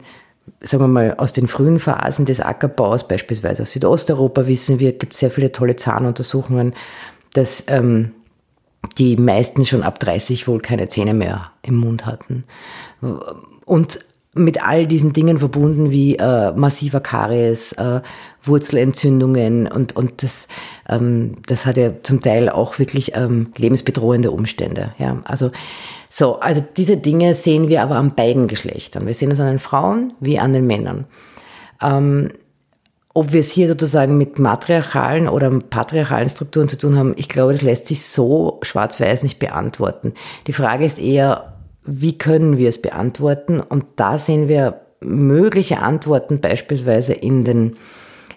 sagen 0.61 0.84
wir 0.84 0.88
mal, 0.88 1.15
aus 1.17 1.34
den 1.34 1.49
frühen 1.49 1.80
Phasen 1.80 2.26
des 2.26 2.39
Ackerbaus, 2.39 3.05
beispielsweise 3.05 3.63
aus 3.63 3.73
Südosteuropa, 3.73 4.47
wissen 4.47 4.80
wir, 4.80 4.93
gibt 4.93 5.15
es 5.15 5.19
sehr 5.19 5.32
viele 5.32 5.51
tolle 5.51 5.76
Zahnuntersuchungen, 5.76 6.73
dass 7.34 7.65
ähm, 7.67 8.13
die 8.97 9.17
meisten 9.17 9.65
schon 9.65 9.84
ab 9.84 9.99
30 9.99 10.47
wohl 10.47 10.61
keine 10.61 10.88
Zähne 10.88 11.13
mehr 11.13 11.51
im 11.61 11.76
Mund 11.76 12.05
hatten. 12.05 12.45
Und 13.66 13.99
mit 14.36 14.68
all 14.68 14.86
diesen 14.86 15.13
Dingen 15.13 15.39
verbunden 15.39 15.91
wie 15.91 16.18
äh, 16.18 16.51
massiver 16.51 16.99
Karies, 16.99 17.72
äh, 17.74 18.01
Wurzelentzündungen 18.43 19.66
und, 19.68 19.95
und 19.95 20.24
das, 20.24 20.49
ähm, 20.89 21.36
das 21.47 21.66
hat 21.66 21.78
ja 21.78 21.91
zum 22.03 22.22
Teil 22.22 22.49
auch 22.49 22.78
wirklich 22.78 23.16
ähm, 23.16 23.53
lebensbedrohende 23.55 24.32
Umstände. 24.32 24.93
Ja? 24.97 25.22
Also, 25.24 25.51
so, 26.09 26.39
also 26.41 26.63
diese 26.76 26.97
Dinge 26.97 27.34
sehen 27.34 27.70
wir 27.70 27.82
aber 27.82 27.95
an 27.95 28.13
beiden 28.16 28.47
Geschlechtern. 28.47 29.07
Wir 29.07 29.13
sehen 29.13 29.32
es 29.32 29.39
an 29.39 29.47
den 29.47 29.59
Frauen 29.59 30.13
wie 30.20 30.38
an 30.38 30.51
den 30.51 30.68
Männern. 30.68 31.05
Ähm, 31.82 32.32
ob 33.13 33.32
wir 33.32 33.39
es 33.39 33.51
hier 33.51 33.70
sozusagen 33.70 34.18
mit 34.18 34.39
matriarchalen 34.39 35.30
oder 35.30 35.49
patriarchalen 35.49 36.30
Strukturen 36.30 36.68
zu 36.68 36.78
tun 36.78 36.97
haben, 36.97 37.13
ich 37.16 37.30
glaube, 37.30 37.53
das 37.53 37.61
lässt 37.61 37.88
sich 37.88 38.05
so 38.05 38.59
schwarz-weiß 38.61 39.24
nicht 39.24 39.39
beantworten. 39.39 40.13
Die 40.47 40.53
Frage 40.53 40.84
ist 40.84 40.99
eher, 40.99 41.55
wie 41.86 42.17
können 42.17 42.57
wir 42.57 42.69
es 42.69 42.81
beantworten? 42.81 43.59
Und 43.59 43.86
da 43.95 44.17
sehen 44.17 44.47
wir 44.47 44.81
mögliche 44.99 45.79
Antworten 45.79 46.41
beispielsweise 46.41 47.13
in 47.13 47.45
den, 47.45 47.77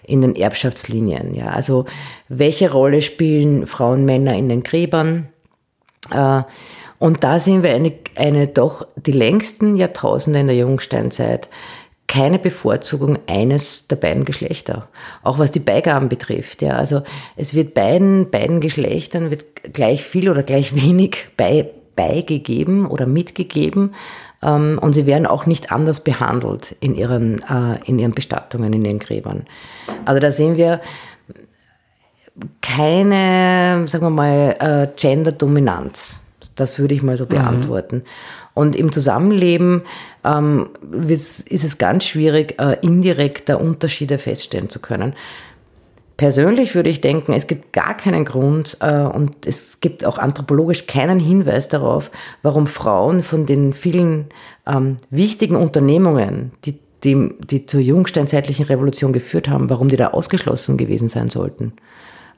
in 0.03 0.21
den 0.21 0.35
Erbschaftslinien. 0.35 1.33
Ja, 1.33 1.47
also 1.47 1.85
welche 2.27 2.71
Rolle 2.71 3.01
spielen 3.01 3.65
Frauen, 3.65 4.05
Männer 4.05 4.35
in 4.35 4.49
den 4.49 4.63
Gräbern? 4.63 5.29
Äh, 6.11 6.43
und 6.99 7.23
da 7.23 7.39
sehen 7.39 7.63
wir 7.63 7.73
eine, 7.73 7.93
eine 8.15 8.47
doch 8.47 8.85
die 8.97 9.13
längsten 9.13 9.77
Jahrtausende 9.77 10.39
in 10.39 10.47
der 10.47 10.57
Jungsteinzeit 10.57 11.49
keine 12.07 12.39
Bevorzugung 12.39 13.19
eines 13.27 13.87
der 13.87 13.95
beiden 13.95 14.25
Geschlechter. 14.25 14.89
Auch 15.21 15.37
was 15.37 15.51
die 15.51 15.59
Beigaben 15.59 16.09
betrifft. 16.09 16.61
Ja, 16.63 16.75
also 16.75 17.03
es 17.35 17.53
wird 17.53 17.75
beiden, 17.75 18.31
beiden 18.31 18.61
Geschlechtern 18.61 19.29
wird 19.29 19.73
gleich 19.73 20.03
viel 20.03 20.27
oder 20.29 20.41
gleich 20.41 20.75
wenig 20.75 21.27
bei, 21.37 21.69
beigegeben 21.99 22.85
oder 22.85 23.05
mitgegeben 23.05 23.93
ähm, 24.41 24.79
und 24.81 24.93
sie 24.93 25.05
werden 25.05 25.25
auch 25.25 25.45
nicht 25.45 25.69
anders 25.69 26.01
behandelt 26.01 26.73
in 26.79 26.95
ihren, 26.95 27.43
äh, 27.43 27.77
in 27.83 27.99
ihren 27.99 28.13
Bestattungen, 28.13 28.71
in 28.71 28.85
ihren 28.85 28.99
Gräbern. 28.99 29.47
Also 30.05 30.21
da 30.21 30.31
sehen 30.31 30.55
wir 30.55 30.79
keine, 32.61 33.85
sagen 33.87 34.05
wir 34.05 34.09
mal, 34.09 34.55
äh, 34.59 34.87
Gender-Dominanz. 34.95 36.21
Das 36.55 36.79
würde 36.79 36.95
ich 36.95 37.03
mal 37.03 37.17
so 37.17 37.25
mhm. 37.25 37.29
beantworten. 37.29 37.95
Mhm. 37.97 38.03
Und 38.53 38.75
im 38.77 38.93
Zusammenleben 38.93 39.81
ähm, 40.23 40.69
ist 41.05 41.51
es 41.51 41.77
ganz 41.77 42.05
schwierig, 42.05 42.55
äh, 42.61 42.77
indirekt 42.81 43.49
da 43.49 43.55
Unterschiede 43.55 44.17
feststellen 44.17 44.69
zu 44.69 44.79
können. 44.79 45.15
Persönlich 46.19 46.75
würde 46.75 46.89
ich 46.89 46.99
denken, 46.99 47.31
es 47.31 47.47
gibt 47.47 47.71
gar 47.71 47.95
keinen 47.95 48.25
Grund 48.25 48.75
äh, 48.81 49.03
und 49.03 49.47
es 49.47 49.79
gibt 49.79 50.03
auch 50.03 50.17
anthropologisch 50.17 50.85
keinen 50.85 51.17
Hinweis 51.17 51.69
darauf, 51.69 52.11
warum 52.41 52.67
Frauen 52.67 53.23
von 53.23 53.45
den 53.45 53.71
vielen 53.71 54.25
ähm, 54.67 54.97
wichtigen 55.11 55.55
Unternehmungen, 55.55 56.51
die, 56.65 56.77
die, 57.05 57.29
die 57.39 57.67
zur 57.67 57.79
jungsteinzeitlichen 57.79 58.65
Revolution 58.65 59.13
geführt 59.13 59.47
haben, 59.47 59.69
warum 59.69 59.87
die 59.87 59.95
da 59.95 60.09
ausgeschlossen 60.09 60.75
gewesen 60.75 61.07
sein 61.07 61.29
sollten. 61.29 61.71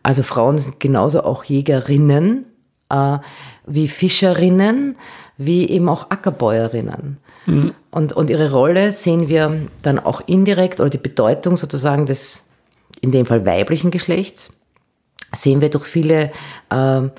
Also 0.03 0.21
Frauen 0.21 0.59
sind 0.59 0.79
genauso 0.79 1.23
auch 1.23 1.43
Jägerinnen 1.43 2.45
äh, 2.91 3.17
wie 3.65 3.87
Fischerinnen, 3.87 4.95
wie 5.37 5.67
eben 5.67 5.89
auch 5.89 6.11
Ackerbäuerinnen. 6.11 7.17
Mhm. 7.47 7.71
Und, 7.89 8.13
und 8.13 8.29
ihre 8.29 8.51
Rolle 8.51 8.91
sehen 8.91 9.27
wir 9.27 9.65
dann 9.81 9.97
auch 9.97 10.21
indirekt 10.27 10.79
oder 10.79 10.91
die 10.91 10.99
Bedeutung 10.99 11.57
sozusagen 11.57 12.05
des 12.05 12.45
in 13.01 13.11
dem 13.11 13.25
Fall 13.25 13.45
weiblichen 13.45 13.91
Geschlechts, 13.91 14.53
sehen 15.35 15.61
wir 15.61 15.69
durch 15.69 15.85
viele 15.85 16.31
ähm, 16.71 17.11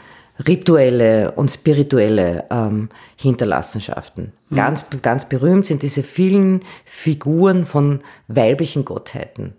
rituelle 0.46 1.32
und 1.32 1.50
spirituelle 1.50 2.44
ähm, 2.50 2.88
Hinterlassenschaften. 3.16 4.32
Mhm. 4.48 4.56
Ganz, 4.56 4.86
ganz 5.02 5.28
berühmt 5.28 5.66
sind 5.66 5.82
diese 5.82 6.02
vielen 6.02 6.62
Figuren 6.84 7.64
von 7.66 8.00
weiblichen 8.28 8.84
Gottheiten. 8.84 9.54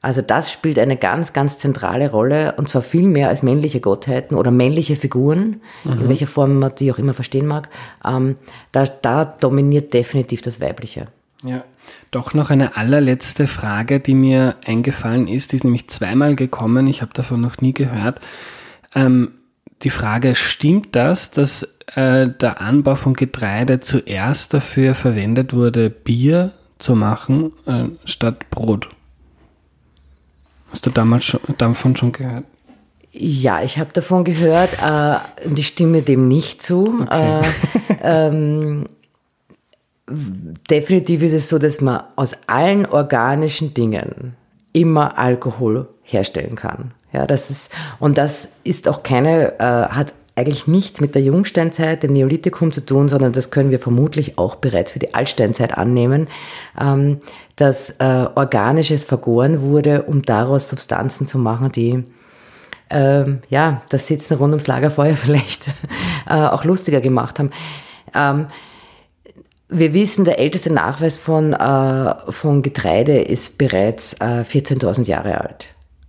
Also 0.00 0.20
das 0.20 0.52
spielt 0.52 0.78
eine 0.78 0.98
ganz, 0.98 1.32
ganz 1.32 1.58
zentrale 1.58 2.10
Rolle 2.10 2.54
und 2.58 2.68
zwar 2.68 2.82
viel 2.82 3.08
mehr 3.08 3.30
als 3.30 3.42
männliche 3.42 3.80
Gottheiten 3.80 4.36
oder 4.36 4.50
männliche 4.50 4.96
Figuren, 4.96 5.62
mhm. 5.82 5.92
in 5.92 6.08
welcher 6.10 6.26
Form 6.26 6.58
man 6.58 6.74
die 6.74 6.92
auch 6.92 6.98
immer 6.98 7.14
verstehen 7.14 7.46
mag. 7.46 7.70
Ähm, 8.06 8.36
da, 8.70 8.84
da 8.84 9.24
dominiert 9.24 9.94
definitiv 9.94 10.42
das 10.42 10.60
Weibliche. 10.60 11.06
Ja, 11.42 11.64
doch 12.10 12.34
noch 12.34 12.50
eine 12.50 12.76
allerletzte 12.76 13.46
Frage, 13.46 14.00
die 14.00 14.14
mir 14.14 14.56
eingefallen 14.64 15.28
ist, 15.28 15.52
die 15.52 15.56
ist 15.56 15.64
nämlich 15.64 15.88
zweimal 15.88 16.36
gekommen, 16.36 16.86
ich 16.86 17.02
habe 17.02 17.12
davon 17.12 17.40
noch 17.40 17.58
nie 17.58 17.72
gehört. 17.72 18.20
Ähm, 18.94 19.32
die 19.82 19.90
Frage, 19.90 20.34
stimmt 20.34 20.94
das, 20.94 21.30
dass 21.30 21.62
äh, 21.94 22.28
der 22.28 22.60
Anbau 22.60 22.94
von 22.94 23.14
Getreide 23.14 23.80
zuerst 23.80 24.54
dafür 24.54 24.94
verwendet 24.94 25.52
wurde, 25.52 25.90
Bier 25.90 26.52
zu 26.78 26.94
machen, 26.94 27.52
äh, 27.66 27.88
statt 28.04 28.50
Brot? 28.50 28.88
Hast 30.70 30.86
du 30.86 30.90
damals 30.90 31.24
schon, 31.24 31.40
davon 31.58 31.96
schon 31.96 32.12
gehört? 32.12 32.44
Ja, 33.12 33.62
ich 33.62 33.78
habe 33.78 33.90
davon 33.92 34.24
gehört 34.24 34.70
äh, 34.82 35.46
und 35.46 35.56
ich 35.58 35.68
stimme 35.68 36.02
dem 36.02 36.26
nicht 36.26 36.62
zu. 36.62 37.00
Okay. 37.02 37.42
Äh, 37.42 38.28
ähm, 38.28 38.86
definitiv 40.08 41.22
ist 41.22 41.32
es 41.32 41.48
so, 41.48 41.58
dass 41.58 41.80
man 41.80 42.02
aus 42.16 42.36
allen 42.46 42.86
organischen 42.86 43.74
Dingen 43.74 44.36
immer 44.72 45.18
Alkohol 45.18 45.88
herstellen 46.02 46.56
kann. 46.56 46.92
Ja, 47.12 47.26
das 47.26 47.50
ist, 47.50 47.70
und 48.00 48.18
das 48.18 48.48
ist 48.64 48.88
auch 48.88 49.02
keine, 49.02 49.58
äh, 49.60 49.62
hat 49.62 50.12
eigentlich 50.36 50.66
nichts 50.66 51.00
mit 51.00 51.14
der 51.14 51.22
Jungsteinzeit, 51.22 52.02
dem 52.02 52.12
Neolithikum 52.12 52.72
zu 52.72 52.84
tun, 52.84 53.08
sondern 53.08 53.32
das 53.32 53.50
können 53.50 53.70
wir 53.70 53.78
vermutlich 53.78 54.36
auch 54.36 54.56
bereits 54.56 54.90
für 54.90 54.98
die 54.98 55.14
Altsteinzeit 55.14 55.78
annehmen, 55.78 56.26
ähm, 56.78 57.20
dass 57.54 57.90
äh, 58.00 58.26
Organisches 58.34 59.04
vergoren 59.04 59.62
wurde, 59.62 60.02
um 60.02 60.22
daraus 60.22 60.68
Substanzen 60.68 61.28
zu 61.28 61.38
machen, 61.38 61.70
die 61.70 62.04
ähm, 62.90 63.42
ja, 63.48 63.82
das 63.90 64.08
Sitzen 64.08 64.36
rund 64.36 64.50
ums 64.50 64.66
Lagerfeuer 64.66 65.14
vielleicht 65.16 65.68
äh, 66.28 66.34
auch 66.34 66.64
lustiger 66.64 67.00
gemacht 67.00 67.38
haben. 67.38 67.50
Ähm, 68.12 68.46
wir 69.68 69.94
wissen, 69.94 70.24
der 70.24 70.38
älteste 70.38 70.72
Nachweis 70.72 71.18
von, 71.18 71.52
äh, 71.52 72.14
von 72.30 72.62
Getreide 72.62 73.20
ist 73.20 73.58
bereits 73.58 74.14
äh, 74.14 74.42
14.000 74.42 75.04
Jahre 75.06 75.40
alt. 75.40 75.66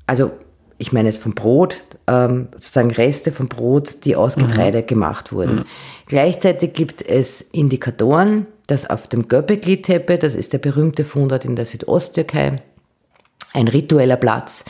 Also 0.08 0.32
ich 0.78 0.92
meine 0.92 1.10
jetzt 1.10 1.22
vom 1.22 1.34
Brot, 1.34 1.82
ähm, 2.08 2.50
sozusagen 2.52 2.92
Reste 2.92 3.32
vom 3.32 3.48
Brot, 3.48 4.06
die 4.06 4.16
aus 4.16 4.36
mhm. 4.36 4.48
Getreide 4.48 4.82
mhm. 4.82 4.88
gemacht 4.88 5.32
wurden. 5.32 5.56
Mhm. 5.56 5.66
Gleichzeitig 6.08 6.74
gibt 6.74 7.02
es 7.02 7.42
Indikatoren, 7.42 8.48
dass 8.68 8.90
auf 8.90 9.08
dem 9.08 9.28
Göbekli-Teppe, 9.28 10.18
das 10.18 10.36
ist 10.36 10.54
der 10.54 10.58
berühmte 10.58 11.04
Fundort 11.04 11.46
in 11.46 11.56
der 11.56 11.66
Südosttürkei, 11.66 12.62
ein 13.54 13.68
ritueller 13.68 14.18
Platz. 14.18 14.66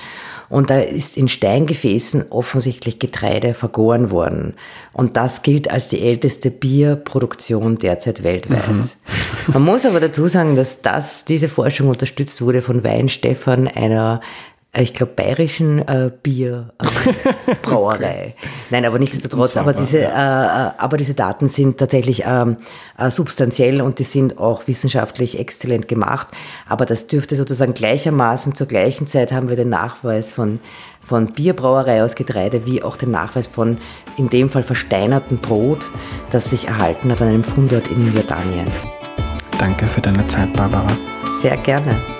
Und 0.49 0.69
da 0.69 0.79
ist 0.79 1.17
in 1.17 1.27
Steingefäßen 1.27 2.31
offensichtlich 2.31 2.99
Getreide 2.99 3.53
vergoren 3.53 4.11
worden. 4.11 4.53
Und 4.93 5.17
das 5.17 5.41
gilt 5.41 5.69
als 5.71 5.89
die 5.89 6.01
älteste 6.01 6.51
Bierproduktion 6.51 7.77
derzeit 7.77 8.23
weltweit. 8.23 8.67
Mhm. 8.67 8.89
Man 9.47 9.63
muss 9.63 9.85
aber 9.85 9.99
dazu 9.99 10.27
sagen, 10.27 10.55
dass 10.55 10.81
das, 10.81 11.25
diese 11.25 11.49
Forschung 11.49 11.89
unterstützt 11.89 12.41
wurde 12.41 12.61
von 12.61 12.83
Weinstefan, 12.83 13.67
einer 13.67 14.21
ich 14.81 14.93
glaube, 14.93 15.13
bayerischen 15.15 15.87
äh, 15.87 16.11
Bierbrauerei. 16.21 16.73
okay. 17.65 18.33
Nein, 18.69 18.85
aber 18.85 18.99
nichtsdestotrotz, 18.99 19.55
aber 19.57 19.73
diese, 19.73 19.99
äh, 19.99 20.05
äh, 20.05 20.71
aber 20.77 20.97
diese 20.97 21.13
Daten 21.13 21.49
sind 21.49 21.77
tatsächlich 21.77 22.23
ähm, 22.25 22.57
äh, 22.97 23.09
substanziell 23.09 23.81
und 23.81 23.99
die 23.99 24.03
sind 24.03 24.37
auch 24.37 24.67
wissenschaftlich 24.67 25.39
exzellent 25.39 25.87
gemacht. 25.87 26.27
Aber 26.67 26.85
das 26.85 27.07
dürfte 27.07 27.35
sozusagen 27.35 27.73
gleichermaßen 27.73 28.55
zur 28.55 28.67
gleichen 28.67 29.07
Zeit 29.07 29.31
haben 29.31 29.49
wir 29.49 29.55
den 29.55 29.69
Nachweis 29.69 30.31
von, 30.31 30.59
von 31.01 31.27
Bierbrauerei 31.33 32.03
aus 32.03 32.15
Getreide 32.15 32.65
wie 32.65 32.83
auch 32.83 32.97
den 32.97 33.11
Nachweis 33.11 33.47
von 33.47 33.77
in 34.17 34.29
dem 34.29 34.49
Fall 34.49 34.63
versteinertem 34.63 35.37
Brot, 35.37 35.79
das 36.31 36.49
sich 36.49 36.67
erhalten 36.67 37.11
hat 37.11 37.21
an 37.21 37.29
einem 37.29 37.43
Fundort 37.43 37.87
in 37.87 38.13
Jordanien. 38.13 38.67
Danke 39.57 39.85
für 39.87 40.01
deine 40.01 40.27
Zeit, 40.27 40.51
Barbara. 40.53 40.91
Sehr 41.41 41.57
gerne. 41.57 42.14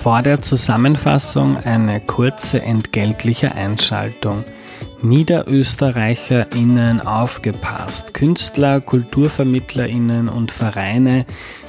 Vor 0.00 0.22
der 0.22 0.40
Zusammenfassung 0.40 1.56
eine 1.56 2.00
kurze 2.00 2.62
entgeltliche 2.62 3.56
Einschaltung. 3.56 4.44
NiederösterreicherInnen 5.02 7.00
aufgepasst. 7.00 8.14
Künstler, 8.14 8.80
KulturvermittlerInnen 8.80 10.28
und 10.28 10.52
Vereine, 10.52 11.26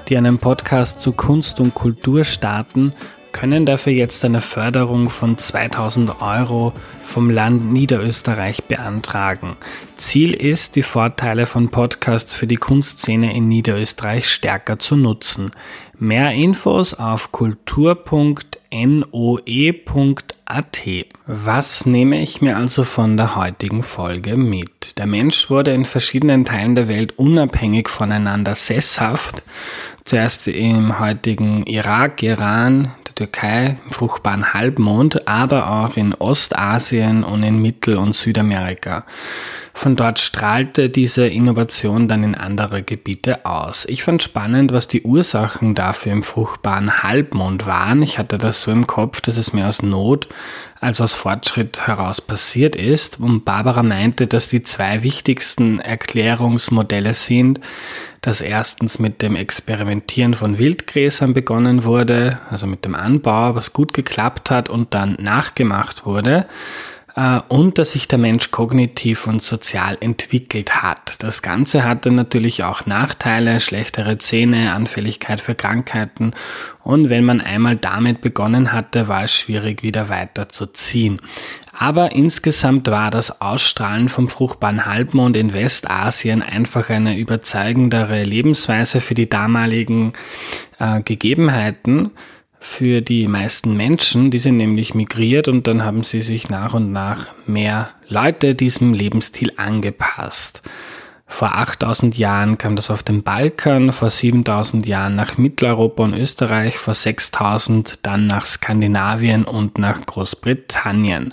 die 0.08 0.16
einen 0.16 0.38
Podcast 0.38 1.02
zu 1.02 1.12
Kunst 1.12 1.60
und 1.60 1.74
Kultur 1.74 2.24
starten, 2.24 2.94
können 3.32 3.66
dafür 3.66 3.94
jetzt 3.94 4.26
eine 4.26 4.42
Förderung 4.42 5.10
von 5.10 5.38
2000 5.38 6.22
Euro 6.22 6.74
vom 7.04 7.30
Land 7.30 7.72
Niederösterreich 7.72 8.64
beantragen. 8.64 9.58
Ziel 9.98 10.34
ist, 10.34 10.76
die 10.76 10.84
Vorteile 10.84 11.46
von 11.46 11.70
Podcasts 11.70 12.36
für 12.36 12.48
die 12.48 12.56
Kunstszene 12.56 13.36
in 13.36 13.48
Niederösterreich 13.48 14.30
stärker 14.30 14.80
zu 14.80 14.96
nutzen. 14.96 15.52
Mehr 15.98 16.32
Infos 16.34 16.94
auf 16.94 17.32
kultur.noe.at. 17.32 18.48
Was 21.28 21.86
nehme 21.86 22.22
ich 22.22 22.42
mir 22.42 22.58
also 22.58 22.84
von 22.84 23.18
der 23.18 23.36
heutigen 23.36 23.84
Folge 23.84 24.38
mit? 24.38 24.98
Der 24.98 25.08
Mensch 25.08 25.50
wurde 25.50 25.74
in 25.74 25.86
verschiedenen 25.86 26.46
Teilen 26.46 26.76
der 26.76 26.88
Welt 26.88 27.20
unabhängig 27.20 27.90
voneinander 27.90 28.56
sesshaft. 28.56 29.44
Zuerst 30.06 30.48
im 30.48 31.00
heutigen 31.00 31.66
Irak, 31.66 32.24
Iran, 32.24 32.94
Türkei, 33.20 33.76
im 33.84 33.92
fruchtbaren 33.92 34.54
Halbmond, 34.54 35.28
aber 35.28 35.70
auch 35.70 35.98
in 35.98 36.14
Ostasien 36.14 37.26
und 37.26 37.44
in 37.44 37.62
Mittel- 37.62 37.98
und 37.98 38.16
Südamerika. 38.16 39.04
Von 39.74 39.98
dort 39.98 40.20
strahlte 40.20 40.90
diese 40.90 41.28
Innovation 41.28 42.08
dann 42.08 42.24
in 42.24 42.36
andere 42.36 42.82
Gebiete 42.82 43.46
aus. 43.46 43.84
Ich 43.90 44.04
fand 44.04 44.24
spannend, 44.24 44.72
was 44.72 44.88
die 44.88 45.02
Ursachen 45.02 45.76
dafür 45.76 46.14
im 46.14 46.24
fruchtbaren 46.24 47.04
Halbmond 47.04 47.66
waren. 47.66 48.02
Ich 48.02 48.18
hatte 48.18 48.38
das 48.38 48.62
so 48.62 48.72
im 48.72 48.88
Kopf, 48.88 49.20
dass 49.20 49.36
es 49.36 49.52
mehr 49.52 49.68
aus 49.68 49.82
Not 49.82 50.30
als 50.80 51.02
aus 51.02 51.14
Fortschritt 51.14 51.88
heraus 51.88 52.22
passiert 52.22 52.76
ist. 52.76 53.20
Und 53.20 53.46
Barbara 53.46 53.84
meinte, 53.84 54.28
dass 54.28 54.48
die 54.48 54.64
zwei 54.64 55.04
wichtigsten 55.04 55.80
Erklärungsmodelle 55.80 57.14
sind, 57.14 57.60
dass 58.22 58.42
erstens 58.42 59.00
mit 59.00 59.22
dem 59.22 59.36
Experimentieren 59.36 60.34
von 60.34 60.58
Wildgräsern 60.58 61.34
begonnen 61.34 61.84
wurde, 61.84 62.40
also 62.50 62.68
mit 62.68 62.86
dem 62.86 62.96
Anbau, 62.96 63.56
was 63.56 63.74
gut 63.74 63.94
geklappt 63.94 64.52
hat 64.52 64.70
und 64.70 64.94
dann 64.94 65.18
nachgemacht 65.20 66.06
wurde 66.06 66.48
und 67.50 67.78
dass 67.78 67.92
sich 67.92 68.08
der 68.08 68.20
Mensch 68.20 68.52
kognitiv 68.52 69.28
und 69.28 69.42
sozial 69.42 69.98
entwickelt 70.00 70.82
hat. 70.82 71.22
Das 71.24 71.42
Ganze 71.42 71.84
hatte 71.84 72.12
natürlich 72.12 72.64
auch 72.64 72.86
Nachteile, 72.86 73.60
schlechtere 73.60 74.18
Zähne, 74.18 74.74
Anfälligkeit 74.74 75.42
für 75.42 75.56
Krankheiten 75.56 76.34
und 76.84 77.10
wenn 77.10 77.24
man 77.24 77.42
einmal 77.42 77.76
damit 77.76 78.22
begonnen 78.22 78.72
hatte, 78.72 79.08
war 79.08 79.24
es 79.24 79.34
schwierig 79.34 79.84
wieder 79.84 80.10
weiter 80.10 80.50
zu 80.50 80.66
ziehen. 80.68 81.22
Aber 81.72 82.12
insgesamt 82.12 82.88
war 82.90 83.10
das 83.10 83.42
Ausstrahlen 83.42 84.10
vom 84.10 84.28
fruchtbaren 84.28 84.86
Halbmond 84.86 85.38
in 85.38 85.54
Westasien 85.54 86.42
einfach 86.42 86.90
eine 86.90 87.18
überzeugendere 87.18 88.24
Lebensweise 88.24 89.02
für 89.02 89.14
die 89.14 89.30
damaligen 89.30 90.14
äh, 90.80 91.02
Gegebenheiten 91.02 92.12
für 92.60 93.02
die 93.02 93.28
meisten 93.28 93.76
Menschen, 93.76 94.32
die 94.32 94.40
sind 94.40 94.58
nämlich 94.58 94.94
migriert 94.94 95.48
und 95.48 95.68
dann 95.68 95.84
haben 95.84 96.04
sie 96.04 96.22
sich 96.22 96.50
nach 96.50 96.74
und 96.74 96.92
nach 96.92 97.28
mehr 97.46 97.90
Leute 98.08 98.54
diesem 98.54 98.94
Lebensstil 98.94 99.54
angepasst. 99.56 100.62
Vor 101.32 101.56
8000 101.56 102.18
Jahren 102.18 102.58
kam 102.58 102.76
das 102.76 102.90
auf 102.90 103.04
den 103.04 103.22
Balkan, 103.22 103.92
vor 103.92 104.10
7000 104.10 104.88
Jahren 104.88 105.16
nach 105.16 105.38
Mitteleuropa 105.38 106.04
und 106.04 106.16
Österreich, 106.16 106.78
vor 106.78 106.96
6000 106.96 108.00
dann 108.02 108.26
nach 108.26 108.46
Skandinavien 108.46 109.46
und 109.46 109.78
nach 109.78 110.02
Großbritannien. 110.02 111.32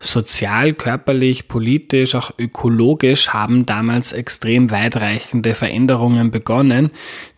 Sozial, 0.00 0.72
körperlich, 0.72 1.46
politisch, 1.46 2.14
auch 2.14 2.32
ökologisch 2.38 3.28
haben 3.28 3.66
damals 3.66 4.12
extrem 4.12 4.70
weitreichende 4.70 5.54
Veränderungen 5.54 6.30
begonnen, 6.30 6.90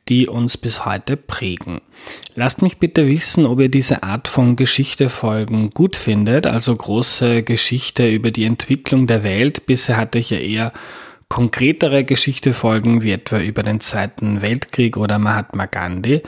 die 0.08 0.28
uns 0.28 0.56
bis 0.56 0.84
heute 0.84 1.16
prägen. 1.16 1.80
Lasst 2.34 2.62
mich 2.62 2.78
bitte 2.78 3.08
wissen, 3.08 3.46
ob 3.46 3.60
ihr 3.60 3.68
diese 3.68 4.02
Art 4.02 4.28
von 4.28 4.56
Geschichtefolgen 4.56 5.70
gut 5.70 5.96
findet, 5.96 6.46
also 6.46 6.74
große 6.74 7.42
Geschichte 7.42 8.08
über 8.08 8.30
die 8.30 8.44
Entwicklung 8.44 9.06
der 9.06 9.24
Welt. 9.24 9.66
Bisher 9.66 9.96
hatte 9.96 10.18
ich 10.18 10.30
ja 10.30 10.38
eher 10.38 10.72
konkretere 11.28 12.04
Geschichtefolgen, 12.04 13.02
wie 13.02 13.12
etwa 13.12 13.40
über 13.40 13.62
den 13.62 13.80
Zweiten 13.80 14.42
Weltkrieg 14.42 14.96
oder 14.96 15.18
Mahatma 15.18 15.66
Gandhi. 15.66 16.22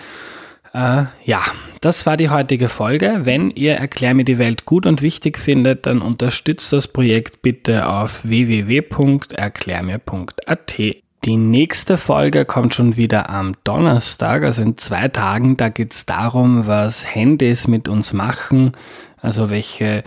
Äh, 0.74 1.04
ja, 1.24 1.42
das 1.80 2.04
war 2.06 2.16
die 2.16 2.30
heutige 2.30 2.68
Folge. 2.68 3.20
Wenn 3.22 3.50
ihr 3.50 3.74
Erklär 3.74 4.14
mir 4.14 4.24
die 4.24 4.38
Welt 4.38 4.64
gut 4.64 4.86
und 4.86 5.02
wichtig 5.02 5.38
findet, 5.38 5.86
dann 5.86 6.02
unterstützt 6.02 6.72
das 6.72 6.88
Projekt 6.88 7.42
bitte 7.42 7.88
auf 7.88 8.28
www.erklärmir.at. 8.28 10.78
Die 11.24 11.36
nächste 11.36 11.98
Folge 11.98 12.44
kommt 12.44 12.74
schon 12.74 12.96
wieder 12.96 13.28
am 13.28 13.54
Donnerstag, 13.64 14.44
also 14.44 14.62
in 14.62 14.76
zwei 14.78 15.08
Tagen. 15.08 15.56
Da 15.56 15.68
geht 15.68 15.92
es 15.92 16.06
darum, 16.06 16.66
was 16.66 17.12
Handys 17.14 17.66
mit 17.66 17.88
uns 17.88 18.12
machen, 18.12 18.72
also 19.20 19.50
welche 19.50 20.04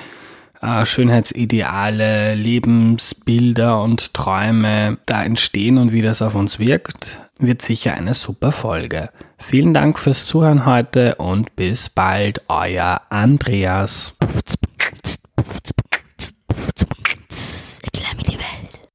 äh, 0.61 0.85
Schönheitsideale, 0.85 2.35
Lebensbilder 2.35 3.81
und 3.81 4.13
Träume 4.13 4.97
da 5.05 5.23
entstehen 5.23 5.77
und 5.77 5.91
wie 5.91 6.01
das 6.01 6.21
auf 6.21 6.35
uns 6.35 6.59
wirkt, 6.59 7.17
wird 7.39 7.61
sicher 7.61 7.95
eine 7.95 8.13
super 8.13 8.51
Folge. 8.51 9.09
Vielen 9.37 9.73
Dank 9.73 9.99
fürs 9.99 10.25
Zuhören 10.25 10.65
heute 10.65 11.15
und 11.15 11.55
bis 11.55 11.89
bald, 11.89 12.41
euer 12.47 13.01
Andreas. 13.09 14.13